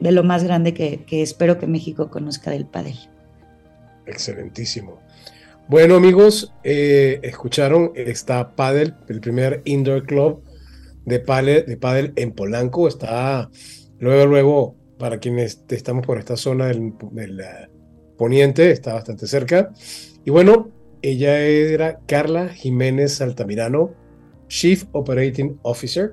de 0.00 0.12
lo 0.12 0.22
más 0.22 0.44
grande 0.44 0.74
que, 0.74 1.04
espero 1.10 1.58
que 1.58 1.66
México 1.66 2.10
conozca 2.10 2.50
del 2.50 2.66
pádel. 2.66 2.96
Excelentísimo. 4.06 5.00
Bueno 5.68 5.94
amigos, 5.94 6.52
eh, 6.64 7.20
escucharon, 7.22 7.92
está 7.94 8.54
Padel, 8.56 8.94
el 9.08 9.20
primer 9.20 9.62
indoor 9.64 10.04
club 10.04 10.42
de 11.04 11.20
pádel, 11.20 11.64
de 11.66 11.76
pádel 11.76 12.12
en 12.16 12.32
Polanco. 12.32 12.88
Está 12.88 13.48
luego, 13.98 14.26
luego, 14.26 14.76
para 14.98 15.18
quienes 15.18 15.62
estamos 15.68 16.04
por 16.04 16.18
esta 16.18 16.36
zona 16.36 16.66
del, 16.66 16.92
del 17.12 17.40
eh, 17.40 17.68
poniente, 18.18 18.70
está 18.70 18.94
bastante 18.94 19.26
cerca. 19.26 19.72
Y 20.24 20.30
bueno, 20.30 20.70
ella 21.00 21.40
era 21.40 22.00
Carla 22.06 22.48
Jiménez 22.48 23.20
Altamirano, 23.20 23.94
Chief 24.52 24.84
Operating 24.92 25.58
Officer 25.62 26.12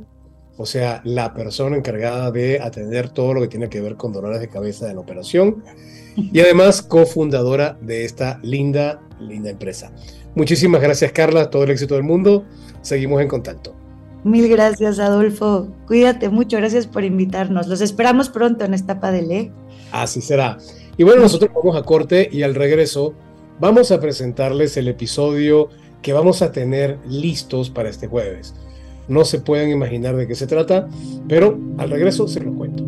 o 0.62 0.66
sea, 0.66 1.00
la 1.06 1.34
persona 1.34 1.78
encargada 1.78 2.32
de 2.32 2.60
atender 2.60 3.08
todo 3.08 3.34
lo 3.34 3.40
que 3.40 3.48
tiene 3.48 3.70
que 3.70 3.80
ver 3.80 3.96
con 3.96 4.12
dolores 4.12 4.42
de 4.42 4.50
cabeza 4.50 4.88
de 4.88 4.94
la 4.94 5.00
operación 5.00 5.64
y 6.18 6.38
además 6.42 6.82
cofundadora 6.82 7.78
de 7.80 8.04
esta 8.04 8.42
linda, 8.44 9.00
linda 9.22 9.50
empresa. 9.50 9.94
Muchísimas 10.36 10.82
gracias 10.82 11.14
Carla, 11.14 11.50
todo 11.50 11.64
el 11.64 11.70
éxito 11.70 11.96
del 11.96 12.04
mundo, 12.04 12.44
seguimos 12.82 13.22
en 13.22 13.30
contacto. 13.30 13.74
Mil 14.26 14.50
gracias 14.50 15.00
Adolfo, 15.00 15.70
cuídate 15.88 16.28
mucho, 16.28 16.58
gracias 16.58 16.88
por 16.88 17.06
invitarnos, 17.06 17.68
los 17.68 17.80
esperamos 17.80 18.28
pronto 18.28 18.66
en 18.66 18.74
esta 18.74 19.00
Padele. 19.00 19.54
Así 19.94 20.20
será. 20.20 20.58
Y 20.98 21.04
bueno, 21.04 21.22
nosotros 21.22 21.52
vamos 21.56 21.78
a 21.78 21.84
corte 21.84 22.28
y 22.30 22.44
al 22.44 22.54
regreso 22.54 23.14
vamos 23.62 23.94
a 23.94 24.02
presentarles 24.02 24.76
el 24.76 24.90
episodio 24.90 25.70
que 26.02 26.14
vamos 26.14 26.42
a 26.42 26.52
tener 26.52 26.98
listos 27.08 27.70
para 27.70 27.90
este 27.90 28.08
jueves. 28.08 28.56
No 29.08 29.26
se 29.26 29.40
pueden 29.40 29.72
imaginar 29.72 30.16
de 30.16 30.28
qué 30.28 30.36
se 30.36 30.48
trata, 30.48 30.88
pero 31.28 31.58
al 31.78 31.90
regreso 31.90 32.28
se 32.28 32.42
los 32.42 32.56
cuento. 32.56 32.86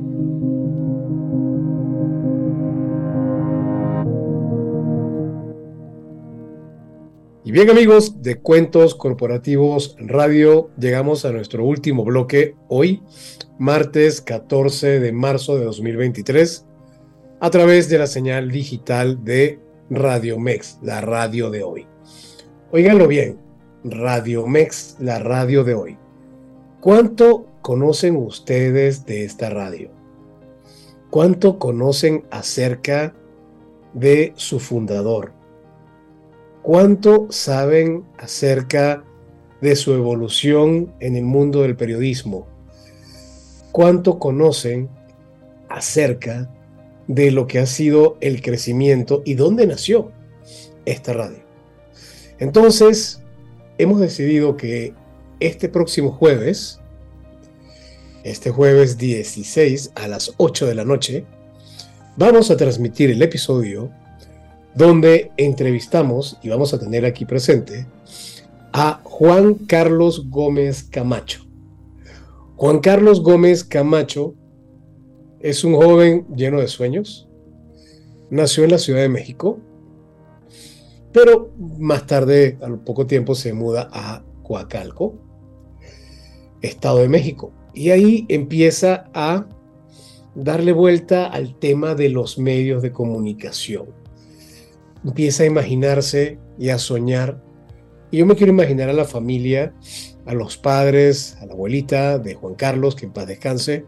Y 7.44 7.52
bien 7.52 7.70
amigos 7.70 8.22
de 8.22 8.40
Cuentos 8.40 8.94
Corporativos 8.94 9.96
Radio, 10.00 10.70
llegamos 10.80 11.26
a 11.26 11.32
nuestro 11.32 11.66
último 11.66 12.06
bloque 12.06 12.56
hoy, 12.70 13.02
martes 13.58 14.22
14 14.22 15.00
de 15.00 15.12
marzo 15.12 15.58
de 15.58 15.66
2023, 15.66 16.66
a 17.40 17.50
través 17.50 17.90
de 17.90 17.98
la 17.98 18.08
señal 18.08 18.52
digital 18.52 19.26
de 19.26 19.60
Radio 19.90 20.40
Mex, 20.40 20.78
la 20.84 21.02
radio 21.02 21.50
de 21.50 21.64
hoy. 21.64 21.91
Óiganlo 22.74 23.06
bien, 23.10 23.38
Radio 23.84 24.48
Mex, 24.48 24.96
la 24.98 25.20
radio 25.20 25.66
de 25.66 25.74
hoy. 25.74 25.98
¿Cuánto 26.80 27.46
conocen 27.62 28.16
ustedes 28.16 29.06
de 29.06 29.26
esta 29.26 29.50
radio? 29.50 29.90
¿Cuánto 31.10 31.60
conocen 31.60 32.24
acerca 32.32 33.14
de 33.94 34.32
su 34.38 34.62
fundador? 34.62 35.34
¿Cuánto 36.62 37.28
saben 37.30 38.06
acerca 38.18 39.04
de 39.60 39.76
su 39.76 39.94
evolución 39.94 40.94
en 41.02 41.18
el 41.18 41.26
mundo 41.26 41.64
del 41.64 41.76
periodismo? 41.76 42.48
¿Cuánto 43.74 44.18
conocen 44.18 44.88
acerca 45.68 46.50
de 47.10 47.32
lo 47.32 47.48
que 47.48 47.60
ha 47.60 47.66
sido 47.66 48.16
el 48.22 48.42
crecimiento 48.42 49.24
y 49.26 49.34
dónde 49.34 49.68
nació 49.68 50.14
esta 50.86 51.12
radio? 51.12 51.41
Entonces, 52.42 53.22
hemos 53.78 54.00
decidido 54.00 54.58
que 54.58 54.96
este 55.40 55.70
próximo 55.70 56.12
jueves, 56.12 56.80
este 58.24 58.50
jueves 58.50 58.98
16 58.98 59.92
a 59.94 60.08
las 60.08 60.34
8 60.38 60.66
de 60.66 60.74
la 60.74 60.84
noche, 60.84 61.24
vamos 62.18 62.50
a 62.50 62.58
transmitir 62.58 63.12
el 63.12 63.22
episodio 63.22 63.92
donde 64.74 65.32
entrevistamos 65.38 66.40
y 66.42 66.50
vamos 66.50 66.74
a 66.74 66.80
tener 66.80 67.06
aquí 67.06 67.26
presente 67.26 67.86
a 68.74 69.02
Juan 69.04 69.54
Carlos 69.54 70.28
Gómez 70.32 70.82
Camacho. 70.82 71.46
Juan 72.56 72.80
Carlos 72.80 73.22
Gómez 73.22 73.64
Camacho 73.64 74.34
es 75.42 75.64
un 75.64 75.76
joven 75.76 76.26
lleno 76.36 76.60
de 76.60 76.68
sueños. 76.68 77.30
Nació 78.32 78.64
en 78.64 78.72
la 78.72 78.80
Ciudad 78.80 79.02
de 79.02 79.10
México, 79.10 79.60
pero 81.14 81.52
más 81.58 82.06
tarde, 82.08 82.58
a 82.62 82.70
poco 82.84 83.06
tiempo, 83.06 83.36
se 83.36 83.54
muda 83.54 83.90
a 83.92 84.24
Coacalco 84.44 85.16
Estado 86.62 87.00
de 87.00 87.10
México. 87.10 87.52
Y 87.74 87.90
ahí 87.90 88.26
empieza 88.30 89.10
a 89.14 89.48
darle 90.36 90.72
vuelta 90.72 91.28
al 91.28 91.58
tema 91.58 91.96
de 91.96 92.10
los 92.10 92.38
medios 92.38 92.82
de 92.82 92.92
comunicación. 92.92 93.88
Empieza 95.04 95.44
a 95.44 95.48
imaginarse 95.48 96.40
y 96.58 96.70
a 96.70 96.78
soñar. 96.78 97.42
Y 98.12 98.18
yo 98.18 98.26
me 98.26 98.36
quiero 98.36 98.54
imaginar 98.54 98.90
a 98.90 98.94
la 98.94 99.06
familia, 99.06 99.74
a 100.26 100.34
los 100.34 100.58
padres, 100.58 101.38
a 101.42 101.46
la 101.46 101.54
abuelita 101.54 102.20
de 102.20 102.36
Juan 102.36 102.56
Carlos, 102.56 102.96
que 102.96 103.06
en 103.06 103.14
paz 103.14 103.28
descanse, 103.28 103.86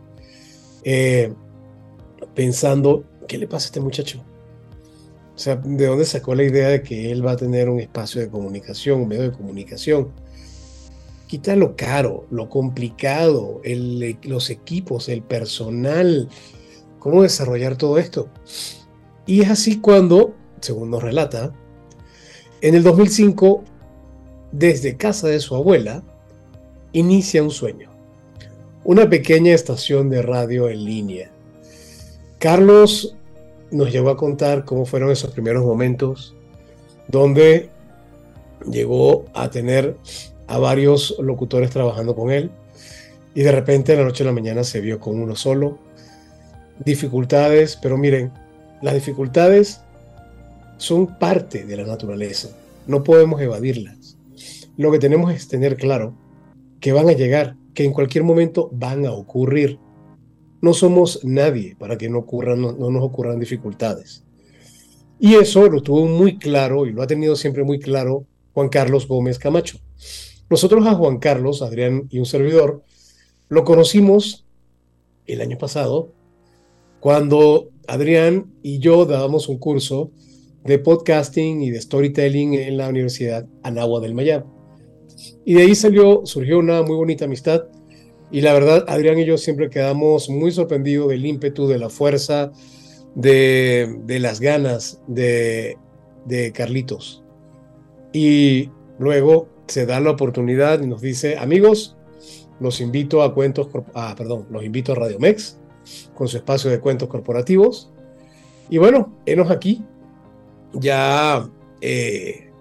eh, 0.83 1.33
pensando, 2.33 3.03
¿qué 3.27 3.37
le 3.37 3.47
pasa 3.47 3.65
a 3.65 3.67
este 3.67 3.79
muchacho? 3.79 4.23
O 5.35 5.39
sea, 5.39 5.55
¿de 5.55 5.87
dónde 5.87 6.05
sacó 6.05 6.35
la 6.35 6.43
idea 6.43 6.69
de 6.69 6.83
que 6.83 7.11
él 7.11 7.25
va 7.25 7.31
a 7.31 7.37
tener 7.37 7.69
un 7.69 7.79
espacio 7.79 8.21
de 8.21 8.29
comunicación, 8.29 9.01
un 9.01 9.07
medio 9.07 9.23
de 9.23 9.31
comunicación? 9.31 10.09
Quita 11.27 11.55
lo 11.55 11.75
caro, 11.75 12.25
lo 12.29 12.49
complicado, 12.49 13.61
los 14.23 14.49
equipos, 14.51 15.09
el 15.09 15.23
personal, 15.23 16.29
cómo 16.99 17.23
desarrollar 17.23 17.77
todo 17.77 17.97
esto. 17.97 18.29
Y 19.25 19.41
es 19.41 19.49
así 19.49 19.79
cuando, 19.79 20.35
según 20.61 20.91
nos 20.91 21.01
relata, 21.01 21.51
en 22.61 22.75
el 22.75 22.83
2005, 22.83 23.63
desde 24.51 24.97
casa 24.97 25.27
de 25.27 25.39
su 25.39 25.55
abuela, 25.55 26.03
inicia 26.91 27.41
un 27.41 27.49
sueño. 27.49 27.89
Una 28.83 29.09
pequeña 29.09 29.53
estación 29.53 30.09
de 30.09 30.21
radio 30.21 30.69
en 30.69 30.85
línea. 30.85 31.31
Carlos 32.37 33.15
nos 33.73 33.91
llegó 33.91 34.11
a 34.11 34.17
contar 34.17 34.65
cómo 34.65 34.85
fueron 34.85 35.09
esos 35.09 35.31
primeros 35.31 35.65
momentos, 35.65 36.35
donde 37.07 37.69
llegó 38.69 39.25
a 39.33 39.49
tener 39.49 39.97
a 40.47 40.59
varios 40.59 41.15
locutores 41.19 41.71
trabajando 41.71 42.15
con 42.15 42.31
él 42.31 42.51
y 43.33 43.41
de 43.41 43.51
repente 43.51 43.93
en 43.93 43.99
la 43.99 44.05
noche 44.05 44.23
a 44.23 44.27
la 44.27 44.31
mañana 44.31 44.63
se 44.63 44.79
vio 44.79 44.99
con 44.99 45.19
uno 45.19 45.35
solo. 45.35 45.79
Dificultades, 46.85 47.77
pero 47.81 47.97
miren, 47.97 48.31
las 48.81 48.93
dificultades 48.93 49.81
son 50.77 51.17
parte 51.17 51.65
de 51.65 51.77
la 51.77 51.85
naturaleza, 51.85 52.49
no 52.85 53.03
podemos 53.03 53.41
evadirlas. 53.41 54.17
Lo 54.77 54.91
que 54.91 54.99
tenemos 54.99 55.33
es 55.33 55.47
tener 55.47 55.77
claro 55.77 56.13
que 56.79 56.91
van 56.91 57.09
a 57.09 57.13
llegar, 57.13 57.55
que 57.73 57.85
en 57.85 57.93
cualquier 57.93 58.23
momento 58.23 58.69
van 58.71 59.05
a 59.05 59.13
ocurrir 59.13 59.79
no 60.63 60.73
somos 60.73 61.19
nadie 61.25 61.75
para 61.77 61.97
que 61.97 62.07
no, 62.07 62.19
ocurran, 62.19 62.61
no, 62.61 62.71
nos 62.71 63.03
ocurran 63.03 63.37
dificultades. 63.37 64.23
Y 65.19 65.35
eso 65.35 65.69
lo 65.69 65.83
tuvo 65.83 66.05
muy 66.07 66.37
claro 66.37 66.85
y 66.85 66.93
lo 66.93 67.01
ha 67.01 67.07
tenido 67.07 67.35
siempre 67.35 67.65
muy 67.65 67.79
claro 67.79 68.25
Juan 68.53 68.69
Carlos 68.69 69.05
Gómez 69.05 69.39
Camacho. 69.39 69.79
Nosotros 70.49 70.87
a 70.87 70.93
Juan 70.93 71.19
Carlos, 71.19 71.61
Adrián 71.61 72.07
y 72.09 72.19
un 72.19 72.25
servidor, 72.25 72.81
lo 73.49 73.65
conocimos 73.65 74.45
el 75.25 75.41
año 75.41 75.57
pasado 75.57 76.13
cuando 77.01 77.67
Adrián 77.85 78.53
y 78.63 78.79
yo 78.79 79.03
dábamos 79.03 79.49
un 79.49 79.57
curso 79.57 80.11
de 80.63 80.79
podcasting 80.79 81.61
y 81.61 81.71
de 81.71 81.81
storytelling 81.81 82.53
en 82.53 82.77
la 82.77 82.87
Universidad 82.87 83.45
Anagua 83.63 83.99
del 83.99 84.13
Mayab. 84.13 84.45
Y 85.43 85.55
de 85.55 85.63
ahí 85.63 85.75
salió, 85.75 86.25
surgió 86.25 86.57
una 86.57 86.83
muy 86.83 86.95
bonita 86.95 87.25
amistad 87.25 87.65
y 88.31 88.41
la 88.41 88.53
verdad, 88.53 88.85
Adrián 88.87 89.19
y 89.19 89.25
yo 89.25 89.37
siempre 89.37 89.69
quedamos 89.69 90.29
muy 90.29 90.51
sorprendidos 90.51 91.09
del 91.09 91.25
ímpetu, 91.25 91.67
de 91.67 91.77
la 91.77 91.89
fuerza, 91.89 92.51
de, 93.15 93.95
las 94.19 94.39
ganas 94.39 95.01
de, 95.07 95.77
Carlitos. 96.53 97.23
Y 98.11 98.69
luego 98.97 99.47
se 99.67 99.85
da 99.85 99.99
la 99.99 100.11
oportunidad 100.11 100.81
y 100.81 100.87
nos 100.87 101.01
dice, 101.01 101.37
amigos, 101.37 101.95
los 102.59 102.81
invito 102.81 103.23
a 103.23 103.33
cuentos, 103.33 103.67
ah, 103.93 104.13
perdón, 104.17 104.47
los 104.49 104.63
invito 104.63 104.93
a 104.93 104.95
Radio 104.95 105.19
Mex 105.19 105.59
con 106.13 106.27
su 106.27 106.37
espacio 106.37 106.71
de 106.71 106.79
cuentos 106.79 107.09
corporativos. 107.09 107.91
Y 108.69 108.77
bueno, 108.77 109.13
enos 109.25 109.51
aquí, 109.51 109.83
ya 110.73 111.49
eh, 111.81 112.51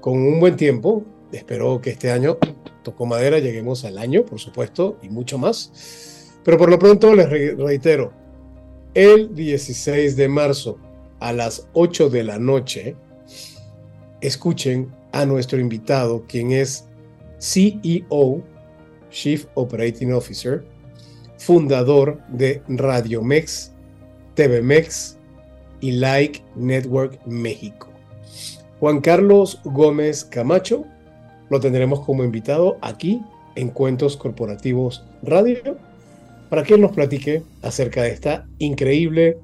con 0.00 0.18
un 0.18 0.40
buen 0.40 0.56
tiempo, 0.56 1.04
espero 1.32 1.80
que 1.80 1.90
este 1.90 2.10
año 2.10 2.38
con 2.94 3.08
madera, 3.10 3.38
lleguemos 3.38 3.84
al 3.84 3.98
año, 3.98 4.24
por 4.24 4.38
supuesto, 4.38 4.98
y 5.02 5.08
mucho 5.08 5.38
más. 5.38 6.32
Pero 6.44 6.58
por 6.58 6.70
lo 6.70 6.78
pronto 6.78 7.14
les 7.14 7.28
reitero, 7.56 8.12
el 8.94 9.34
16 9.34 10.16
de 10.16 10.28
marzo 10.28 10.78
a 11.20 11.32
las 11.32 11.68
8 11.74 12.10
de 12.10 12.24
la 12.24 12.38
noche, 12.38 12.96
escuchen 14.20 14.92
a 15.12 15.24
nuestro 15.26 15.58
invitado, 15.58 16.24
quien 16.26 16.52
es 16.52 16.86
CEO, 17.38 18.42
Chief 19.10 19.46
Operating 19.54 20.12
Officer, 20.12 20.64
fundador 21.36 22.20
de 22.28 22.62
Radiomex, 22.68 23.72
TVMex 24.34 25.16
y 25.80 25.92
Like 25.92 26.42
Network 26.56 27.18
México. 27.26 27.88
Juan 28.80 29.00
Carlos 29.00 29.60
Gómez 29.64 30.24
Camacho, 30.24 30.84
lo 31.50 31.60
tendremos 31.60 32.00
como 32.00 32.24
invitado 32.24 32.78
aquí 32.80 33.22
en 33.56 33.70
Cuentos 33.70 34.16
Corporativos 34.16 35.04
Radio 35.22 35.76
para 36.48 36.62
que 36.62 36.74
él 36.74 36.80
nos 36.80 36.92
platique 36.92 37.42
acerca 37.62 38.02
de 38.02 38.10
esta 38.10 38.46
increíble 38.58 39.38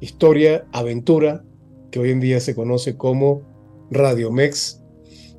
historia, 0.00 0.66
aventura 0.72 1.44
que 1.90 2.00
hoy 2.00 2.10
en 2.10 2.20
día 2.20 2.40
se 2.40 2.54
conoce 2.54 2.96
como 2.96 3.42
Radio 3.90 4.30
Mex, 4.30 4.82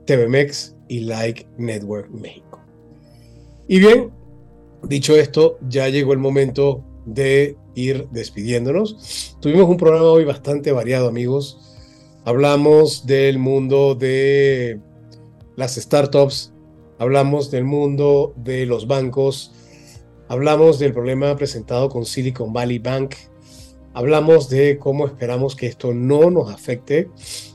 TV 0.06 0.28
Mex 0.28 0.76
y 0.88 1.02
Like 1.02 1.48
Network 1.58 2.10
México. 2.12 2.62
Y 3.68 3.80
bien, 3.80 4.12
dicho 4.84 5.16
esto, 5.16 5.58
ya 5.68 5.90
llegó 5.90 6.14
el 6.14 6.20
momento 6.20 6.84
de 7.06 7.58
ir 7.76 8.08
despidiéndonos. 8.12 9.38
Tuvimos 9.42 9.70
un 9.70 9.78
programa 9.78 10.06
hoy 10.06 10.24
bastante 10.24 10.72
variado, 10.72 11.08
amigos. 11.08 11.60
Hablamos 12.24 13.06
del 13.06 13.38
mundo 13.38 13.94
de 13.96 14.80
las 15.56 15.76
startups, 15.76 16.54
hablamos 17.00 17.52
del 17.52 17.64
mundo 17.64 18.34
de 18.38 18.66
los 18.66 18.88
bancos, 18.88 19.54
hablamos 20.28 20.80
del 20.80 20.94
problema 20.94 21.36
presentado 21.36 21.90
con 21.90 22.06
Silicon 22.06 22.54
Valley 22.54 22.80
Bank, 22.80 23.16
hablamos 23.94 24.50
de 24.50 24.78
cómo 24.78 25.08
esperamos 25.08 25.56
que 25.56 25.68
esto 25.68 25.94
no 25.94 26.30
nos 26.30 26.54
afecte, 26.54 27.10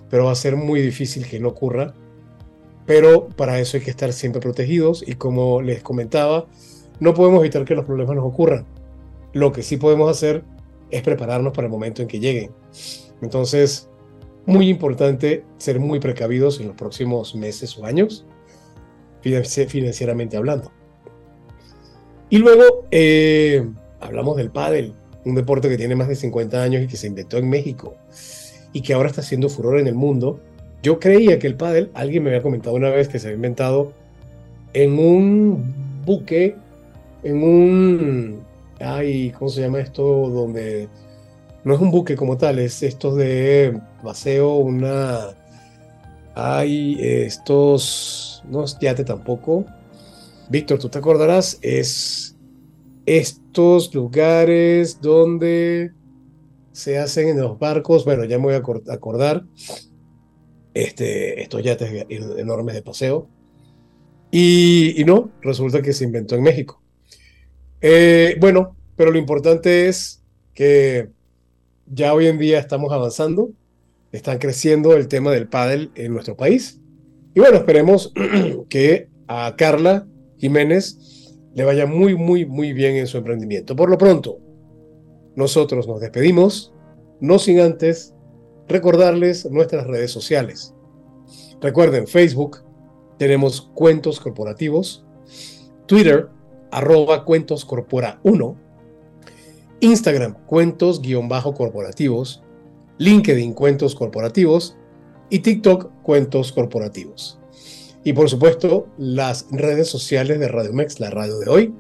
pero 0.08 0.24
va 0.24 0.32
a 0.32 0.36
ser 0.36 0.56
muy 0.56 0.80
difícil 0.80 1.26
que 1.26 1.38
no 1.38 1.48
ocurra. 1.48 1.94
Pero 2.86 3.28
para 3.28 3.60
eso 3.60 3.76
hay 3.76 3.84
que 3.84 3.90
estar 3.90 4.12
siempre 4.12 4.40
protegidos 4.40 5.04
y 5.06 5.14
como 5.14 5.62
les 5.62 5.82
comentaba, 5.82 6.46
no 6.98 7.14
podemos 7.14 7.40
evitar 7.40 7.64
que 7.64 7.74
los 7.74 7.84
problemas 7.84 8.16
nos 8.16 8.24
ocurran. 8.24 8.66
Lo 9.32 9.52
que 9.52 9.62
sí 9.62 9.76
podemos 9.76 10.10
hacer 10.10 10.42
es 10.90 11.02
prepararnos 11.02 11.52
para 11.52 11.66
el 11.66 11.70
momento 11.70 12.02
en 12.02 12.08
que 12.08 12.18
lleguen. 12.18 12.50
Entonces, 13.22 13.89
muy 14.46 14.68
importante 14.68 15.44
ser 15.58 15.80
muy 15.80 16.00
precavidos 16.00 16.60
en 16.60 16.68
los 16.68 16.76
próximos 16.76 17.34
meses 17.34 17.76
o 17.78 17.84
años, 17.84 18.24
financieramente 19.22 20.36
hablando. 20.36 20.72
Y 22.30 22.38
luego 22.38 22.86
eh, 22.90 23.68
hablamos 24.00 24.36
del 24.36 24.50
pádel, 24.50 24.94
un 25.24 25.34
deporte 25.34 25.68
que 25.68 25.76
tiene 25.76 25.96
más 25.96 26.08
de 26.08 26.14
50 26.14 26.62
años 26.62 26.82
y 26.82 26.86
que 26.86 26.96
se 26.96 27.06
inventó 27.06 27.36
en 27.36 27.48
México 27.48 27.96
y 28.72 28.82
que 28.82 28.94
ahora 28.94 29.08
está 29.08 29.20
haciendo 29.20 29.48
furor 29.48 29.78
en 29.78 29.86
el 29.86 29.94
mundo. 29.94 30.40
Yo 30.82 30.98
creía 30.98 31.38
que 31.38 31.46
el 31.46 31.56
pádel, 31.56 31.90
alguien 31.92 32.22
me 32.22 32.30
había 32.30 32.42
comentado 32.42 32.74
una 32.76 32.88
vez 32.90 33.08
que 33.08 33.18
se 33.18 33.26
había 33.26 33.36
inventado 33.36 33.92
en 34.72 34.98
un 34.98 35.74
buque, 36.06 36.56
en 37.22 37.42
un, 37.42 38.40
ay, 38.78 39.32
¿cómo 39.38 39.50
se 39.50 39.60
llama 39.60 39.80
esto? 39.80 40.02
Donde 40.02 40.88
no 41.64 41.74
es 41.74 41.80
un 41.80 41.90
buque 41.90 42.16
como 42.16 42.36
tal, 42.36 42.58
es 42.58 42.82
estos 42.82 43.16
de 43.16 43.78
paseo, 44.02 44.56
una... 44.56 45.36
Hay 46.34 46.96
estos, 47.00 48.42
no 48.48 48.64
es 48.64 48.78
yate 48.78 49.04
tampoco. 49.04 49.66
Víctor, 50.48 50.78
tú 50.78 50.88
te 50.88 50.98
acordarás, 50.98 51.58
es 51.60 52.36
estos 53.04 53.92
lugares 53.94 55.00
donde 55.00 55.92
se 56.72 56.98
hacen 56.98 57.28
en 57.28 57.40
los 57.40 57.58
barcos, 57.58 58.04
bueno, 58.04 58.24
ya 58.24 58.38
me 58.38 58.44
voy 58.44 58.54
a 58.54 58.94
acordar, 58.94 59.44
este, 60.72 61.42
estos 61.42 61.62
yates 61.62 62.06
enormes 62.08 62.74
de 62.74 62.82
paseo. 62.82 63.28
Y, 64.30 65.02
no, 65.06 65.30
resulta 65.42 65.82
que 65.82 65.92
se 65.92 66.04
inventó 66.04 66.36
en 66.36 66.42
México. 66.42 66.80
Eh, 67.80 68.36
bueno, 68.38 68.76
pero 68.94 69.10
lo 69.10 69.18
importante 69.18 69.88
es 69.88 70.22
que 70.54 71.10
ya 71.90 72.14
hoy 72.14 72.28
en 72.28 72.38
día 72.38 72.58
estamos 72.58 72.92
avanzando, 72.92 73.50
están 74.12 74.38
creciendo 74.38 74.96
el 74.96 75.08
tema 75.08 75.32
del 75.32 75.48
pádel 75.48 75.90
en 75.96 76.12
nuestro 76.12 76.36
país. 76.36 76.80
Y 77.34 77.40
bueno, 77.40 77.56
esperemos 77.56 78.12
que 78.68 79.08
a 79.26 79.54
Carla 79.56 80.06
Jiménez 80.38 81.36
le 81.54 81.64
vaya 81.64 81.86
muy, 81.86 82.14
muy, 82.14 82.46
muy 82.46 82.72
bien 82.72 82.96
en 82.96 83.06
su 83.06 83.18
emprendimiento. 83.18 83.74
Por 83.74 83.90
lo 83.90 83.98
pronto, 83.98 84.38
nosotros 85.34 85.86
nos 85.88 86.00
despedimos, 86.00 86.72
no 87.20 87.38
sin 87.38 87.60
antes 87.60 88.14
recordarles 88.68 89.50
nuestras 89.50 89.86
redes 89.86 90.12
sociales. 90.12 90.74
Recuerden, 91.60 92.06
Facebook 92.06 92.58
tenemos 93.18 93.70
cuentos 93.74 94.20
corporativos, 94.20 95.04
Twitter 95.86 96.28
arroba 96.70 97.24
cuentos 97.24 97.64
corpora 97.64 98.20
1, 98.22 98.56
Instagram 99.80 100.34
cuentos-corporativos, 100.46 102.42
LinkedIn 102.98 103.54
cuentos 103.54 103.94
corporativos 103.94 104.76
y 105.30 105.38
TikTok 105.38 105.90
cuentos 106.02 106.52
corporativos. 106.52 107.38
Y 108.04 108.12
por 108.12 108.28
supuesto, 108.30 108.88
las 108.98 109.46
redes 109.50 109.88
sociales 109.88 110.38
de 110.38 110.48
Radio 110.48 110.72
Mex, 110.72 111.00
la 111.00 111.10
radio 111.10 111.38
de 111.38 111.48
hoy, 111.50 111.74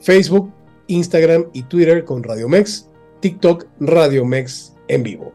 Facebook, 0.00 0.52
Instagram 0.88 1.46
y 1.52 1.62
Twitter 1.64 2.04
con 2.04 2.22
Radio 2.22 2.48
Mex, 2.48 2.88
TikTok 3.20 3.66
Radio 3.80 4.24
Mex 4.24 4.74
en 4.88 5.02
vivo. 5.02 5.32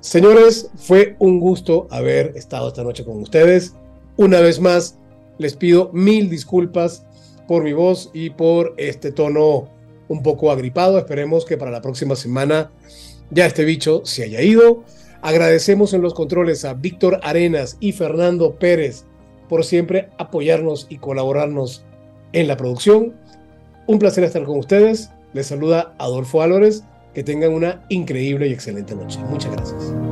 Señores, 0.00 0.70
fue 0.76 1.16
un 1.18 1.38
gusto 1.38 1.86
haber 1.90 2.36
estado 2.36 2.68
esta 2.68 2.82
noche 2.82 3.04
con 3.04 3.22
ustedes. 3.22 3.74
Una 4.16 4.40
vez 4.40 4.60
más, 4.60 4.98
les 5.38 5.54
pido 5.54 5.90
mil 5.92 6.28
disculpas 6.28 7.06
por 7.46 7.62
mi 7.62 7.72
voz 7.72 8.10
y 8.12 8.30
por 8.30 8.74
este 8.78 9.12
tono 9.12 9.68
un 10.08 10.22
poco 10.22 10.50
agripado. 10.50 10.98
Esperemos 10.98 11.44
que 11.44 11.56
para 11.56 11.70
la 11.70 11.82
próxima 11.82 12.16
semana 12.16 12.70
ya 13.30 13.46
este 13.46 13.64
bicho 13.64 14.02
se 14.04 14.24
haya 14.24 14.42
ido. 14.42 14.84
Agradecemos 15.22 15.94
en 15.94 16.02
los 16.02 16.14
controles 16.14 16.64
a 16.64 16.74
Víctor 16.74 17.20
Arenas 17.22 17.76
y 17.80 17.92
Fernando 17.92 18.56
Pérez 18.56 19.04
por 19.48 19.64
siempre 19.64 20.08
apoyarnos 20.18 20.86
y 20.88 20.98
colaborarnos 20.98 21.84
en 22.32 22.48
la 22.48 22.56
producción. 22.56 23.14
Un 23.86 23.98
placer 23.98 24.24
estar 24.24 24.44
con 24.44 24.58
ustedes. 24.58 25.10
Les 25.32 25.46
saluda 25.46 25.94
Adolfo 25.98 26.42
Álvarez. 26.42 26.84
Que 27.14 27.22
tengan 27.22 27.52
una 27.52 27.84
increíble 27.90 28.48
y 28.48 28.52
excelente 28.52 28.94
noche. 28.94 29.18
Muchas 29.28 29.52
gracias. 29.52 30.11